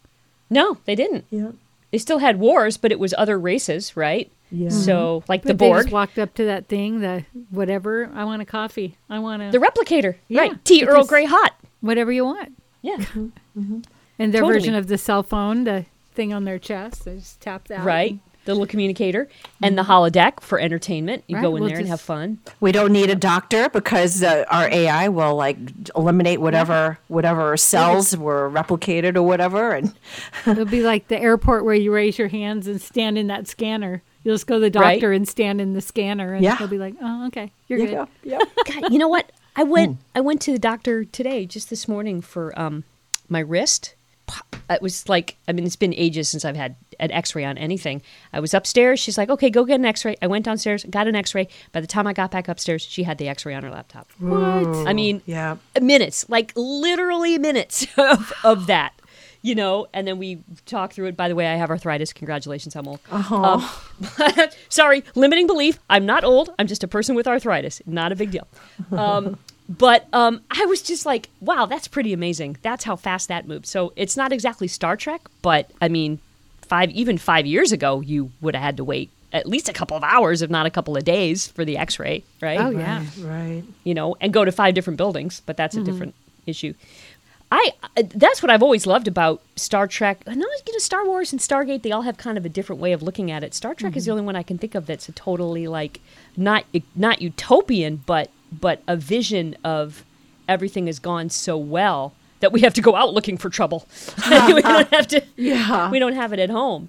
No, 0.48 0.78
they 0.84 0.94
didn't. 0.94 1.24
yeah. 1.30 1.50
They 1.90 1.98
still 1.98 2.18
had 2.18 2.38
wars, 2.38 2.76
but 2.76 2.92
it 2.92 2.98
was 3.00 3.14
other 3.18 3.38
races, 3.38 3.96
right? 3.96 4.30
Yeah. 4.52 4.68
So, 4.68 5.20
mm-hmm. 5.20 5.30
like 5.32 5.42
the 5.42 5.54
But 5.54 5.58
they 5.58 5.68
just 5.70 5.84
Borg, 5.86 5.92
walked 5.92 6.18
up 6.18 6.34
to 6.34 6.44
that 6.46 6.66
thing, 6.68 7.00
the 7.00 7.24
whatever. 7.50 8.10
I 8.14 8.24
want 8.24 8.42
a 8.42 8.44
coffee. 8.44 8.96
I 9.08 9.18
want 9.18 9.42
a 9.42 9.50
the 9.50 9.58
replicator, 9.58 10.16
Yeah, 10.28 10.40
right? 10.42 10.64
Tea 10.64 10.84
Earl 10.84 11.04
Grey 11.04 11.24
hot. 11.26 11.54
whatever 11.80 12.10
you 12.12 12.24
want. 12.24 12.52
Yeah, 12.82 12.96
And 13.54 14.34
their 14.34 14.42
Totally. 14.42 14.52
version 14.52 14.74
of 14.74 14.86
the 14.88 14.98
cell 14.98 15.22
phone, 15.22 15.64
the 15.64 15.86
thing 16.14 16.32
on 16.32 16.44
their 16.44 16.58
chest, 16.58 17.04
they 17.04 17.16
just 17.16 17.40
tap 17.40 17.68
that. 17.68 17.84
right. 17.84 18.18
The 18.46 18.52
little 18.54 18.66
communicator 18.66 19.28
and 19.62 19.76
the 19.76 19.82
holodeck 19.82 20.40
for 20.40 20.58
entertainment. 20.58 21.24
You 21.26 21.36
Right, 21.36 21.42
go 21.42 21.56
in 21.56 21.60
we'll 21.62 21.68
there 21.70 21.78
and 21.78 21.88
have 21.88 22.00
fun. 22.00 22.38
We 22.58 22.72
don't 22.72 22.90
need 22.90 23.10
a 23.10 23.14
doctor 23.14 23.68
because 23.68 24.22
uh, 24.22 24.44
our 24.50 24.66
AI 24.68 25.08
will 25.08 25.34
like 25.36 25.58
eliminate 25.94 26.40
whatever 26.40 26.98
whatever 27.08 27.56
cells 27.58 28.16
were 28.16 28.50
replicated 28.50 29.16
or 29.16 29.22
whatever, 29.22 29.72
and 29.72 29.92
It'll 30.46 30.64
be 30.64 30.82
like 30.82 31.08
the 31.08 31.20
airport 31.20 31.64
where 31.66 31.74
you 31.74 31.92
raise 31.92 32.18
your 32.18 32.28
hands 32.28 32.66
and 32.66 32.80
stand 32.80 33.18
in 33.18 33.26
that 33.26 33.46
scanner. 33.46 34.02
You'll 34.24 34.34
just 34.34 34.46
go 34.46 34.58
to 34.58 34.70
the 34.70 34.78
Right. 34.78 34.94
doctor 34.94 35.12
and 35.12 35.28
stand 35.28 35.60
in 35.60 35.74
the 35.74 35.80
scanner, 35.82 36.32
and 36.34 36.42
Yeah. 36.42 36.56
they'll 36.56 36.66
be 36.68 36.78
like, 36.78 36.94
"Oh, 37.00 37.26
okay, 37.28 37.52
you're 37.68 37.78
you 37.78 37.86
good." 37.86 37.92
go. 37.94 38.08
Yeah. 38.24 38.38
God, 38.66 38.90
you 38.90 38.98
know 38.98 39.08
what? 39.08 39.30
I 39.56 39.64
went 39.64 39.98
I 40.14 40.20
went 40.22 40.40
to 40.42 40.52
the 40.52 40.58
doctor 40.58 41.04
today, 41.04 41.44
just 41.44 41.68
this 41.68 41.86
morning, 41.86 42.20
for 42.22 42.58
um 42.58 42.84
my 43.28 43.40
wrist. 43.40 43.94
It 44.70 44.80
was 44.80 45.08
like 45.08 45.36
I 45.48 45.52
mean, 45.52 45.66
it's 45.66 45.76
been 45.76 45.94
ages 45.94 46.28
since 46.28 46.44
I've 46.44 46.56
had 46.56 46.76
an 47.00 47.10
X-ray 47.10 47.44
on 47.44 47.58
anything. 47.58 48.02
I 48.32 48.40
was 48.40 48.54
upstairs. 48.54 49.00
She's 49.00 49.18
like, 49.18 49.30
"Okay, 49.30 49.50
go 49.50 49.64
get 49.64 49.76
an 49.80 49.84
X-ray." 49.84 50.16
I 50.22 50.26
went 50.28 50.44
downstairs, 50.44 50.84
got 50.88 51.08
an 51.08 51.16
X-ray. 51.16 51.48
By 51.72 51.80
the 51.80 51.86
time 51.86 52.06
I 52.06 52.12
got 52.12 52.30
back 52.30 52.46
upstairs, 52.48 52.82
she 52.82 53.02
had 53.02 53.18
the 53.18 53.28
X-ray 53.28 53.54
on 53.54 53.62
her 53.62 53.70
laptop. 53.70 54.08
What? 54.18 54.86
I 54.86 54.92
mean, 54.92 55.22
Yeah. 55.26 55.56
minutes, 55.80 56.26
like 56.28 56.52
literally 56.56 57.38
minutes 57.38 57.86
of, 57.98 58.32
of 58.44 58.66
that, 58.68 58.92
you 59.42 59.54
know. 59.54 59.86
And 59.92 60.06
then 60.06 60.18
we 60.18 60.38
talk 60.66 60.92
through 60.92 61.06
it. 61.06 61.16
By 61.16 61.28
the 61.28 61.34
way, 61.34 61.46
I 61.48 61.56
have 61.56 61.70
arthritis. 61.70 62.12
Congratulations, 62.12 62.76
I'm 62.76 62.86
old. 62.86 63.00
Um, 63.10 63.64
sorry, 64.68 65.02
limiting 65.14 65.46
belief. 65.46 65.78
I'm 65.88 66.06
not 66.06 66.24
old. 66.24 66.50
I'm 66.58 66.66
just 66.66 66.84
a 66.84 66.88
person 66.88 67.14
with 67.14 67.26
arthritis. 67.26 67.80
Not 67.86 68.12
a 68.12 68.16
big 68.16 68.30
deal. 68.30 68.46
Um, 68.92 69.38
but 69.68 70.06
um, 70.12 70.40
I 70.50 70.66
was 70.66 70.82
just 70.82 71.06
like, 71.06 71.28
wow, 71.40 71.66
that's 71.66 71.88
pretty 71.88 72.12
amazing. 72.12 72.56
That's 72.62 72.84
how 72.84 72.96
fast 72.96 73.28
that 73.28 73.46
moved. 73.46 73.66
So 73.66 73.92
it's 73.96 74.16
not 74.16 74.32
exactly 74.32 74.66
Star 74.68 74.96
Trek, 74.96 75.22
but 75.42 75.70
I 75.80 75.88
mean, 75.88 76.18
five 76.70 76.90
even 76.92 77.18
five 77.18 77.46
years 77.46 77.72
ago, 77.72 78.00
you 78.00 78.30
would 78.40 78.54
have 78.54 78.62
had 78.62 78.76
to 78.76 78.84
wait 78.84 79.10
at 79.32 79.46
least 79.46 79.68
a 79.68 79.72
couple 79.72 79.96
of 79.96 80.04
hours, 80.04 80.40
if 80.40 80.50
not 80.50 80.66
a 80.66 80.70
couple 80.70 80.96
of 80.96 81.04
days, 81.04 81.48
for 81.48 81.64
the 81.64 81.76
X-ray, 81.76 82.22
right? 82.40 82.60
Oh 82.60 82.70
yeah. 82.70 83.04
Right. 83.20 83.64
you 83.84 83.92
know, 83.92 84.16
and 84.20 84.32
go 84.32 84.44
to 84.44 84.52
five 84.52 84.74
different 84.74 84.96
buildings, 84.96 85.42
but 85.44 85.56
that's 85.56 85.74
a 85.74 85.78
mm-hmm. 85.78 85.86
different 85.86 86.14
issue. 86.46 86.74
I 87.50 87.72
uh, 87.96 88.04
that's 88.14 88.40
what 88.40 88.50
I've 88.50 88.62
always 88.62 88.86
loved 88.86 89.08
about 89.08 89.42
Star 89.56 89.88
Trek. 89.88 90.22
Uh, 90.26 90.30
I 90.30 90.34
you 90.34 90.40
know, 90.40 90.78
Star 90.78 91.04
Wars 91.04 91.32
and 91.32 91.40
Stargate, 91.40 91.82
they 91.82 91.90
all 91.90 92.02
have 92.02 92.16
kind 92.16 92.38
of 92.38 92.46
a 92.46 92.48
different 92.48 92.80
way 92.80 92.92
of 92.92 93.02
looking 93.02 93.32
at 93.32 93.42
it. 93.42 93.52
Star 93.52 93.74
Trek 93.74 93.96
is 93.96 94.04
the 94.04 94.10
mm-hmm. 94.10 94.20
only 94.20 94.26
one 94.26 94.36
I 94.36 94.44
can 94.44 94.56
think 94.56 94.76
of 94.76 94.86
that's 94.86 95.08
a 95.08 95.12
totally 95.12 95.66
like 95.66 96.00
not 96.36 96.64
not 96.94 97.20
utopian, 97.20 98.04
but 98.06 98.30
but 98.52 98.80
a 98.86 98.96
vision 98.96 99.56
of 99.64 100.04
everything 100.48 100.86
has 100.86 101.00
gone 101.00 101.30
so 101.30 101.56
well 101.58 102.14
that 102.40 102.52
we 102.52 102.60
have 102.62 102.74
to 102.74 102.82
go 102.82 102.96
out 102.96 103.14
looking 103.14 103.36
for 103.36 103.48
trouble. 103.50 103.86
we 104.30 104.62
don't 104.62 104.92
have 104.92 105.06
to. 105.08 105.22
Yeah. 105.36 105.90
We 105.90 105.98
don't 105.98 106.14
have 106.14 106.32
it 106.32 106.38
at 106.38 106.50
home. 106.50 106.88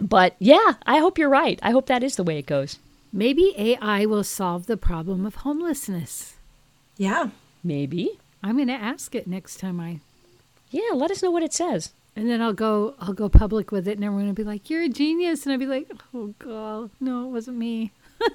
But 0.00 0.34
yeah, 0.38 0.74
I 0.86 0.98
hope 0.98 1.18
you're 1.18 1.28
right. 1.28 1.58
I 1.62 1.70
hope 1.70 1.86
that 1.86 2.02
is 2.02 2.16
the 2.16 2.24
way 2.24 2.38
it 2.38 2.46
goes. 2.46 2.78
Maybe 3.12 3.54
AI 3.58 4.06
will 4.06 4.24
solve 4.24 4.66
the 4.66 4.76
problem 4.78 5.26
of 5.26 5.36
homelessness. 5.36 6.34
Yeah. 6.96 7.28
Maybe. 7.62 8.18
I'm 8.42 8.56
going 8.56 8.68
to 8.68 8.74
ask 8.74 9.14
it 9.14 9.26
next 9.26 9.58
time 9.60 9.78
I 9.80 10.00
Yeah, 10.70 10.90
let 10.94 11.10
us 11.10 11.22
know 11.22 11.30
what 11.30 11.42
it 11.42 11.52
says. 11.52 11.92
and 12.16 12.28
then 12.28 12.42
I'll 12.42 12.52
go 12.54 12.94
I'll 13.00 13.12
go 13.12 13.28
public 13.28 13.70
with 13.70 13.86
it 13.86 13.96
and 13.96 14.04
everyone 14.04 14.26
will 14.26 14.34
be 14.34 14.44
like, 14.44 14.68
"You're 14.68 14.82
a 14.82 14.88
genius." 14.88 15.44
And 15.44 15.52
I'll 15.52 15.58
be 15.58 15.66
like, 15.66 15.90
"Oh 16.12 16.34
god, 16.38 16.90
no, 17.00 17.24
it 17.26 17.30
wasn't 17.32 17.58
me." 17.58 17.92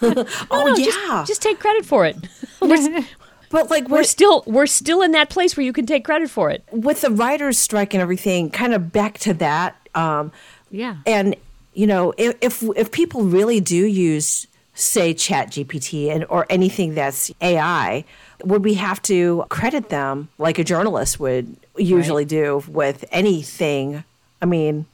Oh, 0.00 0.24
oh 0.50 0.64
No, 0.66 0.76
yeah. 0.76 0.84
just, 0.86 1.26
just 1.28 1.42
take 1.42 1.58
credit 1.60 1.84
for 1.84 2.04
it. 2.06 2.16
we're, 2.60 3.04
but 3.50 3.70
like 3.70 3.88
we're 3.88 3.98
we're 3.98 4.04
still 4.04 4.42
we're 4.46 4.66
still 4.66 5.02
in 5.02 5.12
that 5.12 5.30
place 5.30 5.56
where 5.56 5.64
you 5.64 5.72
can 5.72 5.86
take 5.86 6.04
credit 6.04 6.30
for 6.30 6.50
it. 6.50 6.64
with 6.70 7.00
the 7.00 7.10
writers' 7.10 7.58
strike 7.58 7.94
and 7.94 8.00
everything. 8.00 8.50
Kind 8.50 8.74
of 8.74 8.92
back 8.92 9.18
to 9.18 9.34
that. 9.34 9.76
Um, 9.94 10.32
yeah. 10.70 10.96
and 11.06 11.34
you 11.74 11.86
know, 11.86 12.12
if 12.16 12.36
if, 12.40 12.62
if 12.76 12.92
people 12.92 13.24
really 13.24 13.60
do 13.60 13.86
use 13.86 14.46
say 14.74 15.12
Chat 15.12 15.50
GPT 15.50 16.10
and 16.10 16.24
or 16.28 16.46
anything 16.48 16.94
that's 16.94 17.32
AI, 17.40 18.04
would 18.44 18.64
we 18.64 18.74
have 18.74 19.02
to 19.02 19.44
credit 19.48 19.88
them 19.88 20.28
like 20.38 20.58
a 20.58 20.64
journalist 20.64 21.18
would 21.18 21.56
usually 21.76 22.24
do 22.24 22.62
with 22.68 23.04
anything? 23.10 24.04
I 24.40 24.46
mean, 24.46 24.86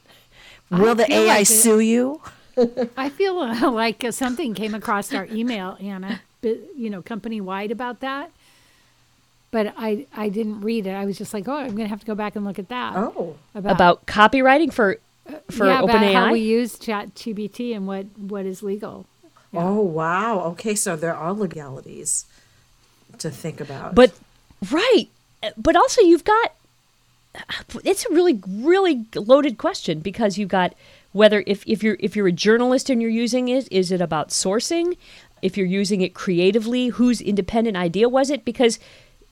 will 0.70 0.95
the 0.95 1.11
AI 1.12 1.26
like 1.26 1.43
it- 1.43 1.47
sue 1.47 1.81
you? 1.81 2.20
I 2.97 3.09
feel 3.09 3.39
uh, 3.41 3.70
like 3.70 4.05
something 4.11 4.55
came 4.55 4.74
across 4.74 5.12
our 5.12 5.26
email, 5.26 5.76
Anna, 5.81 6.20
you 6.43 6.89
know, 6.89 7.03
company 7.03 7.41
wide 7.41 7.72
about 7.72 8.01
that. 8.01 8.31
But 9.55 9.73
I, 9.77 10.07
I 10.13 10.31
didn't 10.31 10.63
read 10.63 10.85
it. 10.85 10.95
I 10.95 11.05
was 11.05 11.17
just 11.17 11.33
like, 11.33 11.47
oh, 11.47 11.57
I'm 11.57 11.77
going 11.77 11.85
to 11.85 11.89
have 11.89 12.01
to 12.01 12.07
go 12.07 12.17
back 12.17 12.35
and 12.35 12.45
look 12.45 12.59
at 12.59 12.71
that. 12.71 12.97
Oh. 12.97 13.37
About 13.55 14.05
copywriting 14.05 14.73
for 14.73 14.99
uh, 15.29 15.35
for 15.49 15.67
yeah, 15.67 15.81
about 15.81 16.13
how 16.13 16.33
we 16.33 16.41
use 16.41 16.77
Chat 16.77 17.15
GPT 17.15 17.73
and 17.73 17.87
what, 17.87 18.07
what 18.19 18.47
is 18.47 18.65
legal. 18.65 19.07
Oh 19.53 19.81
wow. 19.81 20.41
Okay, 20.41 20.75
so 20.75 20.97
there 20.97 21.15
are 21.15 21.33
legalities 21.33 22.25
to 23.19 23.31
think 23.31 23.61
about. 23.61 23.95
But 23.95 24.19
right, 24.73 25.07
but 25.57 25.77
also 25.77 26.01
you've 26.01 26.25
got 26.25 26.57
it's 27.85 28.05
a 28.07 28.13
really 28.13 28.41
really 28.49 29.05
loaded 29.15 29.57
question 29.57 30.01
because 30.01 30.37
you've 30.37 30.49
got 30.49 30.75
whether 31.13 31.45
if, 31.47 31.63
if 31.65 31.81
you're 31.81 31.97
if 32.01 32.17
you're 32.17 32.27
a 32.27 32.33
journalist 32.33 32.91
and 32.91 33.01
you're 33.01 33.09
using 33.09 33.47
it 33.47 33.69
is 33.71 33.93
it 33.93 34.01
about 34.01 34.31
sourcing 34.31 34.97
if 35.43 35.57
you're 35.57 35.67
using 35.67 36.01
it 36.01 36.13
creatively 36.13 36.89
whose 36.89 37.21
independent 37.21 37.77
idea 37.77 38.09
was 38.09 38.31
it 38.31 38.45
because 38.45 38.79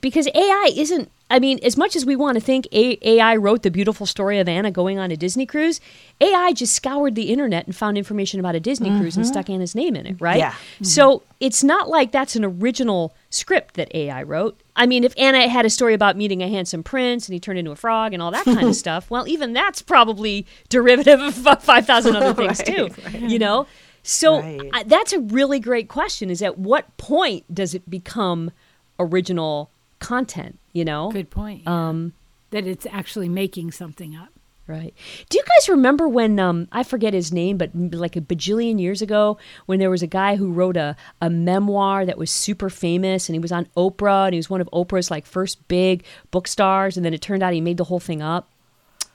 because 0.02 0.28
AI 0.34 0.70
isn't 0.76 1.10
I 1.32 1.38
mean, 1.38 1.60
as 1.62 1.78
much 1.78 1.96
as 1.96 2.04
we 2.04 2.14
want 2.14 2.36
to 2.36 2.44
think 2.44 2.68
AI 2.70 3.36
wrote 3.36 3.62
the 3.62 3.70
beautiful 3.70 4.04
story 4.04 4.38
of 4.38 4.50
Anna 4.50 4.70
going 4.70 4.98
on 4.98 5.10
a 5.10 5.16
Disney 5.16 5.46
cruise, 5.46 5.80
AI 6.20 6.52
just 6.52 6.74
scoured 6.74 7.14
the 7.14 7.30
internet 7.30 7.64
and 7.64 7.74
found 7.74 7.96
information 7.96 8.38
about 8.38 8.54
a 8.54 8.60
Disney 8.60 8.90
cruise 8.98 9.16
and 9.16 9.24
mm-hmm. 9.24 9.32
stuck 9.32 9.48
Anna's 9.48 9.74
name 9.74 9.96
in 9.96 10.04
it, 10.04 10.20
right? 10.20 10.36
Yeah. 10.36 10.54
So 10.82 11.22
it's 11.40 11.64
not 11.64 11.88
like 11.88 12.12
that's 12.12 12.36
an 12.36 12.44
original 12.44 13.14
script 13.30 13.76
that 13.76 13.90
AI 13.96 14.22
wrote. 14.24 14.60
I 14.76 14.84
mean, 14.84 15.04
if 15.04 15.14
Anna 15.16 15.48
had 15.48 15.64
a 15.64 15.70
story 15.70 15.94
about 15.94 16.18
meeting 16.18 16.42
a 16.42 16.50
handsome 16.50 16.82
prince 16.82 17.28
and 17.28 17.32
he 17.32 17.40
turned 17.40 17.58
into 17.58 17.70
a 17.70 17.76
frog 17.76 18.12
and 18.12 18.22
all 18.22 18.30
that 18.30 18.44
kind 18.44 18.68
of 18.68 18.76
stuff, 18.76 19.10
well, 19.10 19.26
even 19.26 19.54
that's 19.54 19.80
probably 19.80 20.44
derivative 20.68 21.18
of 21.18 21.62
5,000 21.62 22.14
other 22.14 22.34
things 22.34 22.62
too, 22.62 22.90
you 23.18 23.38
know? 23.38 23.66
So 24.02 24.40
Right. 24.40 24.60
I, 24.74 24.82
that's 24.82 25.14
a 25.14 25.20
really 25.20 25.60
great 25.60 25.88
question 25.88 26.28
is 26.28 26.42
at 26.42 26.58
what 26.58 26.94
point 26.98 27.54
does 27.54 27.72
it 27.72 27.88
become 27.88 28.50
original 28.98 29.70
content, 30.02 30.58
you 30.72 30.84
know? 30.84 31.10
Good 31.10 31.30
point. 31.30 31.66
Um, 31.66 32.12
that 32.50 32.66
it's 32.66 32.86
actually 32.90 33.28
making 33.28 33.72
something 33.72 34.14
up. 34.14 34.28
Right. 34.68 34.94
Do 35.28 35.38
you 35.38 35.44
guys 35.44 35.68
remember 35.68 36.08
when 36.08 36.38
um, 36.38 36.68
I 36.70 36.84
forget 36.84 37.12
his 37.12 37.32
name, 37.32 37.58
but 37.58 37.74
like 37.74 38.14
a 38.14 38.20
bajillion 38.20 38.80
years 38.80 39.02
ago, 39.02 39.36
when 39.66 39.80
there 39.80 39.90
was 39.90 40.02
a 40.02 40.06
guy 40.06 40.36
who 40.36 40.52
wrote 40.52 40.76
a, 40.76 40.94
a 41.20 41.28
memoir 41.28 42.06
that 42.06 42.16
was 42.16 42.30
super 42.30 42.70
famous, 42.70 43.28
and 43.28 43.34
he 43.34 43.40
was 43.40 43.50
on 43.50 43.66
Oprah, 43.76 44.26
and 44.26 44.34
he 44.34 44.38
was 44.38 44.48
one 44.48 44.60
of 44.60 44.68
Oprah's 44.72 45.10
like 45.10 45.26
first 45.26 45.66
big 45.66 46.04
book 46.30 46.46
stars, 46.46 46.96
and 46.96 47.04
then 47.04 47.12
it 47.12 47.20
turned 47.20 47.42
out 47.42 47.52
he 47.52 47.60
made 47.60 47.76
the 47.76 47.84
whole 47.84 48.00
thing 48.00 48.22
up. 48.22 48.52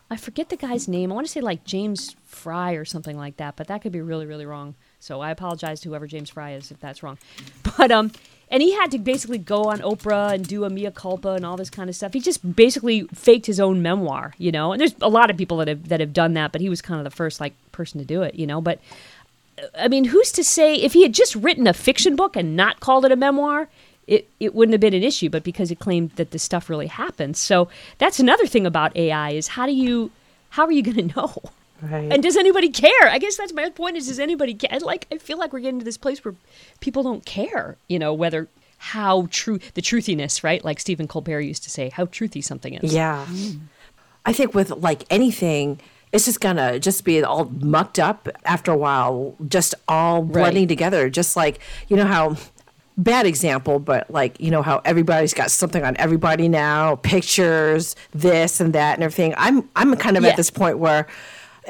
I 0.09 0.17
forget 0.17 0.49
the 0.49 0.57
guy's 0.57 0.88
name. 0.88 1.11
I 1.11 1.15
want 1.15 1.27
to 1.27 1.31
say 1.31 1.41
like 1.41 1.63
James 1.63 2.15
Frey 2.25 2.75
or 2.75 2.85
something 2.85 3.17
like 3.17 3.38
that, 3.38 3.55
but 3.55 3.67
that 3.67 3.81
could 3.81 3.91
be 3.91 4.01
really, 4.01 4.25
really 4.25 4.45
wrong. 4.45 4.75
So 4.99 5.21
I 5.21 5.31
apologize 5.31 5.79
to 5.81 5.89
whoever 5.89 6.07
James 6.07 6.29
Frey 6.29 6.55
is 6.55 6.71
if 6.71 6.79
that's 6.79 7.01
wrong. 7.03 7.17
But 7.77 7.91
um, 7.91 8.11
and 8.49 8.61
he 8.61 8.73
had 8.73 8.91
to 8.91 8.99
basically 8.99 9.37
go 9.37 9.63
on 9.63 9.79
Oprah 9.79 10.33
and 10.33 10.47
do 10.47 10.63
a 10.63 10.69
mea 10.69 10.91
culpa 10.91 11.29
and 11.29 11.45
all 11.45 11.57
this 11.57 11.69
kind 11.69 11.89
of 11.89 11.95
stuff. 11.95 12.13
He 12.13 12.19
just 12.19 12.55
basically 12.55 13.03
faked 13.13 13.45
his 13.45 13.59
own 13.59 13.81
memoir, 13.81 14.33
you 14.37 14.51
know. 14.51 14.71
And 14.71 14.79
there's 14.79 14.95
a 15.01 15.09
lot 15.09 15.29
of 15.29 15.37
people 15.37 15.57
that 15.57 15.67
have 15.67 15.89
that 15.89 15.99
have 15.99 16.13
done 16.13 16.33
that, 16.35 16.51
but 16.51 16.61
he 16.61 16.69
was 16.69 16.81
kind 16.81 16.99
of 16.99 17.03
the 17.03 17.15
first 17.15 17.39
like 17.39 17.53
person 17.71 17.99
to 17.99 18.05
do 18.05 18.21
it, 18.21 18.35
you 18.35 18.47
know. 18.47 18.61
But 18.61 18.79
uh, 19.61 19.67
I 19.77 19.87
mean, 19.87 20.05
who's 20.05 20.31
to 20.33 20.43
say 20.43 20.75
if 20.75 20.93
he 20.93 21.03
had 21.03 21.13
just 21.13 21.35
written 21.35 21.67
a 21.67 21.73
fiction 21.73 22.15
book 22.15 22.35
and 22.35 22.55
not 22.55 22.79
called 22.79 23.03
it 23.05 23.11
a 23.11 23.17
memoir, 23.17 23.67
it, 24.07 24.29
it 24.39 24.55
wouldn't 24.55 24.73
have 24.73 24.81
been 24.81 24.93
an 24.93 25.03
issue, 25.03 25.29
but 25.29 25.43
because 25.43 25.69
it 25.69 25.79
claimed 25.79 26.11
that 26.11 26.31
this 26.31 26.43
stuff 26.43 26.69
really 26.69 26.87
happened. 26.87 27.35
So 27.35 27.67
that's 27.97 28.19
another 28.19 28.47
thing 28.47 28.65
about 28.65 28.95
AI 28.95 29.31
is 29.31 29.49
how 29.49 29.65
do 29.65 29.73
you 29.73 30.11
how 30.51 30.65
are 30.65 30.71
you 30.71 30.83
going 30.83 31.09
to 31.09 31.15
know? 31.15 31.33
Right. 31.82 32.11
And 32.11 32.23
does 32.23 32.36
anybody 32.38 32.69
care? 32.69 32.91
I 33.03 33.19
guess 33.19 33.38
that's 33.38 33.53
my 33.53 33.69
point 33.69 33.97
is 33.97 34.07
does 34.07 34.19
anybody 34.19 34.53
care? 34.53 34.80
Like 34.80 35.07
I 35.11 35.17
feel 35.17 35.38
like 35.38 35.53
we're 35.53 35.59
getting 35.59 35.80
to 35.80 35.86
this 35.86 35.97
place 35.97 36.23
where 36.25 36.34
people 36.80 37.03
don't 37.03 37.25
care, 37.25 37.78
you 37.88 37.99
know, 37.99 38.13
whether 38.13 38.47
how 38.80 39.28
true 39.32 39.59
the 39.73 39.82
truthiness, 39.82 40.43
right? 40.43 40.63
Like 40.63 40.80
Stephen 40.80 41.07
Colbert 41.07 41.41
used 41.41 41.63
to 41.63 41.69
say, 41.69 41.89
how 41.89 42.05
truthy 42.05 42.43
something 42.43 42.73
is. 42.75 42.93
Yeah. 42.93 43.25
I 44.25 44.34
think 44.34 44.53
with 44.53 44.69
like 44.71 45.03
anything, 45.09 45.80
it's 46.11 46.25
just 46.25 46.41
gonna 46.41 46.80
just 46.80 47.03
be 47.03 47.23
all 47.23 47.45
mucked 47.45 47.99
up 47.99 48.28
after 48.45 48.71
a 48.71 48.78
while, 48.78 49.36
just 49.47 49.75
all 49.88 50.21
blending 50.23 50.67
together. 50.67 51.09
Just 51.09 51.36
like, 51.36 51.59
you 51.89 51.95
know 51.95 52.05
how 52.05 52.38
bad 52.97 53.25
example, 53.28 53.78
but 53.80 54.09
like, 54.09 54.39
you 54.39 54.49
know 54.49 54.61
how 54.63 54.82
everybody's 54.84 55.34
got 55.34 55.51
something 55.51 55.84
on 55.84 55.95
everybody 55.97 56.47
now, 56.49 56.95
pictures, 56.95 57.95
this 58.11 58.59
and 58.59 58.73
that 58.73 58.95
and 58.95 59.03
everything. 59.03 59.34
I'm 59.38 59.69
I'm 59.75 59.95
kind 59.97 60.17
of 60.17 60.23
Yeah. 60.23 60.30
at 60.32 60.38
this 60.38 60.49
point 60.49 60.78
where 60.80 61.07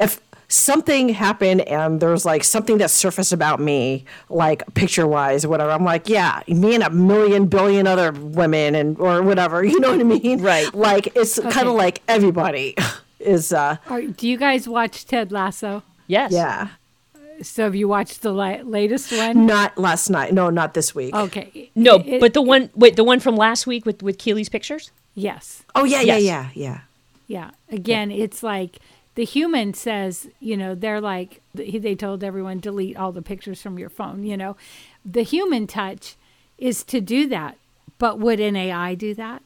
if 0.00 0.20
something 0.50 1.10
happened 1.10 1.60
and 1.62 2.00
there's 2.00 2.24
like 2.24 2.42
something 2.42 2.78
that 2.78 2.90
surfaced 2.90 3.32
about 3.32 3.60
me, 3.60 4.04
like 4.30 4.62
picture 4.74 5.06
wise 5.06 5.44
or 5.44 5.48
whatever, 5.50 5.70
I'm 5.70 5.84
like, 5.84 6.08
yeah, 6.08 6.42
me 6.48 6.74
and 6.74 6.82
a 6.82 6.90
million 6.90 7.46
billion 7.46 7.86
other 7.86 8.12
women 8.12 8.74
and 8.74 8.98
or 8.98 9.22
whatever, 9.22 9.62
you 9.72 9.78
know 9.80 9.90
what 9.90 10.00
I 10.00 10.04
mean? 10.04 10.40
Right. 10.40 10.72
Like 10.74 11.14
it's 11.16 11.38
kind 11.38 11.68
of 11.68 11.74
like 11.74 12.00
everybody 12.08 12.74
is 13.20 13.52
uh 13.52 13.76
Are, 13.88 14.02
do 14.02 14.28
you 14.28 14.36
guys 14.38 14.68
watch 14.68 15.04
Ted 15.06 15.32
Lasso? 15.32 15.82
Yes. 16.06 16.32
yeah. 16.32 16.68
So 17.42 17.64
have 17.64 17.74
you 17.76 17.86
watched 17.86 18.22
the 18.22 18.32
la- 18.32 18.62
latest 18.64 19.12
one? 19.12 19.46
Not 19.46 19.78
last 19.78 20.10
night. 20.10 20.32
No, 20.32 20.50
not 20.50 20.74
this 20.74 20.92
week. 20.94 21.14
Okay. 21.14 21.70
No, 21.76 22.02
It- 22.04 22.20
but 22.20 22.32
the 22.34 22.42
one 22.42 22.70
wait, 22.74 22.96
the 22.96 23.04
one 23.04 23.20
from 23.20 23.36
last 23.36 23.66
week 23.66 23.84
with 23.86 24.02
with 24.02 24.18
Keeley's 24.18 24.48
pictures? 24.48 24.90
yes. 25.14 25.62
Oh 25.74 25.84
yeah, 25.84 26.00
Yes. 26.00 26.22
yeah, 26.22 26.48
yeah, 26.54 26.64
yeah. 26.66 26.80
Yeah. 27.26 27.50
Again, 27.70 28.10
it's 28.10 28.42
like 28.42 28.78
the 29.18 29.24
human 29.24 29.74
says, 29.74 30.28
you 30.38 30.56
know, 30.56 30.76
they're 30.76 31.00
like, 31.00 31.40
they 31.52 31.96
told 31.96 32.22
everyone 32.22 32.60
delete 32.60 32.96
all 32.96 33.10
the 33.10 33.20
pictures 33.20 33.60
from 33.60 33.76
your 33.76 33.88
phone, 33.88 34.22
you 34.22 34.36
know. 34.36 34.56
The 35.04 35.22
human 35.22 35.66
touch 35.66 36.14
is 36.56 36.84
to 36.84 37.00
do 37.00 37.26
that. 37.26 37.56
But 37.98 38.20
would 38.20 38.38
an 38.38 38.54
AI 38.54 38.94
do 38.94 39.14
that? 39.14 39.42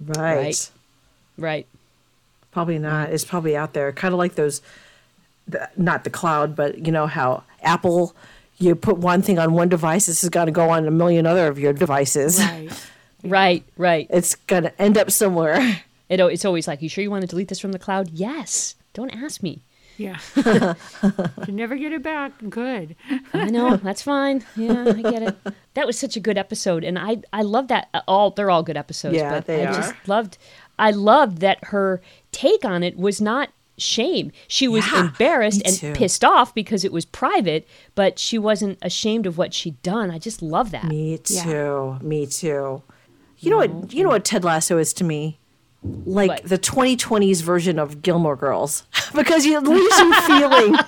Right. 0.00 0.34
Right. 0.34 0.70
Right. 1.38 1.66
Probably 2.50 2.80
not. 2.80 3.10
It's 3.10 3.24
probably 3.24 3.56
out 3.56 3.74
there. 3.74 3.92
Kind 3.92 4.12
of 4.12 4.18
like 4.18 4.34
those, 4.34 4.60
the, 5.46 5.70
not 5.76 6.02
the 6.02 6.10
cloud, 6.10 6.56
but 6.56 6.84
you 6.84 6.90
know 6.90 7.06
how 7.06 7.44
Apple, 7.62 8.16
you 8.58 8.74
put 8.74 8.98
one 8.98 9.22
thing 9.22 9.38
on 9.38 9.52
one 9.52 9.68
device, 9.68 10.06
this 10.06 10.24
is 10.24 10.30
going 10.30 10.46
to 10.46 10.52
go 10.52 10.68
on 10.70 10.84
a 10.84 10.90
million 10.90 11.28
other 11.28 11.46
of 11.46 11.60
your 11.60 11.72
devices. 11.72 12.40
Right. 12.40 12.70
Right, 13.24 13.62
right. 13.76 14.08
It's 14.10 14.34
going 14.34 14.64
to 14.64 14.82
end 14.82 14.98
up 14.98 15.12
somewhere. 15.12 15.80
It, 16.08 16.18
it's 16.18 16.44
always 16.44 16.66
like, 16.66 16.82
you 16.82 16.88
sure 16.88 17.04
you 17.04 17.10
want 17.12 17.20
to 17.20 17.28
delete 17.28 17.46
this 17.46 17.60
from 17.60 17.70
the 17.70 17.78
cloud? 17.78 18.10
Yes. 18.10 18.74
Don't 18.94 19.10
ask 19.10 19.42
me. 19.42 19.62
yeah. 19.96 20.18
you 21.46 21.52
never 21.52 21.76
get 21.76 21.92
it 21.92 22.02
back. 22.02 22.32
Good. 22.48 22.96
I 23.34 23.46
know 23.50 23.76
that's 23.82 24.02
fine. 24.02 24.44
Yeah, 24.56 24.84
I 24.88 25.02
get 25.02 25.22
it. 25.22 25.36
That 25.74 25.86
was 25.86 25.98
such 25.98 26.16
a 26.16 26.20
good 26.20 26.38
episode, 26.38 26.84
and 26.84 26.98
I 26.98 27.22
I 27.32 27.42
love 27.42 27.68
that. 27.68 27.88
uh, 27.94 28.00
All 28.08 28.30
they're 28.30 28.50
all 28.50 28.62
good 28.62 28.76
episodes. 28.76 29.16
Yeah, 29.16 29.30
but 29.30 29.46
they 29.46 29.66
I 29.66 29.72
just 29.72 29.92
are. 29.92 29.96
loved. 30.06 30.38
I 30.78 30.90
loved 30.90 31.38
that 31.38 31.64
her 31.64 32.00
take 32.32 32.64
on 32.64 32.82
it 32.82 32.96
was 32.96 33.20
not 33.20 33.50
shame. 33.78 34.32
She 34.48 34.68
was 34.68 34.86
Yeah, 34.90 35.06
embarrassed 35.08 35.62
and 35.64 35.76
too. 35.76 35.92
pissed 35.94 36.24
off 36.24 36.54
because 36.54 36.84
it 36.84 36.92
was 36.92 37.04
private, 37.04 37.66
but 37.94 38.18
she 38.18 38.38
wasn't 38.38 38.78
ashamed 38.82 39.26
of 39.26 39.36
what 39.38 39.52
she'd 39.54 39.80
done. 39.82 40.10
I 40.10 40.18
just 40.18 40.40
love 40.42 40.70
that. 40.72 40.84
Me 40.84 41.18
Yeah. 41.28 41.44
too. 41.44 41.96
Me 42.02 42.26
too. 42.26 42.82
You 43.38 43.50
know 43.50 43.56
what? 43.58 43.92
You 43.92 44.04
know 44.04 44.10
what 44.10 44.24
Ted 44.24 44.44
Lasso 44.44 44.78
is 44.78 44.92
to 44.94 45.04
me? 45.04 45.38
Like 45.84 46.28
What? 46.28 46.44
the 46.44 46.58
2020s 46.58 47.42
version 47.42 47.78
of 47.80 48.02
Gilmore 48.02 48.36
Girls, 48.36 48.84
because 49.14 49.44
you 49.44 49.56
it 49.58 49.64
leaves 49.64 49.98
you 49.98 50.14
feeling, 50.22 50.74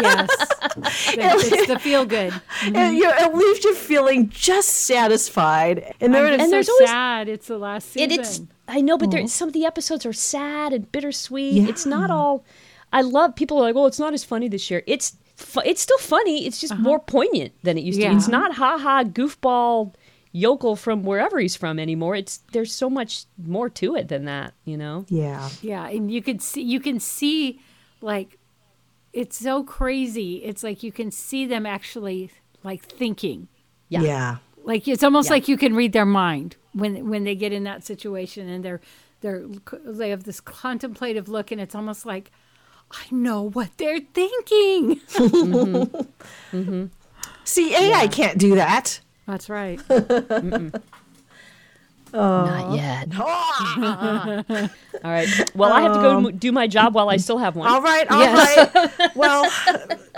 Yes. 0.00 1.50
it's 1.52 1.66
the 1.66 1.78
feel 1.80 2.04
good. 2.04 2.32
and, 2.62 2.96
you 2.96 3.04
know, 3.04 3.12
it 3.16 3.34
leaves 3.34 3.64
you 3.64 3.74
feeling 3.74 4.28
just 4.28 4.68
satisfied. 4.68 5.94
And 6.00 6.14
there 6.14 6.26
it 6.26 6.40
so 6.40 6.50
there's 6.50 6.68
always- 6.68 6.88
sad. 6.88 7.28
It's 7.28 7.46
the 7.48 7.58
last 7.58 7.96
And 7.96 8.12
season. 8.12 8.20
it's 8.20 8.40
I 8.68 8.80
know, 8.82 8.98
but 8.98 9.10
there, 9.10 9.26
some 9.26 9.48
of 9.48 9.54
the 9.54 9.64
episodes 9.64 10.04
are 10.06 10.12
sad 10.12 10.72
and 10.72 10.90
bittersweet. 10.92 11.68
It's 11.68 11.86
not 11.86 12.10
all. 12.10 12.44
I 12.92 13.00
love 13.00 13.34
people 13.34 13.58
are 13.58 13.62
like, 13.62 13.74
well, 13.74 13.86
it's 13.86 13.98
not 13.98 14.12
as 14.14 14.24
funny 14.24 14.46
this 14.48 14.70
year." 14.70 14.82
It's 14.86 15.16
fu- 15.36 15.62
it's 15.64 15.80
still 15.80 15.98
funny. 15.98 16.46
It's 16.46 16.60
just 16.60 16.74
uh-huh. 16.74 16.82
more 16.82 16.98
poignant 17.00 17.52
than 17.62 17.78
it 17.78 17.84
used 17.84 17.98
to. 17.98 18.02
Yeah. 18.04 18.10
be. 18.10 18.16
It's 18.16 18.28
not 18.28 18.54
ha 18.56 18.76
ha 18.78 19.04
goofball 19.04 19.94
yokel 20.32 20.76
from 20.76 21.02
wherever 21.04 21.38
he's 21.38 21.56
from 21.56 21.78
anymore. 21.78 22.14
It's 22.16 22.38
there's 22.52 22.72
so 22.74 22.88
much 22.90 23.24
more 23.42 23.68
to 23.70 23.94
it 23.96 24.08
than 24.08 24.24
that, 24.26 24.54
you 24.64 24.76
know. 24.76 25.04
yeah. 25.08 25.48
Yeah, 25.62 25.86
and 25.88 26.10
you 26.10 26.22
can 26.22 26.38
see 26.38 26.62
you 26.62 26.80
can 26.80 27.00
see 27.00 27.60
like 28.00 28.38
it's 29.12 29.38
so 29.38 29.64
crazy. 29.64 30.36
It's 30.44 30.62
like 30.62 30.82
you 30.82 30.92
can 30.92 31.10
see 31.10 31.46
them 31.46 31.64
actually 31.66 32.30
like 32.62 32.84
thinking. 32.84 33.48
Yeah. 33.88 34.02
Yeah. 34.02 34.36
Like 34.64 34.86
it's 34.86 35.02
almost 35.02 35.28
Yeah. 35.28 35.34
like 35.34 35.48
you 35.48 35.56
can 35.56 35.74
read 35.74 35.92
their 35.92 36.06
mind 36.06 36.56
when 36.72 37.08
when 37.08 37.24
they 37.24 37.34
get 37.34 37.52
in 37.52 37.64
that 37.64 37.84
situation 37.84 38.48
and 38.48 38.64
they're 38.64 38.80
they're 39.20 39.46
they 39.84 40.10
have 40.10 40.24
this 40.24 40.40
contemplative 40.40 41.28
look 41.28 41.50
and 41.50 41.60
it's 41.60 41.74
almost 41.74 42.04
like 42.06 42.30
I 42.90 43.04
know 43.10 43.42
what 43.50 43.70
they're 43.78 44.00
thinking. 44.00 45.00
mmm 45.08 46.06
mmm 46.52 46.90
See, 47.44 47.74
AI 47.74 48.08
can't 48.08 48.36
do 48.38 48.54
that. 48.56 49.00
That's 49.28 49.50
right. 49.50 49.78
Not 52.14 52.74
yet. 52.74 53.08
all 53.20 53.26
right. 55.04 55.28
Well, 55.54 55.70
I 55.70 55.82
have 55.82 55.92
to 55.92 56.00
go 56.00 56.16
um, 56.16 56.36
do 56.38 56.50
my 56.50 56.66
job 56.66 56.94
while 56.94 57.10
I 57.10 57.18
still 57.18 57.36
have 57.36 57.54
one. 57.54 57.68
All 57.68 57.82
right, 57.82 58.10
all 58.10 58.20
right. 58.20 58.90
Well, 59.14 59.50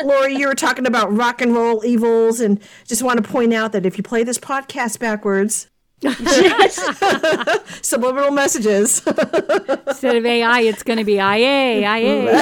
Laurie, 0.05 0.37
you 0.37 0.47
were 0.47 0.55
talking 0.55 0.87
about 0.87 1.13
rock 1.13 1.41
and 1.43 1.53
roll 1.55 1.85
evils, 1.85 2.39
and 2.39 2.61
just 2.87 3.03
want 3.03 3.23
to 3.23 3.29
point 3.29 3.53
out 3.53 3.73
that 3.73 3.85
if 3.85 3.97
you 3.99 4.05
play 4.05 4.23
this 4.23 4.39
podcast 4.39 5.01
backwards, 5.01 5.69
subliminal 7.83 8.31
messages. 8.31 9.03
Instead 9.07 10.17
of 10.17 10.25
AI, 10.25 10.61
it's 10.61 10.83
going 10.83 10.99
to 10.99 11.05
be 11.05 11.17
IA, 11.17 11.81
IA. 11.81 12.41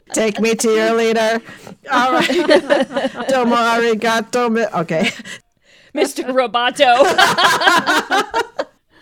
Take 0.12 0.38
me 0.40 0.54
to 0.54 0.68
your 0.70 0.94
leader. 0.94 1.40
All 1.90 2.12
right. 2.12 2.28
Domo 3.28 3.56
arigato. 3.56 4.50
Okay. 4.80 5.10
Mr. 5.94 6.24
Roboto. 6.30 7.04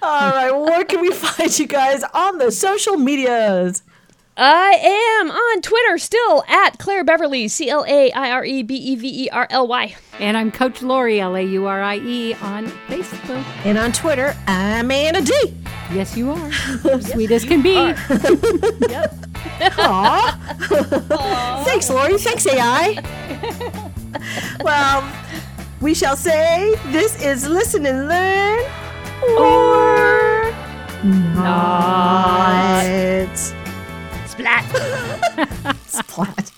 All 0.02 0.30
right. 0.30 0.52
Where 0.52 0.84
can 0.84 1.00
we 1.00 1.10
find 1.10 1.58
you 1.58 1.66
guys 1.66 2.04
on 2.14 2.38
the 2.38 2.52
social 2.52 2.96
medias? 2.96 3.82
I 4.40 5.18
am 5.20 5.32
on 5.32 5.62
Twitter 5.62 5.98
still 5.98 6.44
at 6.46 6.78
Claire 6.78 7.02
Beverly, 7.02 7.48
C 7.48 7.68
L 7.68 7.84
A 7.88 8.12
I 8.12 8.30
R 8.30 8.44
E 8.44 8.62
B 8.62 8.76
E 8.76 8.94
V 8.94 9.24
E 9.24 9.28
R 9.30 9.48
L 9.50 9.66
Y. 9.66 9.96
And 10.20 10.36
I'm 10.36 10.52
Coach 10.52 10.80
Laurie, 10.80 11.18
L 11.18 11.34
A 11.34 11.42
U 11.42 11.66
R 11.66 11.82
I 11.82 11.96
E, 11.96 12.34
on 12.34 12.66
Facebook. 12.86 13.44
And 13.64 13.76
on 13.76 13.90
Twitter, 13.90 14.36
I'm 14.46 14.92
Anna 14.92 15.22
D. 15.22 15.34
Yes, 15.92 16.16
you 16.16 16.30
are. 16.30 16.52
Sweet 17.00 17.32
as 17.32 17.44
can 17.44 17.62
be. 17.62 17.76
Aw. 19.76 20.38
Thanks, 21.64 21.90
Laurie. 21.90 22.16
Thanks, 22.18 22.46
AI. 22.46 23.02
well, 24.60 25.02
we 25.80 25.94
shall 25.94 26.14
say 26.14 26.76
this 26.92 27.20
is 27.20 27.44
Listen 27.44 27.84
and 27.86 28.06
Learn 28.06 28.60
or 29.36 30.54
not. 31.34 32.28
Splat. 34.38 34.64
Splat. 35.86 36.52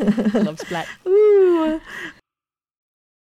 I 0.00 0.38
love 0.38 0.58
splat. 0.58 0.88
Ooh. 1.06 1.80